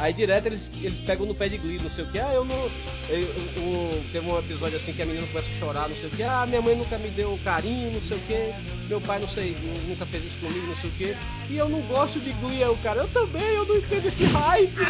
Aí 0.01 0.15
direto 0.15 0.47
eles, 0.47 0.63
eles 0.81 0.99
pegam 1.01 1.27
no 1.27 1.35
pé 1.35 1.47
de 1.51 1.59
Glee, 1.59 1.79
não 1.79 1.91
sei 1.91 2.05
o 2.05 2.11
que, 2.11 2.19
ah, 2.19 2.33
eu 2.33 2.43
não. 2.43 2.57
Eu, 2.57 2.71
eu- 3.21 3.53
eu- 3.59 4.05
teve 4.11 4.27
um 4.27 4.39
episódio 4.39 4.79
assim 4.79 4.95
que 4.95 5.03
a 5.03 5.05
menina 5.05 5.27
começa 5.27 5.47
a 5.55 5.59
chorar, 5.59 5.91
não 5.91 5.97
sei 5.97 6.09
o 6.09 6.11
que, 6.11 6.23
ah, 6.23 6.47
minha 6.49 6.63
mãe 6.63 6.75
nunca 6.75 6.97
me 6.97 7.11
deu 7.11 7.39
carinho, 7.45 7.93
não 7.93 8.01
sei 8.01 8.17
o 8.17 8.21
que, 8.21 8.55
meu 8.89 8.99
pai 9.03 9.19
não 9.19 9.29
sei, 9.29 9.55
nu- 9.61 9.89
nunca 9.89 10.07
fez 10.07 10.25
isso 10.25 10.39
comigo, 10.39 10.67
não 10.69 10.77
sei 10.77 10.89
o 10.89 10.93
que, 10.95 11.15
e 11.53 11.57
eu 11.59 11.69
não 11.69 11.83
gosto 11.83 12.19
de 12.19 12.33
Glee, 12.33 12.65
o 12.65 12.79
cara, 12.79 13.03
eu 13.03 13.09
também, 13.09 13.43
eu 13.43 13.67
não 13.67 13.77
entendo 13.77 14.09
esse 14.09 14.25
hype, 14.25 14.73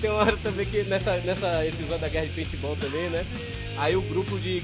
tem 0.00 0.10
uma 0.10 0.20
hora 0.20 0.36
também 0.38 0.66
que 0.66 0.82
nessa, 0.84 1.16
nessa 1.18 1.66
episódio 1.66 2.00
da 2.00 2.08
guerra 2.08 2.26
de 2.26 2.32
paintball 2.32 2.76
também, 2.76 3.08
né? 3.10 3.24
Aí 3.78 3.96
o 3.96 4.02
grupo 4.02 4.38
de. 4.38 4.62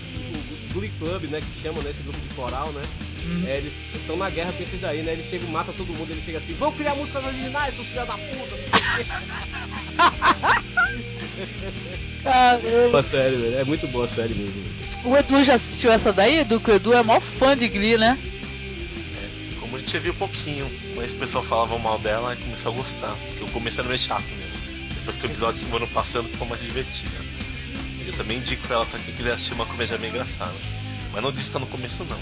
O 0.71 0.75
Glee 0.75 0.91
Club, 0.99 1.25
né? 1.25 1.41
Que 1.41 1.63
chamam, 1.63 1.83
né? 1.83 1.91
Esse 1.91 2.03
grupo 2.03 2.19
de 2.21 2.35
coral, 2.35 2.71
né? 2.73 2.83
É, 3.47 3.59
eles 3.59 3.73
estão 3.95 4.17
na 4.17 4.31
guerra 4.31 4.53
com 4.53 4.63
esses 4.63 4.81
daí, 4.81 5.03
né? 5.03 5.13
Eles 5.13 5.29
chegam, 5.29 5.49
matam 5.51 5.75
todo 5.75 5.93
mundo, 5.93 6.11
eles 6.11 6.25
chegam 6.25 6.41
assim, 6.41 6.55
vão 6.55 6.73
criar 6.73 6.95
músicas 6.95 7.25
originais, 7.25 7.75
seus 7.75 7.89
filhos 7.89 8.07
da 8.07 8.15
puta, 8.15 8.57
Caramba. 12.23 13.03
série, 13.03 13.37
velho. 13.37 13.59
É 13.59 13.65
muito 13.65 13.87
boa 13.89 14.07
a 14.07 14.09
série 14.09 14.35
mesmo. 14.35 14.63
O 15.05 15.17
Edu 15.17 15.43
já 15.45 15.55
assistiu 15.55 15.91
essa 15.91 16.13
daí, 16.13 16.41
Edu? 16.41 16.61
Que 16.61 16.71
o 16.71 16.75
Edu 16.75 16.93
é 16.93 17.03
maior 17.03 17.21
fã 17.21 17.57
de 17.57 17.69
Glee, 17.69 17.97
né? 17.97 18.19
É, 19.17 19.61
como 19.61 19.77
a 19.77 19.79
gente 19.79 19.99
viu 19.99 20.13
um 20.13 20.17
pouquinho, 20.17 20.71
mas 20.97 21.15
o 21.15 21.17
pessoal 21.17 21.43
falava 21.43 21.79
mal 21.79 21.99
dela 21.99 22.35
e 22.35 22.37
começou 22.37 22.73
a 22.73 22.77
gostar. 22.77 23.17
Porque 23.29 23.45
o 23.45 23.49
começo 23.49 23.81
era 23.81 23.89
meio 23.89 24.01
chato 24.01 24.25
mesmo. 24.25 24.51
Depois 24.95 25.17
que 25.17 25.25
o 25.25 25.29
episódio 25.29 25.67
foram 25.69 25.87
passando, 25.89 26.29
ficou 26.29 26.47
mais 26.47 26.63
divertido. 26.63 27.11
Eu 28.07 28.13
também 28.15 28.39
indico 28.39 28.71
ela 28.73 28.85
pra 28.85 28.99
quem 28.99 29.15
quiser 29.15 29.33
assistir 29.33 29.55
uma 29.55 29.67
comédia 29.67 29.97
meio 29.99 30.11
engraçada. 30.11 30.53
Mas 31.13 31.23
não 31.23 31.31
desista 31.33 31.59
no 31.59 31.67
começo 31.67 32.05
não. 32.05 32.19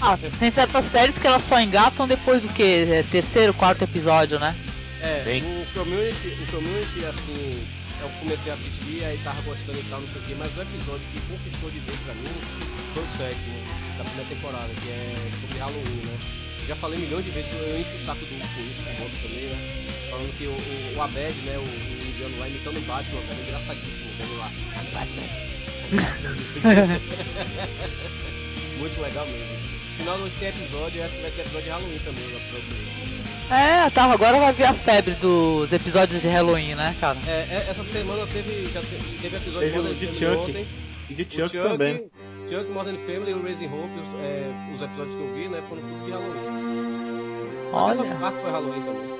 Ah, 0.00 0.16
tem 0.38 0.50
certas 0.50 0.84
séries 0.84 1.18
que 1.18 1.26
elas 1.26 1.42
só 1.42 1.58
engatam 1.60 2.06
depois 2.06 2.42
do 2.42 2.48
que? 2.48 2.62
É, 2.62 3.02
terceiro, 3.02 3.52
quarto 3.52 3.82
episódio, 3.82 4.38
né? 4.38 4.54
É, 5.02 5.20
Sim. 5.22 5.42
o 5.42 5.66
community, 5.74 6.28
o 6.40 6.46
community, 6.52 7.04
assim, 7.04 7.66
eu 8.00 8.08
comecei 8.20 8.52
a 8.52 8.54
assistir, 8.54 9.04
aí 9.04 9.18
tava 9.22 9.42
gostando 9.42 9.78
e 9.78 9.82
tal, 9.90 10.00
não 10.00 10.08
sei 10.08 10.20
o 10.20 10.24
quê, 10.24 10.34
mas 10.38 10.56
o 10.56 10.62
episódio 10.62 11.02
que 11.12 11.20
conquistou 11.22 11.68
de 11.70 11.80
vez 11.80 11.98
pra 12.00 12.14
mim 12.14 12.28
foi 12.94 13.02
o 13.02 13.08
sétimo 13.16 13.58
da 13.96 14.04
primeira 14.04 14.28
temporada, 14.28 14.68
que 14.82 14.88
é 14.88 15.16
sobre 15.40 15.58
Halloween, 15.58 16.02
né? 16.06 16.16
Já 16.68 16.76
falei 16.76 16.98
milhões 16.98 17.24
de 17.24 17.30
vezes, 17.30 17.50
eu 17.52 17.80
encho 17.80 17.96
o 17.96 18.04
saco 18.06 18.20
do 18.20 18.26
com 18.28 18.36
isso, 18.36 18.84
com 18.84 18.90
o 18.90 19.02
outro 19.04 19.18
também, 19.22 19.48
né? 19.50 19.58
Falando 20.10 20.32
que 20.36 20.46
o, 20.46 20.52
o, 20.52 20.94
o 20.96 21.02
Abed, 21.02 21.34
né, 21.42 21.58
o, 21.58 21.62
o 21.62 22.06
indiano 22.06 22.38
lá, 22.38 22.48
imitando 22.48 22.76
o 22.76 22.80
Batman, 22.82 23.20
velho, 23.22 23.42
engraçadíssimo, 23.42 24.12
vendo 24.18 24.38
lá. 24.38 24.52
Batman. 24.92 25.22
Muito 28.78 29.00
legal 29.00 29.26
mesmo. 29.26 29.77
Final 29.98 30.18
não 30.18 30.30
tem 30.30 30.48
episódio, 30.48 31.04
acho 31.04 31.14
que 31.14 31.22
vai 31.22 31.30
ter 31.30 31.40
episódio 31.40 31.64
de 31.64 31.70
Halloween 31.70 31.98
também, 31.98 32.24
é, 33.50 33.88
tá, 33.88 34.04
agora 34.04 34.38
vai 34.38 34.52
ver 34.52 34.64
a 34.64 34.74
febre 34.74 35.14
dos 35.14 35.72
episódios 35.72 36.20
de 36.20 36.28
Halloween, 36.28 36.74
né, 36.74 36.94
cara? 37.00 37.18
É, 37.26 37.46
é 37.50 37.66
essa 37.70 37.82
semana 37.84 38.26
teve, 38.26 38.66
já 38.66 38.80
teve, 38.82 39.18
teve 39.22 39.36
episódio 39.36 39.70
teve 39.70 39.94
de 39.94 40.06
Chuck. 40.18 40.50
Ontem. 40.50 40.68
E 41.08 41.14
de 41.14 41.24
Chuck, 41.24 41.56
Chuck 41.56 41.68
também. 41.68 42.10
Chuck, 42.50 42.70
Modern 42.70 42.98
Family 43.06 43.30
e 43.30 43.34
o 43.34 43.42
Raising 43.42 43.66
Hope, 43.66 43.88
os, 43.98 44.22
é, 44.22 44.52
os, 44.74 44.82
episódios 44.82 45.16
que 45.16 45.22
eu 45.22 45.34
vi, 45.34 45.48
né, 45.48 45.62
foram 45.66 45.80
tudo 45.80 46.04
de 46.04 46.10
Halloween. 46.10 47.68
Olha. 47.72 47.92
Essa 47.92 48.04
parte 48.04 48.40
foi 48.42 48.50
Halloween 48.50 48.82
também. 48.82 49.18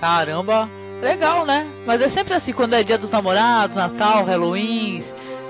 Caramba, 0.00 0.68
legal, 1.00 1.46
né? 1.46 1.66
Mas 1.86 2.02
é 2.02 2.08
sempre 2.08 2.34
assim, 2.34 2.52
quando 2.52 2.74
é 2.74 2.82
dia 2.82 2.98
dos 2.98 3.12
namorados, 3.12 3.76
Natal, 3.76 4.24
Halloween, 4.24 5.00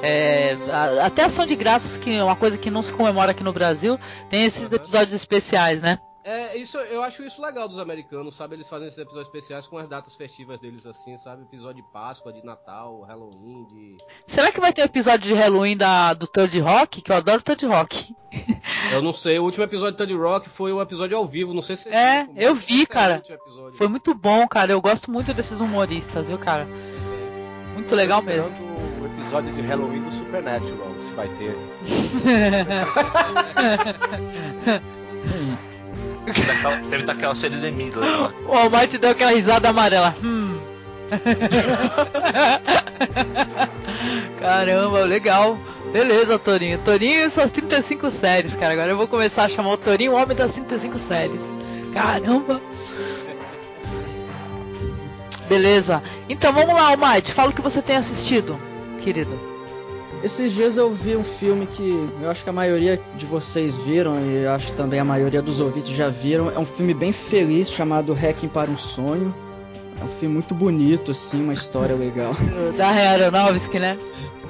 é, 0.03 0.57
até 1.03 1.25
ação 1.25 1.47
de 1.47 1.57
graças, 1.57 1.97
que 1.97 2.17
é 2.17 2.25
uma 2.25 2.37
coisa 2.37 2.59
que 2.59 2.71
não 2.71 2.83
se 2.83 2.93
comemora 2.93 3.33
aqui 3.33 3.43
no 3.43 3.53
Brasil, 3.53 3.99
tem 4.29 4.45
esses 4.45 4.73
episódios 4.73 5.13
especiais, 5.13 5.83
né? 5.83 5.99
É, 6.31 6.59
isso, 6.59 6.77
eu 6.77 7.03
acho 7.03 7.25
isso 7.25 7.41
legal 7.41 7.67
dos 7.67 7.79
americanos, 7.79 8.37
sabe? 8.37 8.55
Eles 8.55 8.69
fazem 8.69 8.87
esses 8.87 8.99
episódios 8.99 9.29
especiais 9.29 9.67
com 9.67 9.79
as 9.79 9.89
datas 9.89 10.15
festivas 10.15 10.61
deles, 10.61 10.85
assim, 10.85 11.17
sabe? 11.17 11.41
Episódio 11.45 11.83
de 11.83 11.91
Páscoa, 11.91 12.31
de 12.31 12.45
Natal, 12.45 13.01
Halloween, 13.01 13.65
de. 13.65 13.97
Será 14.27 14.53
que 14.53 14.61
vai 14.61 14.71
ter 14.71 14.83
um 14.83 14.85
episódio 14.85 15.21
de 15.21 15.33
Halloween 15.33 15.75
da, 15.75 16.13
do 16.13 16.27
Third 16.27 16.61
Rock? 16.61 17.01
Que 17.01 17.11
eu 17.11 17.17
adoro 17.17 17.43
Third 17.43 17.65
Rock. 17.65 18.15
Eu 18.93 19.01
não 19.01 19.15
sei, 19.15 19.39
o 19.39 19.45
último 19.45 19.65
episódio 19.65 19.93
do 19.93 19.97
Third 19.97 20.15
Rock 20.15 20.51
foi 20.51 20.71
o 20.71 20.83
episódio 20.83 21.17
ao 21.17 21.27
vivo, 21.27 21.55
não 21.55 21.63
sei 21.63 21.77
se 21.77 21.89
É, 21.89 22.25
viu, 22.25 22.35
eu 22.37 22.55
vi, 22.55 22.87
cara. 22.87 23.23
Foi 23.73 23.89
muito 23.89 24.13
bom, 24.15 24.47
cara. 24.47 24.71
Eu 24.71 24.83
gosto 24.83 25.11
muito 25.11 25.33
desses 25.33 25.59
humoristas, 25.61 26.29
viu, 26.29 26.39
cara? 26.39 26.69
Muito 27.75 27.95
legal 27.95 28.21
mesmo. 28.21 28.68
Episódio 29.29 29.53
de 29.53 29.61
Halloween 29.61 30.01
do 30.01 30.11
Supernatural, 30.11 30.89
se 31.07 31.13
vai 31.13 31.29
ter. 31.37 31.55
Deve 36.89 37.03
estar 37.03 37.13
aquela 37.13 37.35
série 37.35 37.57
de 37.57 37.71
Midler 37.71 38.09
lá. 38.09 38.33
O 38.47 38.55
Almighty 38.55 38.97
deu 38.97 39.11
aquela 39.11 39.33
risada 39.33 39.69
amarela. 39.69 40.15
Hum. 40.25 40.59
Caramba, 44.41 45.05
legal. 45.05 45.59
Beleza, 45.93 46.39
Torinho. 46.39 46.79
Torinho 46.79 47.27
e 47.27 47.31
suas 47.31 47.53
35 47.53 48.11
séries, 48.11 48.57
cara. 48.57 48.73
Agora 48.73 48.93
eu 48.93 48.97
vou 48.97 49.07
começar 49.07 49.45
a 49.45 49.49
chamar 49.51 49.73
o 49.73 49.77
Torinho 49.77 50.13
o 50.13 50.17
homem 50.17 50.35
das 50.35 50.55
35 50.55 50.99
séries. 50.99 51.55
Caramba. 51.93 52.63
Beleza. 55.47 56.03
Então 56.31 56.51
vamos 56.51 56.75
lá, 56.75 56.93
Almighty. 56.93 57.35
Fala 57.35 57.51
o 57.51 57.55
que 57.55 57.61
você 57.61 57.83
tem 57.83 57.97
assistido, 57.97 58.59
querido. 59.09 59.39
Esses 60.23 60.53
dias 60.53 60.77
eu 60.77 60.91
vi 60.91 61.17
um 61.17 61.25
filme 61.25 61.67
que 61.67 62.11
eu 62.21 62.29
acho 62.29 62.45
que 62.45 62.51
a 62.51 62.53
maioria 62.53 63.01
de 63.17 63.25
vocês 63.25 63.79
viram 63.79 64.21
e 64.21 64.47
acho 64.47 64.73
também 64.73 65.01
a 65.01 65.05
maioria 65.05 65.41
dos 65.41 65.61
ouvintes 65.61 65.91
já 65.91 66.09
viram. 66.09 66.51
É 66.51 66.59
um 66.59 66.65
filme 66.65 66.93
bem 66.93 67.13
feliz 67.13 67.71
chamado 67.71 68.13
Hacking 68.13 68.49
para 68.49 68.71
um 68.71 68.77
Sonho. 68.77 69.35
É 70.01 70.05
um 70.05 70.09
filme 70.09 70.35
muito 70.35 70.55
bonito, 70.55 71.13
assim, 71.13 71.43
uma 71.43 71.53
história 71.53 71.95
legal. 71.95 72.33
Da 72.77 72.89
Aronofsky, 72.89 73.79
né? 73.79 73.99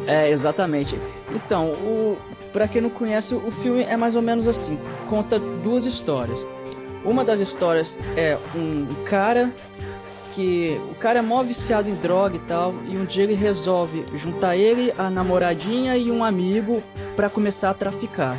É, 0.07 0.31
exatamente. 0.31 0.99
Então, 1.35 1.73
o 1.73 2.19
para 2.53 2.67
quem 2.67 2.81
não 2.81 2.91
conhece, 2.91 3.35
o 3.35 3.51
filme 3.51 3.83
é 3.83 3.97
mais 3.97 4.17
ou 4.17 4.23
menos 4.23 4.49
assim, 4.49 4.79
conta 5.07 5.39
duas 5.39 5.85
histórias. 5.85 6.47
Uma 7.05 7.25
das 7.25 7.41
histórias 7.41 7.99
é 8.17 8.39
um 8.55 9.05
cara 9.05 9.55
que 10.33 10.81
o 10.91 10.95
cara 10.95 11.18
é 11.18 11.22
mó 11.22 11.43
viciado 11.43 11.89
em 11.89 11.95
droga 11.95 12.37
e 12.37 12.41
tal, 12.41 12.74
e 12.87 12.97
um 12.97 13.05
dia 13.05 13.24
ele 13.24 13.35
resolve 13.35 14.05
juntar 14.14 14.57
ele, 14.57 14.93
a 14.97 15.11
namoradinha 15.11 15.97
e 15.97 16.11
um 16.11 16.24
amigo 16.24 16.83
para 17.16 17.29
começar 17.31 17.70
a 17.70 17.74
traficar. 17.74 18.39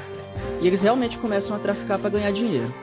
E 0.61 0.67
eles 0.67 0.81
realmente 0.81 1.17
começam 1.17 1.55
a 1.55 1.59
traficar 1.59 1.99
para 1.99 2.09
ganhar 2.09 2.31
dinheiro. 2.31 2.73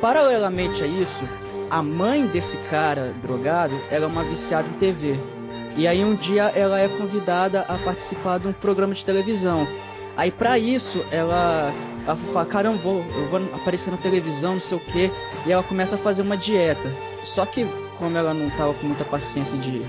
Paralelamente 0.00 0.82
a 0.82 0.86
isso, 0.86 1.24
a 1.70 1.82
mãe 1.82 2.26
desse 2.26 2.56
cara 2.70 3.14
drogado, 3.22 3.78
ela 3.90 4.04
é 4.04 4.08
uma 4.08 4.24
viciada 4.24 4.68
em 4.68 4.72
TV. 4.72 5.18
E 5.76 5.86
aí 5.86 6.04
um 6.04 6.14
dia 6.14 6.44
ela 6.54 6.80
é 6.80 6.88
convidada 6.88 7.60
a 7.62 7.78
participar 7.78 8.38
de 8.38 8.48
um 8.48 8.52
programa 8.52 8.92
de 8.92 9.04
televisão. 9.04 9.66
Aí 10.16 10.30
para 10.30 10.58
isso 10.58 11.04
ela, 11.10 11.72
ela 12.04 12.16
fala, 12.16 12.46
caramba, 12.46 12.80
eu 12.84 13.26
vou 13.28 13.40
aparecer 13.54 13.90
na 13.90 13.96
televisão, 13.96 14.54
não 14.54 14.60
sei 14.60 14.78
o 14.78 14.80
que. 14.80 15.10
E 15.46 15.52
ela 15.52 15.62
começa 15.62 15.94
a 15.94 15.98
fazer 15.98 16.22
uma 16.22 16.36
dieta. 16.36 16.92
Só 17.22 17.46
que 17.46 17.68
como 18.00 18.16
ela 18.16 18.34
não 18.34 18.50
tava 18.50 18.74
com 18.74 18.86
muita 18.86 19.04
paciência 19.04 19.58
de, 19.58 19.82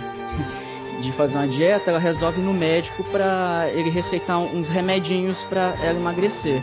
de 1.01 1.11
fazer 1.13 1.37
uma 1.37 1.47
dieta, 1.47 1.89
ela 1.89 1.99
resolve 1.99 2.41
ir 2.41 2.43
no 2.43 2.53
médico 2.53 3.03
para 3.05 3.67
ele 3.73 3.89
receitar 3.89 4.37
uns 4.37 4.69
remedinhos 4.69 5.41
para 5.43 5.73
ela 5.81 5.97
emagrecer. 5.97 6.61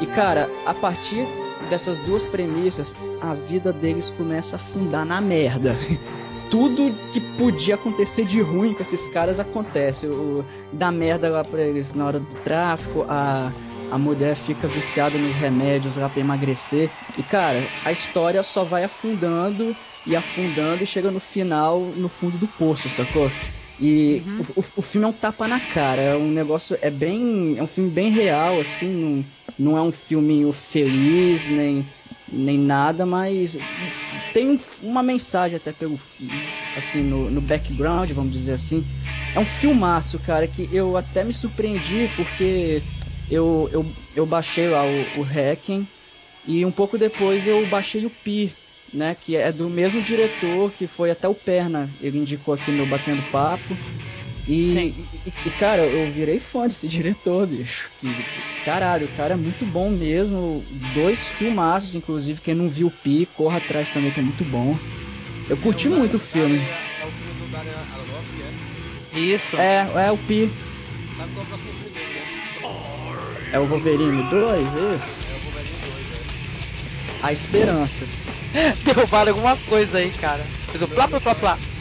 E 0.00 0.06
cara, 0.06 0.48
a 0.66 0.74
partir 0.74 1.26
dessas 1.70 1.98
duas 1.98 2.28
premissas, 2.28 2.94
a 3.20 3.32
vida 3.34 3.72
deles 3.72 4.14
começa 4.16 4.56
a 4.56 4.58
afundar 4.58 5.04
na 5.04 5.20
merda. 5.20 5.74
Tudo 6.50 6.94
que 7.12 7.20
podia 7.36 7.74
acontecer 7.74 8.24
de 8.24 8.40
ruim 8.40 8.74
com 8.74 8.82
esses 8.82 9.08
caras 9.08 9.40
acontece. 9.40 10.06
O, 10.06 10.44
dá 10.72 10.90
merda 10.90 11.28
lá 11.28 11.44
pra 11.44 11.62
eles 11.62 11.94
na 11.94 12.06
hora 12.06 12.20
do 12.20 12.36
tráfico, 12.36 13.04
a, 13.08 13.50
a 13.90 13.98
mulher 13.98 14.36
fica 14.36 14.66
viciada 14.68 15.18
nos 15.18 15.34
remédios 15.34 15.96
lá 15.96 16.08
pra 16.08 16.20
emagrecer. 16.20 16.90
E 17.16 17.22
cara, 17.22 17.68
a 17.84 17.92
história 17.92 18.42
só 18.42 18.64
vai 18.64 18.84
afundando 18.84 19.76
e 20.06 20.14
afundando 20.14 20.82
e 20.82 20.86
chega 20.86 21.10
no 21.10 21.20
final, 21.20 21.80
no 21.80 22.08
fundo 22.08 22.36
do 22.38 22.46
poço, 22.46 22.88
sacou? 22.88 23.30
E 23.80 24.22
uhum. 24.26 24.40
o, 24.56 24.60
o, 24.60 24.64
o, 24.76 24.82
filme 24.82 25.06
é 25.06 25.10
um 25.10 25.12
tapa 25.12 25.48
na 25.48 25.58
cara, 25.58 26.00
é 26.00 26.16
um 26.16 26.30
negócio, 26.30 26.78
é 26.80 26.90
bem, 26.90 27.56
é 27.58 27.62
um 27.62 27.66
filme 27.66 27.90
bem 27.90 28.10
real, 28.10 28.60
assim, 28.60 28.88
não, 28.88 29.24
não 29.58 29.78
é 29.78 29.82
um 29.82 29.90
filminho 29.90 30.52
feliz, 30.52 31.48
nem, 31.48 31.84
nem 32.32 32.56
nada, 32.56 33.04
mas 33.04 33.58
tem 34.34 34.50
um, 34.50 34.56
uma 34.82 35.02
mensagem 35.02 35.56
até 35.56 35.72
pelo, 35.72 35.96
assim, 36.74 37.02
no, 37.04 37.30
no 37.30 37.40
background, 37.40 38.10
vamos 38.12 38.32
dizer 38.32 38.52
assim. 38.54 38.84
É 39.32 39.38
um 39.40 39.46
filmaço, 39.46 40.18
cara, 40.20 40.48
que 40.48 40.68
eu 40.72 40.96
até 40.96 41.24
me 41.24 41.32
surpreendi 41.32 42.08
porque 42.08 42.84
eu, 43.28 43.68
eu, 43.72 43.96
eu 44.14 44.26
baixei 44.26 44.68
lá 44.68 44.84
o, 44.86 45.08
o 45.20 45.22
Hacking 45.22 45.88
e 46.44 46.64
um 46.66 46.72
pouco 46.72 46.98
depois 46.98 47.46
eu 47.46 47.64
baixei 47.66 48.06
o 48.06 48.10
Pi, 48.10 48.56
né? 48.92 49.14
Que 49.14 49.36
é 49.36 49.52
do 49.52 49.70
mesmo 49.70 50.02
diretor 50.02 50.72
que 50.72 50.86
foi 50.88 51.10
até 51.12 51.28
o 51.28 51.34
Perna, 51.34 51.96
ele 52.00 52.18
indicou 52.18 52.54
aqui 52.54 52.72
no 52.72 52.86
Batendo 52.86 53.22
Papo. 53.24 53.80
E, 54.46 54.74
e, 54.76 55.32
e, 55.46 55.50
cara, 55.50 55.82
eu 55.82 56.06
virei 56.08 56.38
fã 56.38 56.64
desse 56.64 56.86
diretor, 56.88 57.46
bicho. 57.46 57.90
Que, 57.98 58.14
caralho, 58.64 59.06
o 59.06 59.10
cara 59.10 59.34
é 59.34 59.36
muito 59.36 59.64
bom 59.64 59.90
mesmo. 59.90 60.64
Dois 60.92 61.28
filmaços, 61.28 61.94
inclusive. 61.94 62.40
Quem 62.40 62.54
não 62.54 62.68
viu 62.68 62.88
o 62.88 62.90
Pi, 62.90 63.26
corra 63.26 63.58
atrás 63.58 63.90
também, 63.90 64.10
que 64.12 64.20
é 64.20 64.22
muito 64.22 64.44
bom. 64.44 64.76
Eu 65.48 65.56
curti 65.56 65.88
muito 65.88 66.16
o 66.16 66.20
filme. 66.20 66.58
É 66.58 67.04
o 67.04 67.10
filme 67.10 67.34
do 67.34 67.50
Dario 67.50 67.72
é? 69.14 69.18
Isso. 69.18 69.56
É, 69.56 70.06
é 70.06 70.12
o 70.12 70.18
Pi. 70.18 70.50
É 73.52 73.58
o 73.58 73.66
Wolverine 73.66 74.22
2, 74.24 74.74
isso? 74.74 75.24
É 75.30 75.34
o 75.34 75.38
Wolverine 75.38 75.78
2, 75.84 76.12
é. 76.12 76.24
Há 77.22 77.32
esperanças. 77.32 78.20
Derrubaram 78.84 79.32
alguma 79.32 79.56
coisa 79.56 79.98
aí, 79.98 80.10
cara. 80.10 80.42
Fez 80.70 80.82
o 80.82 80.88
plá, 80.88 81.08
plá, 81.08 81.20
plá, 81.20 81.34
plá. 81.34 81.73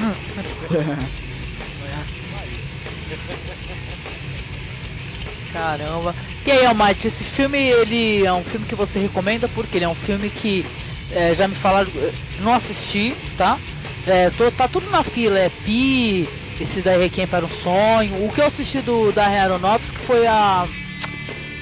Caramba. 5.52 6.14
E 6.46 6.50
aí, 6.50 6.66
Almighty, 6.66 7.08
esse 7.08 7.24
filme 7.24 7.58
ele 7.58 8.24
é 8.24 8.32
um 8.32 8.42
filme 8.42 8.66
que 8.66 8.74
você 8.74 8.98
recomenda 8.98 9.48
porque 9.48 9.78
ele 9.78 9.84
é 9.84 9.88
um 9.88 9.94
filme 9.94 10.30
que 10.30 10.64
é, 11.12 11.34
já 11.34 11.48
me 11.48 11.54
falaram, 11.54 11.90
não 12.38 12.54
assisti, 12.54 13.14
tá? 13.36 13.58
É, 14.06 14.30
tô, 14.30 14.50
tá 14.50 14.68
tudo 14.68 14.88
na 14.90 15.02
fila, 15.02 15.38
é 15.38 15.50
Pi, 15.64 16.28
esse 16.60 16.80
daí 16.80 16.98
Requiem 16.98 17.26
para 17.26 17.44
um 17.44 17.50
Sonho. 17.50 18.24
O 18.24 18.32
que 18.32 18.40
eu 18.40 18.46
assisti 18.46 18.80
do 18.80 19.12
da 19.12 19.26
Aeronautics 19.26 19.90
que 19.90 20.06
foi 20.06 20.26
a 20.26 20.66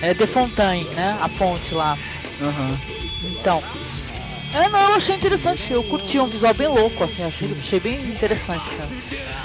é, 0.03 0.15
The 0.15 0.27
Fontaine, 0.27 0.85
né? 0.95 1.19
A 1.21 1.29
ponte 1.29 1.75
lá. 1.75 1.99
Uhum. 2.41 2.79
Então, 3.25 3.63
É, 4.53 4.69
não, 4.69 4.81
eu 4.91 4.95
achei 4.95 5.15
interessante. 5.15 5.73
Eu 5.73 5.85
curti 5.85 6.19
um 6.19 6.27
visual 6.29 6.55
bem 6.55 6.69
louco, 6.69 7.05
assim, 7.05 7.23
achei, 7.23 7.55
achei 7.59 7.81
bem 7.81 8.01
interessante, 8.01 8.71
cara. 8.71 8.89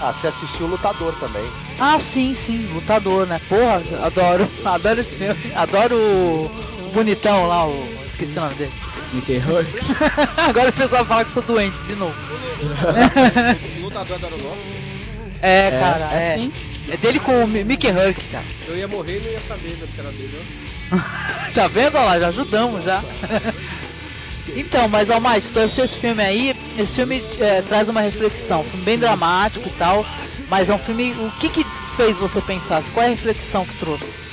Ah, 0.01 0.13
você 0.13 0.27
assistiu 0.27 0.65
o 0.65 0.69
Lutador 0.69 1.13
também. 1.15 1.51
Ah, 1.79 1.99
sim, 1.99 2.33
sim, 2.33 2.65
Lutador, 2.67 3.27
né? 3.27 3.39
Porra, 3.39 3.83
adoro, 4.01 4.49
adoro 4.63 5.01
esse 5.01 5.17
filme. 5.17 5.35
Adoro 5.53 5.95
o, 5.97 6.91
bonitão 6.91 7.45
lá, 7.47 7.67
o. 7.67 7.87
Esqueci 8.05 8.37
o 8.37 8.41
nome 8.41 8.55
dele. 8.55 8.73
Mickey 9.11 9.37
Hurk. 9.37 9.73
Agora 10.37 10.71
pessoal 10.71 11.05
fala 11.05 11.23
que 11.25 11.31
sou 11.31 11.43
doente 11.43 11.83
de 11.83 11.95
novo. 11.95 12.15
O 13.79 13.81
lutador 13.83 14.19
da. 14.19 14.27
É, 15.41 15.67
É, 15.67 15.79
cara, 15.79 16.13
é 16.13 16.17
é. 16.17 16.19
sim. 16.21 16.53
É 16.89 16.97
dele 16.97 17.19
com 17.19 17.43
o 17.43 17.47
Mi- 17.47 17.63
Mickey 17.63 17.91
Hurk, 17.91 18.21
cara. 18.27 18.45
Eu 18.67 18.77
ia 18.77 18.87
morrer 18.87 19.17
e 19.17 19.19
não 19.21 19.31
ia 19.31 19.39
saber 19.41 19.69
né, 19.71 19.87
que 19.93 19.99
era 19.99 20.11
dele, 20.11 20.37
ó. 20.39 21.51
tá 21.53 21.67
vendo? 21.67 21.95
Olha 21.97 22.05
lá, 22.05 22.19
já 22.19 22.27
ajudamos 22.29 22.83
já. 22.83 23.03
Então, 24.55 24.88
mas 24.88 25.09
Almighty, 25.09 25.51
tu 25.51 25.59
assistiu 25.59 25.86
esse 25.86 25.97
filme 25.97 26.21
aí? 26.23 26.53
Esse 26.77 26.93
filme 26.93 27.23
é, 27.39 27.61
traz 27.61 27.88
uma 27.89 28.01
reflexão, 28.01 28.61
um 28.61 28.63
filme 28.63 28.86
bem 28.86 28.97
dramático 28.97 29.67
e 29.67 29.71
tal, 29.71 30.05
mas 30.49 30.69
é 30.69 30.73
um 30.73 30.79
filme. 30.79 31.11
O 31.13 31.31
que 31.39 31.49
que 31.49 31.65
fez 31.95 32.17
você 32.17 32.41
pensar? 32.41 32.84
Qual 32.91 33.03
é 33.03 33.07
a 33.07 33.09
reflexão 33.09 33.65
que 33.65 33.75
trouxe? 33.75 34.23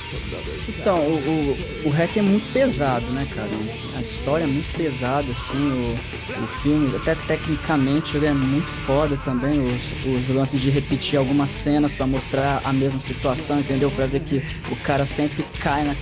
Então, 0.67 0.99
o, 1.07 1.51
o, 1.85 1.87
o 1.87 1.89
REC 1.89 2.17
é 2.17 2.21
muito 2.21 2.51
pesado, 2.51 3.11
né, 3.13 3.25
cara? 3.25 3.49
A 3.97 4.01
história 4.01 4.43
é 4.43 4.47
muito 4.47 4.67
pesada, 4.75 5.31
assim, 5.31 5.71
o, 5.71 5.95
o 6.43 6.47
filme, 6.47 6.93
até 6.95 7.15
tecnicamente 7.15 8.17
ele 8.17 8.25
é 8.25 8.33
muito 8.33 8.71
foda 8.71 9.15
também, 9.17 9.59
os, 9.59 9.93
os 10.05 10.29
lances 10.29 10.59
de 10.59 10.69
repetir 10.69 11.17
algumas 11.17 11.49
cenas 11.49 11.95
pra 11.95 12.05
mostrar 12.05 12.61
a 12.63 12.73
mesma 12.73 12.99
situação, 12.99 13.59
entendeu? 13.59 13.89
Pra 13.91 14.05
ver 14.05 14.19
que 14.21 14.41
o 14.69 14.75
cara 14.75 15.05
sempre 15.05 15.43
cai 15.59 15.83
na, 15.83 15.95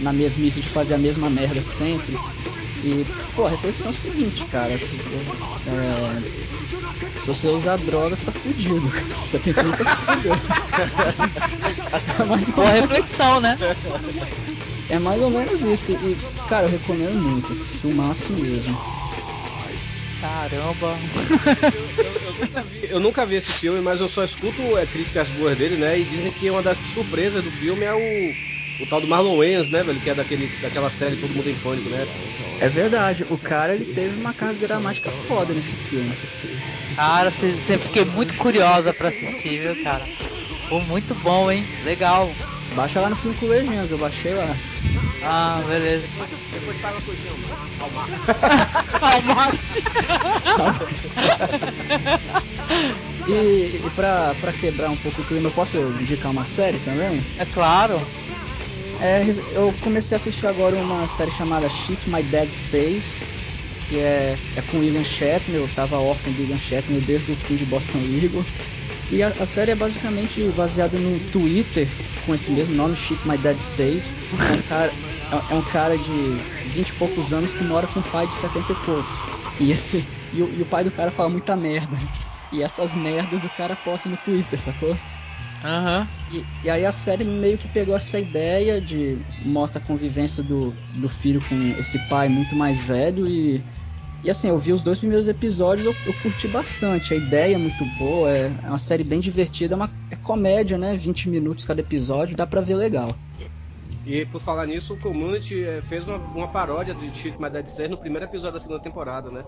na 0.00 0.12
mesmice 0.12 0.60
de 0.60 0.68
fazer 0.68 0.94
a 0.94 0.98
mesma 0.98 1.28
merda 1.28 1.62
sempre. 1.62 2.16
E, 2.84 3.04
pô, 3.34 3.46
a 3.46 3.50
reflexão 3.50 3.90
é 3.90 3.94
o 3.94 3.96
seguinte, 3.96 4.44
cara. 4.46 4.72
É, 4.72 4.78
se 7.18 7.26
você 7.26 7.48
usar 7.48 7.76
drogas, 7.78 8.20
tá 8.20 8.32
fudido. 8.32 8.88
cara. 8.88 9.04
Você 9.22 9.38
tem 9.38 9.52
tudo 9.52 9.76
pra 9.76 9.84
se 9.84 9.96
fuder. 9.96 10.32
É 12.20 12.24
mais 12.24 12.50
Boa 12.50 12.66
menos 12.66 12.80
reflexão, 12.82 13.40
né? 13.40 13.58
é 14.90 14.98
mais 14.98 15.20
ou 15.20 15.30
menos 15.30 15.62
isso. 15.64 15.92
E, 15.92 16.16
cara, 16.48 16.66
eu 16.66 16.70
recomendo 16.70 17.18
muito. 17.18 17.54
Filmaço 17.54 18.32
mesmo. 18.34 18.95
Caramba. 20.48 21.00
Eu 22.88 23.00
nunca 23.00 23.26
vi 23.26 23.36
esse 23.36 23.52
filme, 23.52 23.80
mas 23.80 24.00
eu 24.00 24.08
só 24.08 24.22
escuto 24.22 24.76
é, 24.76 24.86
críticas 24.86 25.28
boas 25.30 25.56
dele, 25.56 25.76
né? 25.76 25.98
E 25.98 26.04
dizem 26.04 26.32
que 26.32 26.48
uma 26.50 26.62
das 26.62 26.78
surpresas 26.78 27.42
do 27.42 27.50
filme 27.50 27.84
é 27.84 27.92
o, 27.92 28.32
o 28.78 28.86
tal 28.86 29.00
do 29.00 29.08
Marlon 29.08 29.36
Wayans, 29.38 29.68
né, 29.68 29.82
velho? 29.82 30.00
Que 30.00 30.10
é 30.10 30.14
daquele, 30.14 30.48
daquela 30.60 30.88
série 30.90 31.16
Todo 31.16 31.34
Mundo 31.34 31.48
em 31.48 31.56
Pânico, 31.56 31.90
né? 31.90 32.06
É 32.60 32.68
verdade, 32.68 33.24
o 33.28 33.36
cara 33.36 33.74
ele 33.74 33.84
teve 33.84 34.14
uma 34.14 34.32
carga 34.32 34.66
dramática 34.66 35.10
foda 35.10 35.52
nesse 35.52 35.76
filme. 35.76 36.16
Cara, 36.94 37.30
se- 37.30 37.60
sempre 37.60 37.86
fiquei 37.86 38.04
muito 38.04 38.34
curiosa 38.34 38.94
pra 38.94 39.08
assistir, 39.08 39.58
viu, 39.58 39.76
cara? 39.82 40.08
Pô, 40.68 40.80
muito 40.80 41.14
bom, 41.14 41.50
hein? 41.50 41.68
Legal. 41.82 42.34
Baixa 42.74 43.00
lá 43.00 43.10
no 43.10 43.16
filme 43.16 43.36
com 43.36 43.46
legendas, 43.46 43.90
eu 43.90 43.98
baixei 43.98 44.34
lá. 44.34 44.56
Ah, 45.28 45.62
beleza. 45.66 46.06
Depois 46.52 46.80
paga 46.80 46.98
a 46.98 47.02
coisinha 47.02 47.32
mar. 47.92 48.08
Almighty. 49.12 49.82
E, 53.28 53.80
e 53.84 53.90
pra, 53.96 54.34
pra 54.40 54.52
quebrar 54.52 54.88
um 54.90 54.96
pouco 54.96 55.20
o 55.20 55.24
clima, 55.24 55.48
eu 55.48 55.52
posso 55.52 55.76
indicar 55.76 56.30
uma 56.30 56.44
série 56.44 56.78
também? 56.78 57.20
É 57.38 57.44
claro. 57.44 58.00
É, 59.00 59.24
eu 59.52 59.74
comecei 59.80 60.14
a 60.14 60.18
assistir 60.18 60.46
agora 60.46 60.76
uma 60.76 61.08
série 61.08 61.30
chamada 61.30 61.68
Shit 61.68 62.08
My 62.08 62.22
Dad 62.22 62.50
Says, 62.50 63.24
que 63.88 63.98
é, 63.98 64.38
é 64.56 64.62
com 64.62 64.78
William 64.78 65.04
Shatner, 65.04 65.60
eu 65.60 65.68
tava 65.74 65.98
órfão 65.98 66.32
do 66.32 66.42
William 66.42 66.58
Shatner 66.58 67.00
desde 67.02 67.32
o 67.32 67.36
fim 67.36 67.56
de 67.56 67.64
Boston 67.64 67.98
Legal. 67.98 68.44
E 69.10 69.22
a, 69.22 69.28
a 69.28 69.46
série 69.46 69.72
é 69.72 69.74
basicamente 69.76 70.42
baseada 70.56 70.96
no 70.96 71.18
Twitter, 71.30 71.88
com 72.24 72.34
esse 72.34 72.50
mesmo 72.52 72.74
nome, 72.74 72.96
Shit 72.96 73.20
My 73.26 73.36
Dad 73.36 73.58
Says. 73.60 74.12
É 74.32 74.58
um 74.58 74.62
cara, 74.62 74.92
é, 75.30 75.52
é 75.54 75.56
um 75.56 75.62
cara 75.64 75.98
de 75.98 76.46
20 76.62 76.90
e 76.90 76.94
poucos 76.94 77.32
anos 77.32 77.54
que 77.54 77.64
mora 77.64 77.88
com 77.88 78.00
um 78.00 78.02
pai 78.02 78.26
de 78.26 78.34
70 78.34 78.72
e 78.72 78.76
poucos. 78.76 79.24
E, 79.58 79.70
esse, 79.70 80.08
e, 80.32 80.42
o, 80.42 80.52
e 80.54 80.62
o 80.62 80.66
pai 80.66 80.84
do 80.84 80.92
cara 80.92 81.10
fala 81.10 81.30
muita 81.30 81.56
merda. 81.56 81.96
E 82.50 82.62
essas 82.62 82.94
merdas 82.94 83.44
o 83.44 83.50
cara 83.50 83.76
posta 83.76 84.08
no 84.08 84.16
Twitter, 84.18 84.60
sacou? 84.60 85.00
Aham. 85.62 86.10
E, 86.28 86.48
e 86.62 86.68
aí 86.70 86.84
a 86.84 86.90
série 86.92 87.24
meio 87.24 87.56
que 87.58 87.68
pegou 87.68 87.94
essa 87.94 88.18
ideia 88.18 88.80
de 88.80 89.24
mostra 89.38 89.80
a 89.80 89.84
convivência 89.84 90.42
do, 90.42 90.76
do 90.90 91.08
filho 91.08 91.40
com 91.42 91.74
esse 91.76 91.98
pai 92.00 92.28
muito 92.28 92.56
mais 92.56 92.80
velho 92.80 93.26
e 93.28 93.64
e 94.22 94.30
assim, 94.30 94.48
eu 94.50 94.58
vi 94.58 94.72
os 94.72 94.82
dois 94.82 94.98
primeiros 95.00 95.28
episódios, 95.28 95.86
eu, 95.86 96.00
eu 96.04 96.14
curti 96.14 96.48
bastante. 96.48 97.14
A 97.14 97.16
ideia 97.16 97.56
é 97.56 97.58
muito 97.58 97.86
boa, 97.86 98.30
é, 98.32 98.58
é 98.64 98.68
uma 98.68 98.78
série 98.78 99.04
bem 99.04 99.20
divertida, 99.20 99.74
é 99.74 99.76
uma 99.76 99.96
é 100.10 100.16
comédia, 100.16 100.78
né? 100.78 100.96
20 100.96 101.28
minutos 101.30 101.64
cada 101.64 101.80
episódio, 101.82 102.36
dá 102.36 102.46
pra 102.46 102.60
ver 102.60 102.76
legal. 102.76 103.20
E 104.06 104.24
por 104.24 104.40
falar 104.40 104.66
nisso, 104.66 104.94
o 104.94 105.00
Community 105.00 105.64
eh, 105.64 105.82
fez 105.88 106.06
uma, 106.06 106.16
uma 106.16 106.48
paródia 106.48 106.94
de 106.94 107.12
Shit 107.16 107.36
My 107.40 107.50
Dad 107.50 107.66
Says 107.66 107.90
no 107.90 107.98
primeiro 107.98 108.24
episódio 108.24 108.54
da 108.54 108.60
segunda 108.60 108.80
temporada, 108.80 109.30
né? 109.30 109.42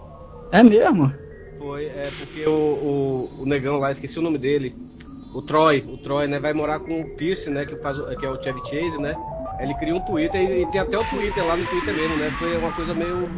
É 0.50 0.64
mesmo? 0.64 1.14
Foi, 1.56 1.86
é 1.86 2.02
porque 2.02 2.44
o, 2.44 2.50
o, 2.50 3.42
o 3.42 3.46
negão 3.46 3.78
lá, 3.78 3.92
esqueci 3.92 4.18
o 4.18 4.22
nome 4.22 4.36
dele, 4.36 4.74
o 5.32 5.40
Troy, 5.42 5.84
o 5.88 5.96
Troy, 5.98 6.26
né, 6.26 6.40
vai 6.40 6.52
morar 6.52 6.80
com 6.80 7.00
o 7.00 7.16
Pierce, 7.16 7.48
né, 7.48 7.64
que, 7.64 7.76
faz, 7.76 7.96
que 8.18 8.26
é 8.26 8.30
o 8.30 8.42
Chevy 8.42 8.61
Chase, 8.61 8.98
né? 8.98 9.14
Ele 9.61 9.74
cria 9.74 9.94
um 9.94 10.00
Twitter 10.00 10.40
e, 10.40 10.62
e 10.62 10.66
tem 10.66 10.80
até 10.80 10.98
o 10.98 11.04
Twitter 11.04 11.44
lá 11.46 11.56
no 11.56 11.64
Twitter 11.66 11.94
mesmo, 11.94 12.16
né? 12.16 12.30
Foi 12.38 12.56
uma 12.56 12.72
coisa 12.72 12.94
meio 12.94 13.28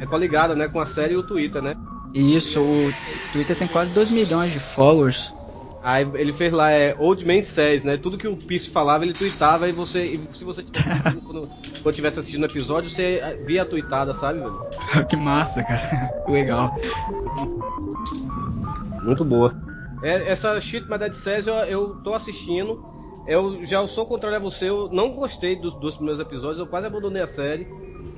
é 0.00 0.06
coligada, 0.06 0.54
né, 0.54 0.68
com 0.68 0.80
a 0.80 0.86
série 0.86 1.14
e 1.14 1.16
o 1.16 1.22
Twitter, 1.24 1.60
né? 1.60 1.74
Isso, 2.14 2.60
o 2.60 2.92
Twitter 3.32 3.56
tem 3.56 3.66
quase 3.66 3.90
2 3.92 4.12
milhões 4.12 4.52
de 4.52 4.60
followers. 4.60 5.34
Aí 5.82 6.08
ele 6.14 6.32
fez 6.32 6.52
lá, 6.52 6.70
é 6.70 6.94
Old 6.96 7.24
Man 7.26 7.42
Says, 7.42 7.82
né? 7.82 7.96
Tudo 7.96 8.16
que 8.16 8.28
o 8.28 8.36
Pierce 8.36 8.70
falava, 8.70 9.04
ele 9.04 9.12
tweetava 9.12 9.68
e 9.68 9.72
você, 9.72 10.04
e 10.04 10.28
se 10.32 10.44
você 10.44 10.62
tivesse 10.62 10.90
assistindo, 10.92 11.22
quando, 11.22 11.50
quando 11.82 11.94
tivesse 11.94 12.20
assistindo 12.20 12.42
o 12.44 12.46
episódio, 12.46 12.88
você 12.88 13.18
eh, 13.20 13.42
via 13.44 13.62
a 13.62 13.66
tweetada, 13.66 14.14
sabe, 14.14 14.38
velho? 14.38 14.64
que 15.10 15.16
massa, 15.16 15.64
cara. 15.64 15.82
legal. 16.28 16.72
Muito 19.02 19.24
boa. 19.24 19.52
É, 20.04 20.30
essa 20.30 20.60
Shit 20.60 20.88
My 20.88 20.98
Dad 20.98 21.14
Says 21.14 21.48
eu, 21.48 21.54
eu 21.54 21.96
tô 21.96 22.14
assistindo. 22.14 22.84
Eu 23.26 23.64
já 23.66 23.86
sou 23.88 24.06
contrário 24.06 24.36
a 24.36 24.40
você, 24.40 24.68
eu 24.68 24.88
não 24.92 25.12
gostei 25.14 25.56
dos 25.56 25.74
dois 25.74 25.94
primeiros 25.94 26.20
episódios, 26.20 26.58
eu 26.58 26.66
quase 26.66 26.86
abandonei 26.86 27.22
a 27.22 27.26
série. 27.26 27.66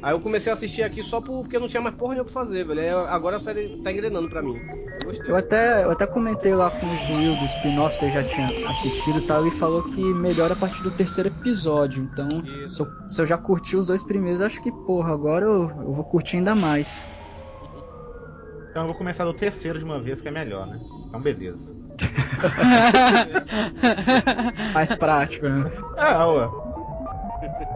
Aí 0.02 0.12
eu 0.12 0.20
comecei 0.20 0.52
a 0.52 0.54
assistir 0.54 0.82
aqui 0.82 1.02
só 1.02 1.18
porque 1.18 1.56
eu 1.56 1.60
não 1.60 1.68
tinha 1.68 1.80
mais 1.80 1.96
porra 1.96 2.12
nenhuma 2.12 2.30
pra 2.30 2.42
fazer, 2.42 2.66
velho. 2.66 2.80
Aí 2.80 2.90
agora 2.90 3.36
a 3.36 3.40
série 3.40 3.70
tá 3.82 3.90
engrenando 3.90 4.28
pra 4.28 4.42
mim. 4.42 4.60
Eu 5.00 5.06
gostei. 5.06 5.30
Eu 5.30 5.36
até, 5.36 5.84
eu 5.84 5.90
até 5.90 6.06
comentei 6.06 6.54
lá 6.54 6.70
com 6.70 6.86
o 6.86 6.94
Zuil 6.94 7.34
do 7.36 7.46
spin-off, 7.46 7.96
você 7.96 8.10
já 8.10 8.22
tinha 8.22 8.48
assistido 8.68 9.18
e 9.18 9.22
tal, 9.22 9.40
ele 9.40 9.50
falou 9.50 9.82
que 9.82 10.12
melhora 10.12 10.52
a 10.52 10.56
partir 10.56 10.82
do 10.82 10.90
terceiro 10.90 11.30
episódio. 11.30 12.02
Então, 12.02 12.42
se 12.68 12.82
eu, 12.82 12.86
se 13.08 13.22
eu 13.22 13.26
já 13.26 13.38
curti 13.38 13.78
os 13.78 13.86
dois 13.86 14.04
primeiros, 14.04 14.42
acho 14.42 14.62
que, 14.62 14.70
porra, 14.70 15.14
agora 15.14 15.46
eu, 15.46 15.70
eu 15.70 15.92
vou 15.92 16.04
curtir 16.04 16.36
ainda 16.36 16.54
mais. 16.54 17.06
Então 18.70 18.82
eu 18.82 18.88
vou 18.88 18.96
começar 18.96 19.24
do 19.24 19.32
terceiro 19.32 19.78
de 19.78 19.86
uma 19.86 20.02
vez, 20.02 20.20
que 20.20 20.28
é 20.28 20.32
melhor, 20.32 20.66
né? 20.66 20.78
Então 21.08 21.22
beleza. 21.22 21.72
Mais 24.74 24.94
prático, 24.96 25.48
né? 25.48 25.64
Ah, 25.96 26.26
ué. 26.26 26.50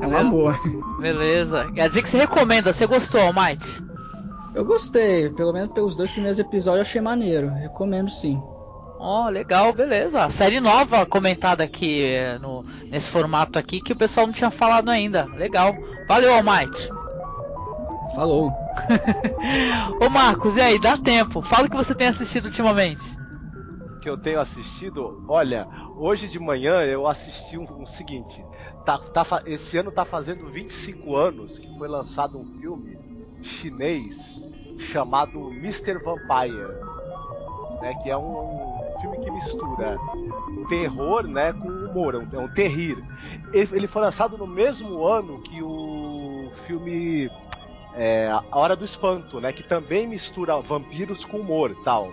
É 0.00 0.06
uma 0.06 0.24
boa. 0.24 0.54
Beleza. 1.00 1.70
Quer 1.72 1.88
dizer 1.88 2.02
que 2.02 2.08
você 2.08 2.18
recomenda, 2.18 2.72
você 2.72 2.86
gostou, 2.86 3.20
Almighty? 3.20 3.82
Eu 4.54 4.64
gostei, 4.64 5.28
pelo 5.30 5.52
menos 5.52 5.72
pelos 5.72 5.96
dois 5.96 6.10
primeiros 6.10 6.38
episódios 6.38 6.76
eu 6.78 6.82
achei 6.82 7.00
maneiro. 7.00 7.50
Recomendo 7.50 8.10
sim. 8.10 8.42
Ó, 8.98 9.28
legal, 9.28 9.72
beleza. 9.72 10.28
Série 10.30 10.60
nova 10.60 11.04
comentada 11.04 11.62
aqui 11.62 12.04
eh, 12.04 12.38
no, 12.38 12.64
nesse 12.90 13.10
formato 13.10 13.58
aqui 13.58 13.80
que 13.80 13.92
o 13.92 13.96
pessoal 13.96 14.26
não 14.26 14.32
tinha 14.32 14.50
falado 14.50 14.90
ainda. 14.90 15.26
Legal. 15.36 15.74
Valeu, 16.08 16.32
Almighty. 16.34 16.88
Falou. 18.14 18.50
Ô 20.00 20.08
Marcos, 20.08 20.56
e 20.56 20.60
aí, 20.60 20.80
dá 20.80 20.96
tempo. 20.96 21.42
Fala 21.42 21.66
o 21.66 21.70
que 21.70 21.76
você 21.76 21.94
tem 21.94 22.08
assistido 22.08 22.46
ultimamente. 22.46 23.02
Que 24.06 24.10
eu 24.10 24.16
tenho 24.16 24.38
assistido, 24.38 25.20
olha, 25.26 25.66
hoje 25.96 26.28
de 26.28 26.38
manhã 26.38 26.80
eu 26.82 27.08
assisti 27.08 27.58
um, 27.58 27.64
um 27.64 27.84
seguinte, 27.84 28.40
tá, 28.84 28.98
tá, 28.98 29.42
esse 29.44 29.76
ano 29.76 29.90
tá 29.90 30.04
fazendo 30.04 30.48
25 30.48 31.16
anos 31.16 31.58
que 31.58 31.76
foi 31.76 31.88
lançado 31.88 32.38
um 32.38 32.44
filme 32.60 32.96
chinês 33.42 34.14
chamado 34.78 35.50
Mr. 35.54 35.98
Vampire, 36.04 36.68
né, 37.80 37.94
que 38.00 38.08
é 38.08 38.16
um, 38.16 38.80
filme 39.00 39.18
que 39.18 39.28
mistura 39.28 39.98
terror, 40.68 41.26
né, 41.26 41.52
com 41.52 41.66
humor, 41.66 42.14
é 42.14 42.18
um, 42.18 42.28
é 42.32 42.38
um 42.38 42.48
terrir. 42.48 42.96
Ele, 43.52 43.68
ele 43.72 43.86
foi 43.88 44.02
lançado 44.02 44.38
no 44.38 44.46
mesmo 44.46 45.04
ano 45.04 45.42
que 45.42 45.60
o 45.60 46.52
filme 46.64 47.28
é, 47.92 48.30
A 48.30 48.56
Hora 48.56 48.76
do 48.76 48.84
Espanto, 48.84 49.40
né, 49.40 49.52
que 49.52 49.64
também 49.64 50.06
mistura 50.06 50.60
vampiros 50.60 51.24
com 51.24 51.38
humor, 51.38 51.76
tal. 51.82 52.12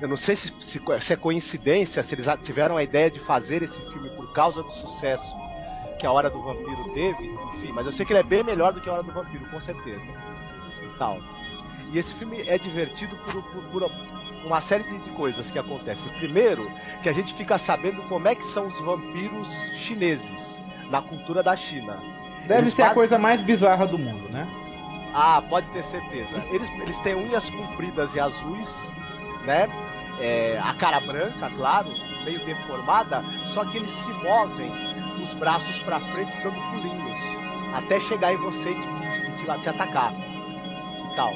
Eu 0.00 0.08
não 0.08 0.16
sei 0.16 0.34
se, 0.34 0.52
se, 0.60 0.80
se 1.00 1.12
é 1.12 1.16
coincidência, 1.16 2.02
se 2.02 2.14
eles 2.14 2.26
tiveram 2.42 2.76
a 2.76 2.82
ideia 2.82 3.10
de 3.10 3.20
fazer 3.20 3.62
esse 3.62 3.78
filme 3.92 4.08
por 4.10 4.32
causa 4.32 4.62
do 4.62 4.70
sucesso 4.70 5.36
que 5.98 6.06
a 6.06 6.12
Hora 6.12 6.30
do 6.30 6.40
Vampiro 6.40 6.94
teve, 6.94 7.26
enfim, 7.56 7.72
mas 7.72 7.84
eu 7.84 7.92
sei 7.92 8.06
que 8.06 8.12
ele 8.12 8.20
é 8.20 8.24
bem 8.24 8.42
melhor 8.42 8.72
do 8.72 8.80
que 8.80 8.88
a 8.88 8.94
Hora 8.94 9.02
do 9.02 9.12
Vampiro, 9.12 9.44
com 9.50 9.60
certeza. 9.60 10.06
e 10.82 10.98
tal. 10.98 11.18
E 11.92 11.98
esse 11.98 12.12
filme 12.14 12.40
é 12.48 12.56
divertido 12.56 13.14
por, 13.16 13.42
por, 13.42 13.62
por 13.70 13.90
uma 14.46 14.60
série 14.62 14.84
de, 14.84 15.10
coisas 15.10 15.50
que 15.50 15.58
acontecem. 15.58 16.08
Primeiro, 16.18 16.66
que 17.02 17.08
a 17.08 17.12
gente 17.12 17.34
fica 17.34 17.58
sabendo 17.58 18.00
como 18.08 18.26
é 18.26 18.34
que 18.34 18.44
são 18.52 18.66
os 18.66 18.80
vampiros 18.80 19.48
chineses 19.86 20.58
na 20.90 21.02
cultura 21.02 21.42
da 21.42 21.56
China. 21.56 21.98
Deve 22.46 22.62
eles 22.62 22.74
ser 22.74 22.82
a 22.82 22.94
coisa 22.94 23.18
mais 23.18 23.42
bizarra 23.42 23.86
do 23.86 23.98
mundo, 23.98 24.28
né? 24.30 24.48
Ah, 25.14 25.42
pode 25.48 25.68
ter 25.70 25.84
certeza. 25.84 26.42
Eles, 26.50 26.70
eles 26.80 26.98
têm 27.00 27.14
unhas 27.14 27.48
compridas 27.50 28.14
e 28.14 28.20
azuis, 28.20 28.68
né? 29.44 29.68
É, 30.20 30.60
a 30.62 30.74
cara 30.74 31.00
branca, 31.00 31.50
claro, 31.56 31.88
meio 32.24 32.38
deformada, 32.44 33.24
só 33.54 33.64
que 33.64 33.78
eles 33.78 33.90
se 33.90 34.12
movem 34.24 34.70
os 35.22 35.32
braços 35.38 35.82
para 35.82 35.98
frente 36.00 36.32
dando 36.42 36.60
pulinhos 36.70 37.10
até 37.74 38.00
chegar 38.00 38.32
em 38.32 38.36
você 38.36 38.70
e 38.70 38.74
te, 38.74 39.44
te, 39.44 39.62
te, 39.62 39.68
atacar 39.68 40.12
e 40.12 41.16
tal. 41.16 41.32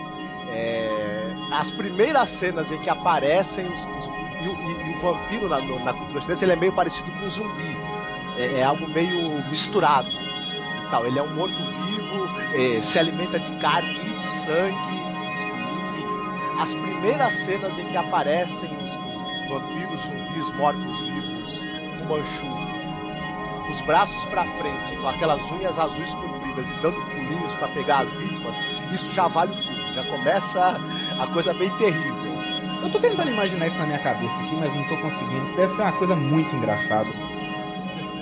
É, 0.49 1.33
as 1.53 1.71
primeiras 1.71 2.29
cenas 2.39 2.71
em 2.71 2.79
que 2.79 2.91
aparecem 2.91 3.65
os, 3.65 3.73
os 3.73 4.15
e, 4.41 4.47
e, 4.47 4.93
e, 4.93 4.97
o 4.97 5.01
vampiro 5.01 5.49
na, 5.49 5.61
na 5.61 5.93
cultura 5.93 6.21
chinesa 6.23 6.45
ele 6.45 6.53
é 6.53 6.57
meio 6.57 6.73
parecido 6.73 7.11
com 7.11 7.25
um 7.25 7.31
zumbi. 7.31 7.77
É, 8.39 8.61
é 8.61 8.65
algo 8.65 8.87
meio 8.89 9.43
misturado 9.49 10.09
e 10.09 10.91
tal. 10.91 11.07
Ele 11.07 11.19
é 11.19 11.23
um 11.23 11.35
morto-vivo, 11.35 12.29
é, 12.55 12.83
se 12.83 12.99
alimenta 12.99 13.39
de 13.39 13.59
carne 13.59 13.91
e 13.91 14.11
de 14.11 14.45
sangue. 14.45 15.04
As 16.59 16.69
primeiras 16.69 17.33
cenas 17.45 17.79
em 17.79 17.87
que 17.87 17.97
aparecem 17.97 18.69
os, 18.69 19.43
os 19.43 19.49
vampiros 19.49 20.01
zumbis 20.01 20.57
mortos-vivos, 20.57 21.61
o 22.01 22.05
Manchu, 22.09 23.73
os 23.73 23.81
braços 23.87 24.25
para 24.31 24.45
frente, 24.45 24.97
com 25.01 25.09
aquelas 25.09 25.43
unhas 25.51 25.79
azuis 25.79 26.11
compridas 26.11 26.67
e 26.67 26.83
dando 26.83 27.01
pulinhos 27.11 27.55
para 27.55 27.69
pegar 27.69 28.01
as 28.01 28.11
vítimas, 28.13 28.57
isso 28.93 29.13
já 29.13 29.27
vale 29.29 29.53
o 29.53 29.57
filme. 29.57 29.95
Já 29.95 30.03
começa 30.05 30.81
a 31.21 31.27
coisa 31.29 31.55
bem 31.55 31.71
terrível. 31.79 32.35
Eu 32.83 32.91
tô 32.91 32.99
tentando 32.99 33.31
imaginar 33.31 33.69
isso 33.69 33.79
na 33.79 33.87
minha 33.87 33.99
cabeça 33.99 34.35
aqui, 34.35 34.57
mas 34.57 34.75
não 34.75 34.85
tô 34.85 34.97
conseguindo. 34.97 35.57
Deve 35.57 35.73
ser 35.73 35.83
uma 35.83 35.93
coisa 35.93 36.17
muito 36.17 36.55
engraçada. 36.55 37.09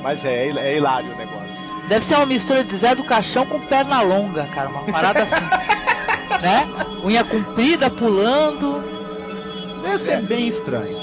Mas 0.03 0.25
é, 0.25 0.49
é 0.49 0.77
hilário 0.77 1.13
o 1.13 1.17
negócio. 1.17 1.53
Deve 1.89 2.05
ser 2.05 2.15
uma 2.17 2.27
mistura 2.27 2.63
de 2.63 2.77
Zé 2.77 2.95
do 2.95 3.03
Caixão 3.03 3.47
com 3.47 3.59
perna 3.61 4.03
longa, 4.03 4.45
cara. 4.55 4.69
Uma 4.69 4.83
parada 4.83 5.23
assim. 5.25 5.45
né? 6.41 6.69
Unha 7.05 7.25
comprida, 7.25 7.91
pulando. 7.91 8.81
Deve 9.83 9.99
ser 9.99 10.13
é. 10.13 10.21
bem 10.21 10.49
estranho. 10.49 10.97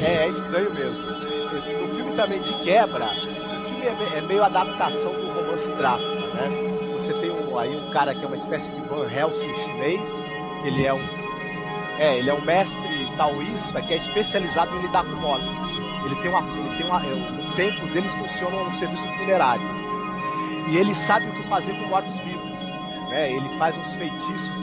É, 0.00 0.26
é 0.26 0.28
estranho 0.28 0.72
mesmo. 0.74 1.02
No 1.02 1.96
filme 1.96 2.14
também 2.14 2.40
de 2.40 2.52
quebra, 2.64 3.06
o 3.06 3.68
filme 3.68 3.86
é, 3.86 4.18
é 4.18 4.20
meio 4.22 4.44
adaptação 4.44 5.12
do 5.12 5.32
romance 5.32 5.68
Drácula, 5.76 6.34
né? 6.34 6.48
Você 6.98 7.12
tem 7.14 7.30
um, 7.30 7.58
aí 7.58 7.76
um 7.76 7.90
cara 7.90 8.14
que 8.14 8.22
é 8.22 8.26
uma 8.26 8.36
espécie 8.36 8.68
de 8.68 8.80
Van 8.82 9.10
Helsing 9.10 9.54
chinês, 9.54 10.00
que 10.62 10.68
ele 10.68 10.86
é 10.86 10.92
um. 10.92 11.18
É, 11.98 12.18
ele 12.18 12.30
é 12.30 12.34
um 12.34 12.40
mestre 12.42 13.08
taoísta 13.16 13.82
que 13.82 13.94
é 13.94 13.96
especializado 13.96 14.76
em 14.76 14.82
lidar 14.82 15.04
com 15.04 15.16
mortos. 15.16 15.48
Ele 16.04 16.14
tem 16.16 16.30
uma. 16.30 16.40
Ele 16.40 16.76
tem 16.76 16.86
uma. 16.86 17.02
É, 17.02 17.12
o 17.12 17.56
templo 17.56 17.88
dele 17.88 18.08
funciona 18.08 18.56
um 18.56 18.78
serviço 18.78 19.02
funerário. 19.18 19.62
E 20.68 20.76
ele 20.76 20.94
sabe 20.94 21.26
o 21.26 21.32
que 21.32 21.48
fazer 21.48 21.72
com 21.72 21.86
mortos-vivos. 21.86 22.58
Né? 23.08 23.32
Ele 23.32 23.48
faz 23.58 23.74
uns 23.74 23.94
feitiços 23.94 24.57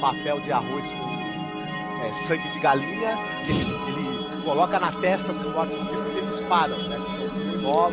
papel 0.00 0.40
de 0.40 0.52
arroz 0.52 0.84
com 0.86 2.04
é, 2.04 2.26
sangue 2.26 2.48
de 2.50 2.58
galinha, 2.60 3.16
que 3.44 3.52
ele, 3.52 3.62
ele 3.88 4.42
coloca 4.44 4.78
na 4.78 4.92
testa 4.92 5.32
dos 5.32 5.52
mortos-vivos 5.52 6.06
e 6.06 6.18
eles 6.18 6.40
param, 6.48 6.76
né? 6.76 6.98
São. 7.62 7.92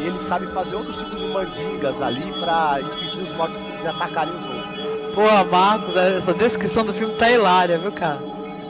E 0.00 0.06
ele 0.06 0.28
sabe 0.28 0.46
fazer 0.48 0.74
outros 0.74 0.96
tipos 0.96 1.18
de 1.18 1.26
mandingas 1.26 2.02
ali 2.02 2.32
para 2.40 2.80
impedir 2.80 3.22
os 3.22 3.36
mortos-vivos 3.36 3.80
de 3.80 3.86
atacarem 3.86 4.32
os 4.32 4.56
outros. 4.56 5.14
Pô, 5.14 5.44
Marcos, 5.50 5.96
essa 5.96 6.32
descrição 6.32 6.84
do 6.84 6.94
filme 6.94 7.14
tá 7.14 7.30
hilária, 7.30 7.78
viu, 7.78 7.92
cara? 7.92 8.18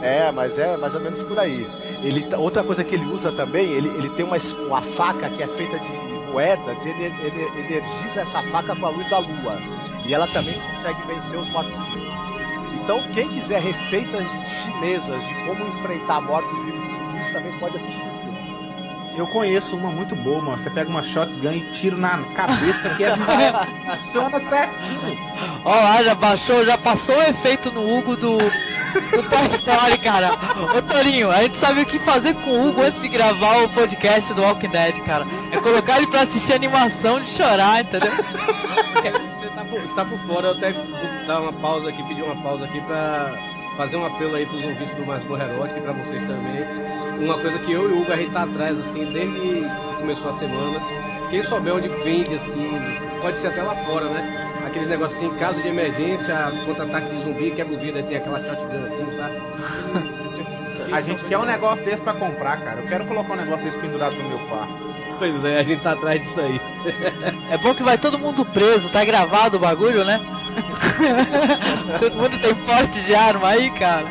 É, 0.02 0.32
mas 0.32 0.58
é 0.58 0.76
mais 0.76 0.92
ou 0.94 1.00
menos 1.00 1.22
por 1.22 1.38
aí. 1.38 1.64
Ele, 2.02 2.34
outra 2.34 2.64
coisa 2.64 2.82
que 2.82 2.96
ele 2.96 3.04
usa 3.04 3.30
também, 3.30 3.70
ele, 3.70 3.88
ele 3.88 4.10
tem 4.10 4.24
uma, 4.24 4.36
uma 4.66 4.82
faca 4.96 5.30
que 5.30 5.42
é 5.42 5.46
feita 5.46 5.78
de 5.78 6.32
moedas 6.32 6.76
e 6.82 6.88
ele, 6.88 7.04
ele, 7.04 7.42
energiza 7.60 8.22
essa 8.22 8.42
faca 8.50 8.74
com 8.74 8.86
a 8.86 8.90
luz 8.90 9.08
da 9.08 9.18
lua. 9.18 9.56
E 10.04 10.12
ela 10.12 10.26
também 10.26 10.54
consegue 10.54 11.00
vencer 11.06 11.38
os 11.38 11.48
mortos-vivos. 11.50 12.01
Então, 12.82 13.00
quem 13.14 13.28
quiser 13.28 13.60
receitas 13.60 14.26
chinesas 14.64 15.26
de 15.26 15.34
como 15.46 15.66
enfrentar 15.66 16.20
mortos-vivos 16.20 16.84
e 16.84 16.96
zumbis 16.96 17.32
também 17.32 17.58
pode 17.58 17.76
assistir 17.76 17.96
o 17.96 18.22
filme. 18.22 18.22
Eu 19.16 19.26
conheço 19.26 19.76
uma 19.76 19.90
muito 19.90 20.16
boa, 20.16 20.40
mano. 20.40 20.58
Você 20.58 20.70
pega 20.70 20.88
uma 20.90 21.04
shotgun 21.04 21.52
e 21.52 21.60
tira 21.74 21.96
na 21.96 22.18
cabeça 22.34 22.90
que 22.90 23.04
é 23.04 23.14
funciona 23.96 24.40
certinho. 24.40 25.18
Ó 25.64 25.70
lá, 25.70 26.02
já 26.02 26.14
baixou, 26.14 26.64
já 26.64 26.78
passou 26.78 27.16
o 27.16 27.22
efeito 27.22 27.70
no 27.70 27.98
Hugo 27.98 28.16
do 28.16 28.38
do 28.38 29.22
Toy 29.28 29.46
Story, 29.46 29.98
cara. 29.98 30.32
Ô 30.76 30.82
Torinho, 30.82 31.30
a 31.30 31.42
gente 31.42 31.56
sabe 31.56 31.82
o 31.82 31.86
que 31.86 31.98
fazer 32.00 32.34
com 32.34 32.50
o 32.50 32.68
Hugo 32.68 32.82
antes 32.82 33.00
de 33.00 33.08
gravar 33.08 33.62
o 33.64 33.68
podcast 33.70 34.32
do 34.34 34.42
Walking 34.42 34.68
Dead, 34.68 35.00
cara. 35.04 35.26
É 35.50 35.56
colocar 35.58 35.98
ele 35.98 36.06
pra 36.08 36.22
assistir 36.22 36.52
animação 36.52 37.20
de 37.20 37.30
chorar, 37.30 37.80
entendeu? 37.82 38.12
Você 39.80 39.94
tá 39.94 40.04
por, 40.04 40.18
fora, 40.20 40.48
eu 40.48 40.52
até 40.52 40.72
vou 40.72 41.26
dar 41.26 41.40
uma 41.40 41.52
pausa 41.52 41.88
aqui, 41.88 42.02
pedir 42.04 42.22
uma 42.22 42.36
pausa 42.42 42.64
aqui 42.64 42.80
pra 42.82 43.32
fazer 43.76 43.96
um 43.96 44.04
apelo 44.04 44.34
aí 44.34 44.44
pros 44.44 44.62
ouvintes 44.62 44.94
do 44.94 45.06
Mais 45.06 45.24
Porra 45.24 45.44
Erótica 45.44 45.80
e 45.80 45.82
pra 45.82 45.92
vocês 45.92 46.22
também. 46.24 47.24
Uma 47.24 47.38
coisa 47.38 47.58
que 47.58 47.72
eu 47.72 47.88
e 47.88 47.92
o 47.92 48.02
Hugo 48.02 48.12
a 48.12 48.16
gente 48.16 48.32
tá 48.32 48.42
atrás, 48.42 48.78
assim, 48.78 49.04
desde 49.12 49.40
que 49.40 49.64
começou 49.98 50.30
a 50.30 50.34
semana. 50.34 50.80
Quem 51.30 51.42
souber 51.42 51.74
onde 51.74 51.88
vende, 51.88 52.34
assim, 52.34 52.70
pode 53.20 53.38
ser 53.38 53.48
até 53.48 53.62
lá 53.62 53.74
fora, 53.76 54.06
né? 54.10 54.42
aqueles 54.72 54.88
negocinhos 54.88 55.34
assim, 55.34 55.38
caso 55.38 55.62
de 55.62 55.68
emergência, 55.68 56.34
contra-ataque 56.64 57.14
de 57.14 57.22
zumbi, 57.22 57.50
quebra 57.50 57.74
o 57.74 57.78
vidro, 57.78 58.02
tinha 58.02 58.18
aquela 58.18 58.42
shotgun 58.42 58.86
assim, 58.86 59.16
sabe? 59.16 60.18
A 60.92 61.00
gente 61.00 61.24
quer 61.24 61.38
um 61.38 61.44
negócio 61.44 61.84
desse 61.84 62.02
pra 62.02 62.14
comprar, 62.14 62.58
cara. 62.60 62.80
Eu 62.80 62.86
quero 62.86 63.04
colocar 63.06 63.32
um 63.32 63.36
negócio 63.36 63.64
desse 63.64 63.78
pendurado 63.78 64.14
no 64.16 64.28
meu 64.28 64.38
quarto. 64.48 64.72
Pois 65.18 65.44
é, 65.44 65.60
a 65.60 65.62
gente 65.62 65.82
tá 65.82 65.92
atrás 65.92 66.20
disso 66.20 66.40
aí. 66.40 66.60
É 67.50 67.58
bom 67.58 67.74
que 67.74 67.82
vai 67.82 67.96
todo 67.96 68.18
mundo 68.18 68.44
preso, 68.44 68.90
tá 68.90 69.04
gravado 69.04 69.56
o 69.56 69.60
bagulho, 69.60 70.04
né? 70.04 70.20
todo 72.00 72.16
mundo 72.16 72.38
tem 72.40 72.54
porte 72.54 73.00
de 73.02 73.14
arma 73.14 73.48
aí, 73.48 73.70
cara. 73.70 74.06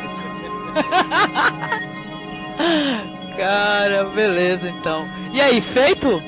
cara, 3.36 4.04
beleza 4.14 4.68
então. 4.68 5.06
E 5.32 5.40
aí, 5.40 5.60
feito? 5.60 6.22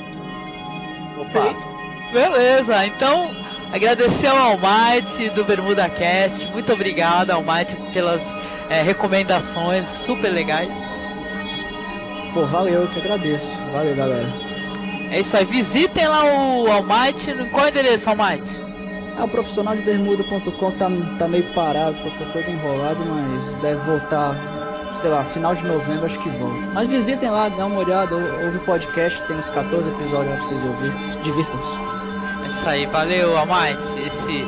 Opa. 1.18 1.42
Feito. 1.42 1.74
Beleza, 2.12 2.86
então 2.86 3.34
Agradecer 3.74 4.28
ao 4.28 4.52
Almighty 4.52 5.30
do 5.30 5.44
Bermuda 5.44 5.88
Cast. 5.88 6.46
Muito 6.52 6.72
obrigado, 6.72 7.32
Almighty, 7.32 7.74
pelas 7.92 8.22
é, 8.68 8.82
recomendações 8.82 9.88
super 9.88 10.30
legais. 10.30 10.70
Pô, 12.32 12.46
valeu, 12.46 12.82
eu 12.82 12.88
que 12.88 13.00
agradeço. 13.00 13.56
Valeu, 13.72 13.94
galera. 13.94 14.28
É 15.10 15.20
isso 15.20 15.36
aí. 15.36 15.44
Visitem 15.44 16.08
lá 16.08 16.24
o 16.24 16.70
Almighty. 16.70 17.32
Qual 17.50 17.64
é 17.64 17.66
o 17.66 17.70
endereço, 17.70 18.10
Almighty? 18.10 18.60
É, 19.18 19.22
o 19.22 19.28
profissional 19.28 19.76
de 19.76 19.82
bermuda.com 19.82 20.70
tá, 20.72 20.88
tá 21.18 21.28
meio 21.28 21.44
parado, 21.54 21.94
porque 22.02 22.22
eu 22.22 22.26
tô 22.26 22.32
todo 22.32 22.50
enrolado, 22.50 23.04
mas 23.06 23.56
deve 23.56 23.80
voltar, 23.82 24.34
sei 25.00 25.10
lá, 25.10 25.24
final 25.24 25.54
de 25.54 25.64
novembro 25.64 26.06
acho 26.06 26.18
que 26.18 26.28
volta. 26.30 26.66
Mas 26.72 26.90
visitem 26.90 27.30
lá, 27.30 27.48
dá 27.48 27.66
uma 27.66 27.78
olhada, 27.78 28.16
ouve 28.16 28.56
o 28.56 28.60
podcast, 28.60 29.22
tem 29.22 29.36
uns 29.36 29.50
14 29.50 29.88
episódios 29.88 30.30
lá 30.30 30.36
pra 30.36 30.44
vocês 30.44 30.64
ouvirem. 30.64 31.20
Divirtam-se 31.22 31.94
isso 32.64 32.70
aí, 32.70 32.86
valeu, 32.86 33.36
Almighty. 33.36 34.06
Esse. 34.06 34.44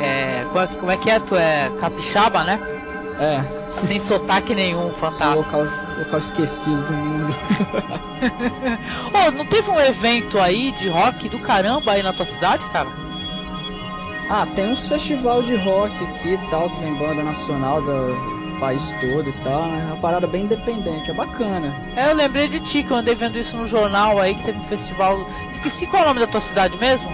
É, 0.00 0.44
como 0.80 0.90
é 0.90 0.96
que 0.96 1.10
é? 1.10 1.20
Tu 1.20 1.36
é 1.36 1.70
capixaba, 1.80 2.42
né? 2.42 2.58
É. 3.20 3.57
Sem 3.86 4.00
sotaque 4.00 4.54
nenhum, 4.54 4.90
fantástico. 4.94 5.36
Local, 5.36 5.66
local 5.98 6.18
esquecido 6.18 6.82
do 6.82 6.92
mundo. 6.92 7.34
oh, 9.14 9.30
não 9.30 9.46
teve 9.46 9.70
um 9.70 9.80
evento 9.80 10.38
aí 10.38 10.72
de 10.72 10.88
rock 10.88 11.28
do 11.28 11.38
caramba 11.38 11.92
aí 11.92 12.02
na 12.02 12.12
tua 12.12 12.26
cidade, 12.26 12.64
cara? 12.72 12.88
Ah, 14.30 14.46
tem 14.54 14.70
uns 14.70 14.86
festival 14.86 15.42
de 15.42 15.54
rock 15.56 15.94
aqui 16.04 16.34
e 16.34 16.50
tal, 16.50 16.68
que 16.68 16.80
vem 16.80 16.94
banda 16.94 17.22
nacional 17.22 17.80
do 17.80 18.58
país 18.60 18.94
todo 19.00 19.28
e 19.28 19.32
tal. 19.44 19.62
É 19.62 19.84
uma 19.86 19.96
parada 19.96 20.26
bem 20.26 20.44
independente, 20.44 21.10
é 21.10 21.14
bacana. 21.14 21.72
É, 21.96 22.10
eu 22.10 22.14
lembrei 22.14 22.48
de 22.48 22.60
ti 22.60 22.82
que 22.82 22.90
eu 22.90 22.96
andei 22.96 23.14
vendo 23.14 23.38
isso 23.38 23.56
no 23.56 23.66
jornal 23.66 24.20
aí, 24.20 24.34
que 24.34 24.44
teve 24.44 24.58
um 24.58 24.64
festival. 24.64 25.26
Esqueci 25.54 25.86
qual 25.86 26.02
é 26.02 26.04
o 26.04 26.08
nome 26.08 26.20
da 26.20 26.26
tua 26.26 26.40
cidade 26.40 26.76
mesmo? 26.76 27.08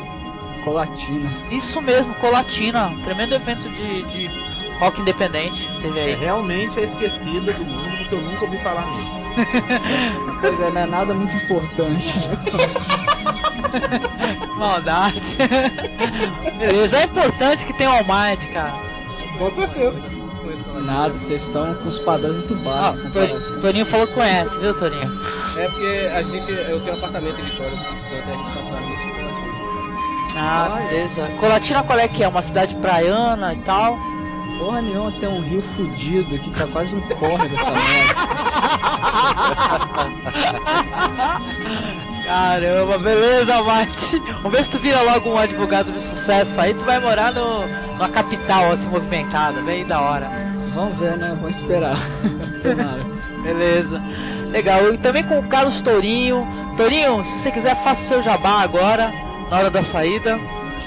Colatina. 0.64 1.30
Isso 1.50 1.80
mesmo, 1.80 2.14
Colatina. 2.14 2.86
Um 2.86 3.02
tremendo 3.02 3.34
evento 3.34 3.68
de, 3.68 4.02
de 4.05 4.53
rock 4.79 5.01
independente 5.01 5.68
teve 5.81 6.01
aí. 6.01 6.12
É 6.12 6.16
realmente 6.16 6.79
é 6.79 6.85
esquecida 6.85 7.53
do 7.53 7.64
mundo 7.64 7.99
porque 7.99 8.14
eu 8.14 8.22
nunca 8.22 8.45
ouvi 8.45 8.59
falar 8.59 8.87
nisso. 8.87 9.25
pois 10.41 10.61
é, 10.61 10.70
não 10.70 10.81
é 10.81 10.87
nada 10.87 11.12
muito 11.14 11.35
importante. 11.37 12.14
Maldade. 14.57 15.37
Beleza, 16.59 16.99
é 16.99 17.05
importante 17.05 17.66
que 17.66 17.72
tenha 17.72 17.91
o 17.91 17.95
Almighty, 17.95 18.47
cara. 18.49 18.75
Com 19.39 19.51
certeza. 19.51 19.95
Nada, 20.85 21.14
vocês 21.14 21.43
estão 21.43 21.75
com 21.75 21.89
os 21.89 21.99
padrões 21.99 22.35
muito 22.35 22.55
baixos. 22.57 23.53
Ah, 23.53 23.61
Toninho 23.61 23.87
falou 23.87 24.07
que 24.07 24.12
conhece, 24.12 24.59
viu, 24.59 24.75
Toninho? 24.75 25.11
É 25.57 25.66
porque 25.68 26.11
a 26.12 26.22
gente, 26.22 26.51
eu 26.51 26.79
tenho 26.81 26.95
um 26.95 26.99
apartamento 26.99 27.41
em 27.41 27.45
Vitória, 27.45 27.72
a 27.72 27.77
gente 27.77 27.87
muito 28.37 28.64
ah, 30.37 30.81
beleza. 30.89 31.29
Colatina 31.39 31.85
qual 31.85 31.99
é 31.99 32.09
que 32.09 32.25
é? 32.25 32.29
Uma 32.29 32.43
cidade 32.43 32.75
praiana 32.77 33.55
e 33.55 33.61
tal? 33.62 33.97
Porra 34.59 34.80
nenhuma, 34.82 35.12
tem 35.12 35.28
um 35.28 35.40
rio 35.40 35.61
fudido 35.61 36.38
que 36.38 36.50
tá 36.50 36.66
quase 36.68 36.94
um 36.94 37.00
córrego 37.00 37.55
essa 37.55 37.70
merda. 37.70 38.14
Caramba, 42.24 42.98
beleza, 42.98 43.62
Mate. 43.62 44.18
Vamos 44.18 44.52
ver 44.52 44.64
se 44.64 44.70
tu 44.70 44.78
vira 44.78 45.02
logo 45.02 45.30
um 45.30 45.38
advogado 45.38 45.92
de 45.92 46.02
sucesso. 46.02 46.59
Aí 46.59 46.72
tu 46.72 46.84
vai 46.84 46.98
morar 46.98 47.32
no, 47.32 47.66
numa 47.92 48.09
capital 48.09 48.72
assim 48.72 48.88
movimentada, 48.88 49.61
bem 49.61 49.84
da 49.84 50.00
hora. 50.00 50.30
Vamos 50.74 50.98
ver, 50.98 51.18
né? 51.18 51.36
Vamos 51.38 51.57
esperar. 51.57 51.96
beleza. 53.42 54.02
Legal. 54.50 54.94
E 54.94 54.98
também 54.98 55.22
com 55.22 55.38
o 55.38 55.48
Carlos 55.48 55.80
Tourinho. 55.82 56.46
Tourinho, 56.76 57.22
se 57.24 57.38
você 57.38 57.50
quiser, 57.50 57.76
faça 57.84 58.02
o 58.02 58.07
seu 58.07 58.22
jabá 58.22 58.62
agora, 58.62 59.12
na 59.50 59.59
hora 59.59 59.70
da 59.70 59.84
saída. 59.84 60.36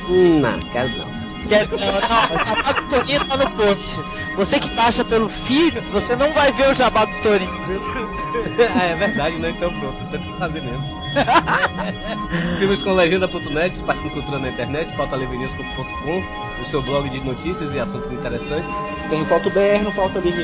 Hum, 0.09 0.39
não, 0.39 0.59
quero 0.71 0.89
não. 0.97 1.16
Quer, 1.47 1.67
não, 1.67 1.77
o 1.77 2.73
do 2.73 2.89
Torinho 2.89 3.25
tá 3.25 3.37
no 3.37 3.49
post. 3.51 3.99
Você 4.35 4.59
que 4.59 4.69
baixa 4.71 5.03
pelo 5.03 5.29
feed, 5.29 5.79
você 5.91 6.15
não 6.15 6.31
vai 6.33 6.51
ver 6.51 6.71
o 6.71 6.75
jabá 6.75 7.05
do 7.05 7.21
Torinho. 7.21 7.49
ah, 8.75 8.83
é 8.83 8.95
verdade, 8.95 9.37
né? 9.39 9.49
Então 9.51 9.71
pronto, 9.79 10.05
tenho 10.11 10.23
que 10.23 10.39
fazer 10.39 10.61
mesmo. 10.61 10.97
Filmes 12.59 12.81
com 12.81 12.91
legenda.net, 12.93 13.75
Espartino 13.75 14.09
Cultura 14.11 14.39
na 14.39 14.49
internet, 14.49 14.95
pautalevenews.com, 14.95 16.61
o 16.61 16.65
seu 16.65 16.81
blog 16.81 17.09
de 17.09 17.19
notícias 17.21 17.73
e 17.73 17.79
assuntos 17.79 18.11
interessantes. 18.11 18.69
Tem 19.09 19.25
falta 19.25 19.49
BR, 19.49 19.83
não 19.83 19.91
falta 19.91 20.19
livre. 20.19 20.43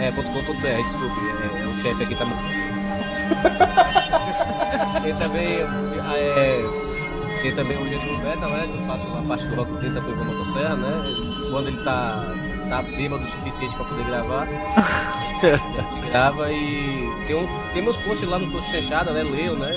É, 0.00 0.10
.com.br, 0.12 0.82
desculpe, 0.82 1.20
é, 1.26 1.62
é, 1.62 1.66
o 1.66 1.74
chefe 1.82 2.04
aqui 2.04 2.14
tá. 2.14 2.24
Tem 5.02 5.14
também. 5.18 5.58
É, 6.14 6.89
tem 7.42 7.54
também 7.54 7.76
o 7.76 7.88
Getúlio 7.88 8.18
Beta, 8.18 8.46
né? 8.48 8.68
Que 8.70 8.78
eu 8.78 8.86
faço 8.86 9.06
a 9.16 9.22
parte 9.22 9.46
do 9.46 9.56
Rock 9.56 9.76
30 9.78 10.00
com 10.00 10.08
o 10.08 10.12
Ivan 10.12 10.24
Motosserra, 10.24 10.76
né? 10.76 11.48
Quando 11.50 11.68
ele 11.68 11.82
tá, 11.84 12.34
tá 12.68 12.82
bêbado 12.82 13.24
o 13.24 13.28
suficiente 13.28 13.74
pra 13.76 13.84
poder 13.84 14.04
gravar, 14.04 14.46
a 15.42 15.94
gente 15.94 16.10
grava 16.10 16.52
e 16.52 17.24
tem, 17.26 17.36
um, 17.36 17.48
tem 17.72 17.82
meus 17.82 17.96
posts 17.98 18.28
lá 18.28 18.38
no 18.38 18.50
Post 18.50 18.70
Fechada, 18.70 19.12
né? 19.12 19.22
Leio, 19.22 19.54
né? 19.54 19.70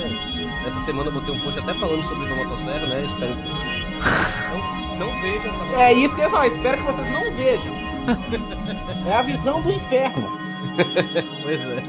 Essa 0.66 0.84
semana 0.84 1.08
eu 1.08 1.12
botei 1.12 1.34
um 1.34 1.40
post 1.40 1.58
até 1.58 1.74
falando 1.74 2.02
sobre 2.08 2.24
o 2.24 2.26
Ivan 2.26 2.44
Motosserra, 2.44 2.86
né? 2.86 3.04
Espero 3.04 3.34
que 3.34 4.98
não, 4.98 5.06
não 5.06 5.20
vejam. 5.20 5.52
Tá 5.72 5.82
é 5.82 5.92
isso 5.92 6.14
que 6.14 6.20
eu 6.20 6.24
ia 6.24 6.30
falar, 6.30 6.46
espero 6.48 6.78
que 6.78 6.84
vocês 6.84 7.12
não 7.12 7.32
vejam. 7.32 7.84
É 9.06 9.14
a 9.14 9.22
visão 9.22 9.60
do 9.60 9.70
inferno. 9.70 10.30
pois 11.42 11.60
é. 11.60 11.82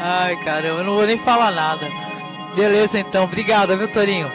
Ai, 0.00 0.36
caramba, 0.44 0.80
eu 0.80 0.84
não 0.84 0.94
vou 0.94 1.06
nem 1.06 1.18
falar 1.18 1.50
nada. 1.50 1.88
Beleza, 2.54 2.98
então. 2.98 3.24
Obrigado, 3.24 3.76
viu, 3.76 3.88
Torinho? 3.88 4.30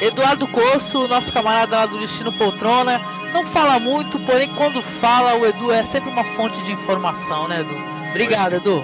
Eduardo 0.00 0.46
Coço, 0.48 1.06
nosso 1.06 1.32
camarada 1.32 1.76
lá 1.76 1.86
do 1.86 1.98
Destino 1.98 2.32
Poltrona, 2.32 3.00
não 3.32 3.46
fala 3.46 3.78
muito, 3.78 4.18
porém 4.20 4.48
quando 4.56 4.82
fala, 4.82 5.34
o 5.34 5.46
Edu 5.46 5.70
é 5.70 5.84
sempre 5.84 6.10
uma 6.10 6.24
fonte 6.24 6.60
de 6.62 6.72
informação, 6.72 7.46
né, 7.46 7.60
Edu? 7.60 7.76
Obrigado, 8.10 8.54
Edu. 8.54 8.82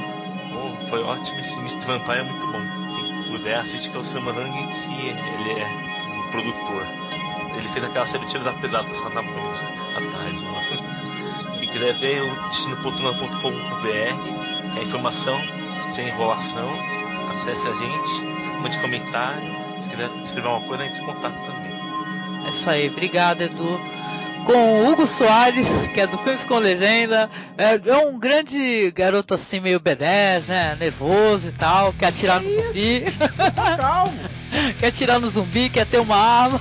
Bom, 0.53 0.77
foi 0.89 1.03
ótimo. 1.03 1.41
Esse 1.41 1.59
Mr. 1.59 1.85
Vampire 1.87 2.19
é 2.19 2.23
muito 2.23 2.47
bom. 2.47 2.61
Quem 2.97 3.23
puder, 3.25 3.59
assiste 3.59 3.91
que 3.91 3.97
é 3.97 4.01
o 4.01 4.05
Sam 4.05 4.21
Hang, 4.21 4.33
que 4.33 5.09
ele 5.09 5.61
é 5.61 5.67
um 6.17 6.23
produtor. 6.31 6.87
Ele 7.57 7.69
fez 7.69 7.85
aquela 7.85 8.07
série 8.07 8.27
Tiro 8.27 8.45
da 8.45 8.53
Pesada, 8.53 8.89
passava 8.89 9.15
na 9.15 9.23
Band 9.23 9.33
à 9.97 10.01
tarde. 10.17 10.45
Lá. 10.45 10.63
Quem 11.59 11.69
quiser 11.69 11.95
ver, 11.95 12.23
o 12.23 12.49
destinopoltrona.com.br, 12.49 14.73
que 14.73 14.79
é 14.79 14.83
informação 14.83 15.37
sem 15.89 16.07
enrolação 16.07 16.69
acesse 17.31 17.67
a 17.67 17.73
gente, 17.73 18.61
mande 18.63 18.79
comentário, 18.79 19.43
se 19.83 19.89
quiser 19.89 20.11
escrever 20.23 20.49
uma 20.49 20.61
coisa, 20.63 20.85
entre 20.85 21.01
em 21.01 21.05
contato 21.05 21.35
também. 21.45 21.69
É 22.47 22.51
isso 22.51 22.69
aí, 22.69 22.89
obrigado 22.89 23.43
Edu. 23.43 23.79
Com 24.45 24.55
o 24.55 24.89
Hugo 24.91 25.07
Soares, 25.07 25.67
que 25.93 26.01
é 26.01 26.07
do 26.07 26.17
Filmes 26.19 26.43
com 26.45 26.59
Legenda, 26.59 27.29
é, 27.59 27.75
é 27.91 27.97
um 28.07 28.19
grande 28.19 28.91
garoto 28.93 29.35
assim, 29.35 29.61
meio 29.61 29.79
B10, 29.79 30.47
né? 30.49 30.77
Nervoso 30.81 31.49
e 31.49 31.53
tal, 31.53 31.93
quer 31.93 32.07
atirar 32.07 32.41
no 32.41 32.51
zumbi. 32.51 33.05
Calma. 33.77 34.13
quer 34.81 34.87
atirar 34.87 35.21
no 35.21 35.29
zumbi, 35.29 35.69
quer 35.69 35.85
ter 35.87 36.01
uma 36.01 36.17
arma. 36.17 36.61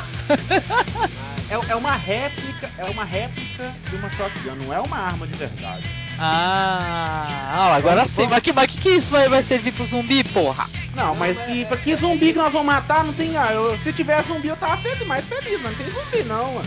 é, 1.49 1.71
é 1.71 1.75
uma 1.75 1.93
réplica, 1.93 2.69
é 2.77 2.85
uma 2.85 3.05
réplica 3.05 3.73
de 3.89 3.95
uma 3.95 4.09
shotgun, 4.09 4.55
não 4.55 4.73
é 4.73 4.81
uma 4.81 4.97
arma 4.97 5.25
de 5.25 5.37
verdade. 5.37 6.06
Ah, 6.19 7.75
agora 7.75 8.07
sim. 8.07 8.25
Mas 8.29 8.39
que, 8.39 8.51
mas 8.51 8.67
que, 8.67 8.77
que 8.77 8.89
isso 8.89 9.11
vai, 9.11 9.29
vai 9.29 9.43
servir 9.43 9.71
pro 9.71 9.85
zumbi, 9.85 10.23
porra? 10.23 10.65
Não, 10.95 11.13
mas 11.15 11.37
que, 11.43 11.63
pra 11.65 11.77
que 11.77 11.95
zumbi 11.95 12.33
que 12.33 12.39
nós 12.39 12.51
vamos 12.51 12.67
matar? 12.67 13.03
Não 13.03 13.13
tem. 13.13 13.37
Ah, 13.37 13.53
eu, 13.53 13.77
se 13.79 13.93
tiver 13.93 14.23
zumbi, 14.23 14.47
eu 14.47 14.57
tava 14.57 14.77
feliz, 14.77 15.05
mais 15.07 15.25
feliz, 15.25 15.61
mas 15.61 15.77
não 15.77 15.85
tem 15.85 15.91
zumbi 15.91 16.23
não, 16.23 16.53
mano. 16.55 16.65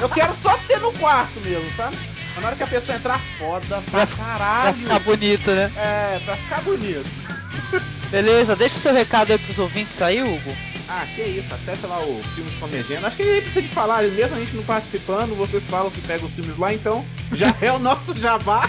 Eu 0.00 0.08
quero 0.08 0.34
só 0.40 0.56
ter 0.68 0.78
no 0.78 0.92
quarto 0.92 1.40
mesmo, 1.40 1.68
sabe? 1.76 1.96
Na 2.40 2.46
hora 2.46 2.56
que 2.56 2.62
a 2.62 2.66
pessoa 2.66 2.96
entrar 2.96 3.20
foda 3.38 3.82
pra 3.90 4.06
caralho. 4.06 4.62
Pra 4.62 4.72
ficar 4.74 4.98
bonito, 5.00 5.50
né? 5.50 5.70
É, 5.76 6.20
pra 6.24 6.36
ficar 6.36 6.62
bonito. 6.62 7.10
Beleza, 8.10 8.56
deixa 8.56 8.76
o 8.76 8.80
seu 8.80 8.94
recado 8.94 9.32
aí 9.32 9.38
pros 9.38 9.58
ouvintes 9.58 10.00
aí, 10.00 10.22
Hugo. 10.22 10.56
Ah, 10.94 11.06
que 11.14 11.22
isso, 11.22 11.54
acessa 11.54 11.86
lá 11.86 12.04
o 12.04 12.22
Filmes 12.34 12.54
com 12.56 12.66
Legenda. 12.66 13.06
Acho 13.06 13.16
que 13.16 13.24
nem 13.24 13.40
precisa 13.40 13.62
de 13.62 13.68
falar, 13.68 14.02
mesmo 14.02 14.36
a 14.36 14.40
gente 14.40 14.54
não 14.54 14.62
participando, 14.62 15.34
vocês 15.34 15.64
falam 15.64 15.90
que 15.90 16.02
pega 16.02 16.22
os 16.22 16.34
filmes 16.34 16.58
lá, 16.58 16.74
então 16.74 17.02
já 17.32 17.46
é 17.62 17.72
o 17.72 17.78
nosso 17.78 18.14
jabá. 18.20 18.68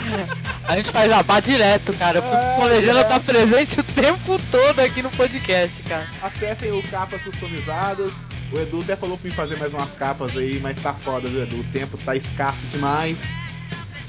A 0.66 0.78
gente 0.78 0.90
faz 0.90 1.10
jabá 1.12 1.42
direto, 1.42 1.92
cara. 1.98 2.20
O 2.20 2.24
Filmes 2.24 2.50
é, 2.50 2.56
com 2.56 2.64
Legenda 2.64 3.00
é. 3.02 3.04
tá 3.04 3.20
presente 3.20 3.78
o 3.78 3.84
tempo 3.84 4.40
todo 4.50 4.80
aqui 4.80 5.02
no 5.02 5.10
podcast, 5.12 5.84
cara. 5.84 6.08
Acessem 6.22 6.72
o 6.72 6.82
Capas 6.84 7.22
Customizadas. 7.24 8.14
O 8.54 8.58
Edu 8.58 8.80
até 8.80 8.96
falou 8.96 9.18
pra 9.18 9.30
mim 9.30 9.36
fazer 9.36 9.58
mais 9.58 9.74
umas 9.74 9.92
capas 9.96 10.38
aí, 10.38 10.62
mas 10.62 10.80
tá 10.80 10.94
foda, 10.94 11.28
viu, 11.28 11.44
Edu? 11.44 11.60
O 11.60 11.64
tempo 11.74 11.98
tá 12.06 12.16
escasso 12.16 12.66
demais. 12.68 13.20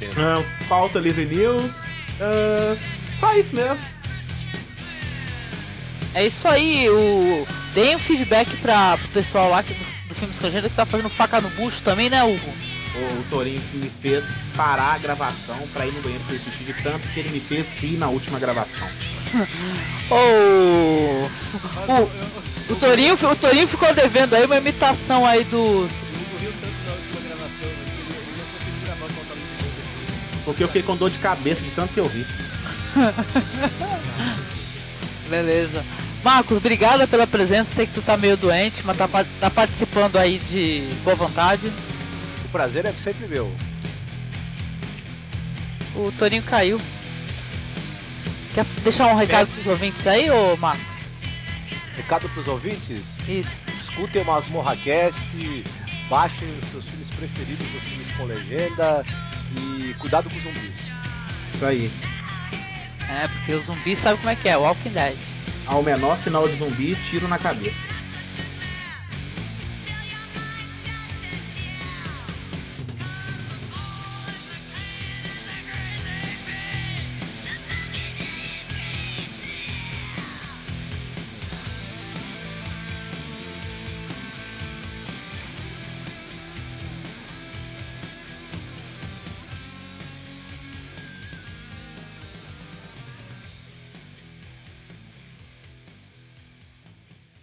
Uh, 0.01 0.45
pauta 0.69 1.01
Livre 1.01 1.25
News. 1.25 1.73
Uh, 2.21 2.79
só 3.19 3.37
isso 3.37 3.57
mesmo. 3.57 3.85
É 6.15 6.27
isso 6.27 6.47
aí, 6.47 6.89
o... 6.89 7.45
deem 7.75 7.97
um 7.97 7.99
feedback 7.99 8.57
para 8.59 8.97
o 9.05 9.09
pessoal 9.09 9.51
lá 9.51 9.61
do, 9.61 9.75
do 10.09 10.15
filme 10.15 10.33
estrangeiro 10.33 10.71
que 10.71 10.77
tá 10.77 10.87
fazendo 10.87 11.11
faca 11.11 11.41
no 11.41 11.51
bucho 11.51 11.83
também, 11.83 12.09
né, 12.09 12.23
Hugo? 12.23 12.55
O, 12.95 13.21
o 13.21 13.25
Torinho 13.29 13.61
que 13.61 13.77
me 13.77 13.91
fez 13.91 14.25
parar 14.57 14.95
a 14.95 14.99
gravação 14.99 15.59
para 15.73 15.85
ir 15.85 15.93
no 15.93 16.01
banheiro 16.01 16.23
pra 16.25 16.37
assistir 16.37 16.65
de 16.65 16.73
tanto 16.83 17.07
que 17.09 17.21
ele 17.21 17.31
me 17.31 17.41
fez 17.41 17.73
rir 17.73 17.97
na 17.97 18.09
última 18.09 18.39
gravação. 18.39 18.89
oh, 20.11 21.27
o, 21.91 22.73
o, 22.73 22.77
Torinho, 22.77 23.15
o 23.15 23.37
Torinho 23.37 23.67
ficou 23.67 23.93
devendo 23.93 24.35
aí 24.35 24.47
uma 24.47 24.57
imitação 24.57 25.27
aí 25.27 25.43
dos. 25.43 25.91
Porque 30.45 30.63
eu 30.63 30.69
fiquei 30.69 30.83
com 30.83 30.95
dor 30.95 31.11
de 31.11 31.19
cabeça 31.19 31.63
de 31.63 31.71
tanto 31.71 31.93
que 31.93 31.99
eu 31.99 32.07
ri. 32.07 32.25
Beleza. 35.29 35.85
Marcos, 36.25 36.57
obrigada 36.57 37.07
pela 37.07 37.27
presença. 37.27 37.75
Sei 37.75 37.87
que 37.87 37.93
tu 37.93 38.01
tá 38.01 38.17
meio 38.17 38.35
doente, 38.35 38.83
mas 38.83 38.97
tá, 38.97 39.07
tá 39.39 39.51
participando 39.51 40.17
aí 40.17 40.39
de 40.39 40.89
boa 41.05 41.15
vontade. 41.15 41.71
O 42.47 42.49
prazer 42.49 42.87
é 42.87 42.93
sempre 42.93 43.29
meu. 43.29 43.55
O 45.95 46.11
Toninho 46.13 46.43
caiu. 46.43 46.81
Quer 48.55 48.65
deixar 48.83 49.09
um 49.09 49.17
recado 49.17 49.49
pros 49.49 49.67
ouvintes 49.67 50.07
aí, 50.07 50.31
ô 50.31 50.57
Marcos? 50.57 50.87
Recado 51.95 52.27
pros 52.31 52.49
ouvintes? 52.49 53.07
Isso. 53.29 53.61
Escutem 53.73 54.23
o 54.23 54.25
Masmorracast, 54.25 55.21
baixem 56.09 56.59
os 56.59 56.71
seus 56.71 56.85
filmes 56.87 57.11
preferidos, 57.11 57.67
os 57.67 57.83
filmes 57.83 58.09
com 58.17 58.25
legenda 58.25 59.05
e 59.59 59.93
cuidado 59.95 60.31
com 60.31 60.37
os 60.37 60.43
zumbis. 60.43 60.85
Isso 61.53 61.67
aí. 61.67 61.93
É, 63.11 63.29
porque 63.29 63.53
o 63.53 63.61
zumbi 63.61 63.95
sabe 63.95 64.19
como 64.19 64.31
é 64.31 64.37
que 64.37 64.49
é, 64.49 64.57
Walking 64.57 64.91
Dead. 64.91 65.34
Ao 65.67 65.83
menor 65.83 66.19
sinal 66.19 66.47
de 66.47 66.57
zumbi, 66.57 66.95
tiro 67.09 67.27
na 67.27 67.39
cabeça. 67.39 67.83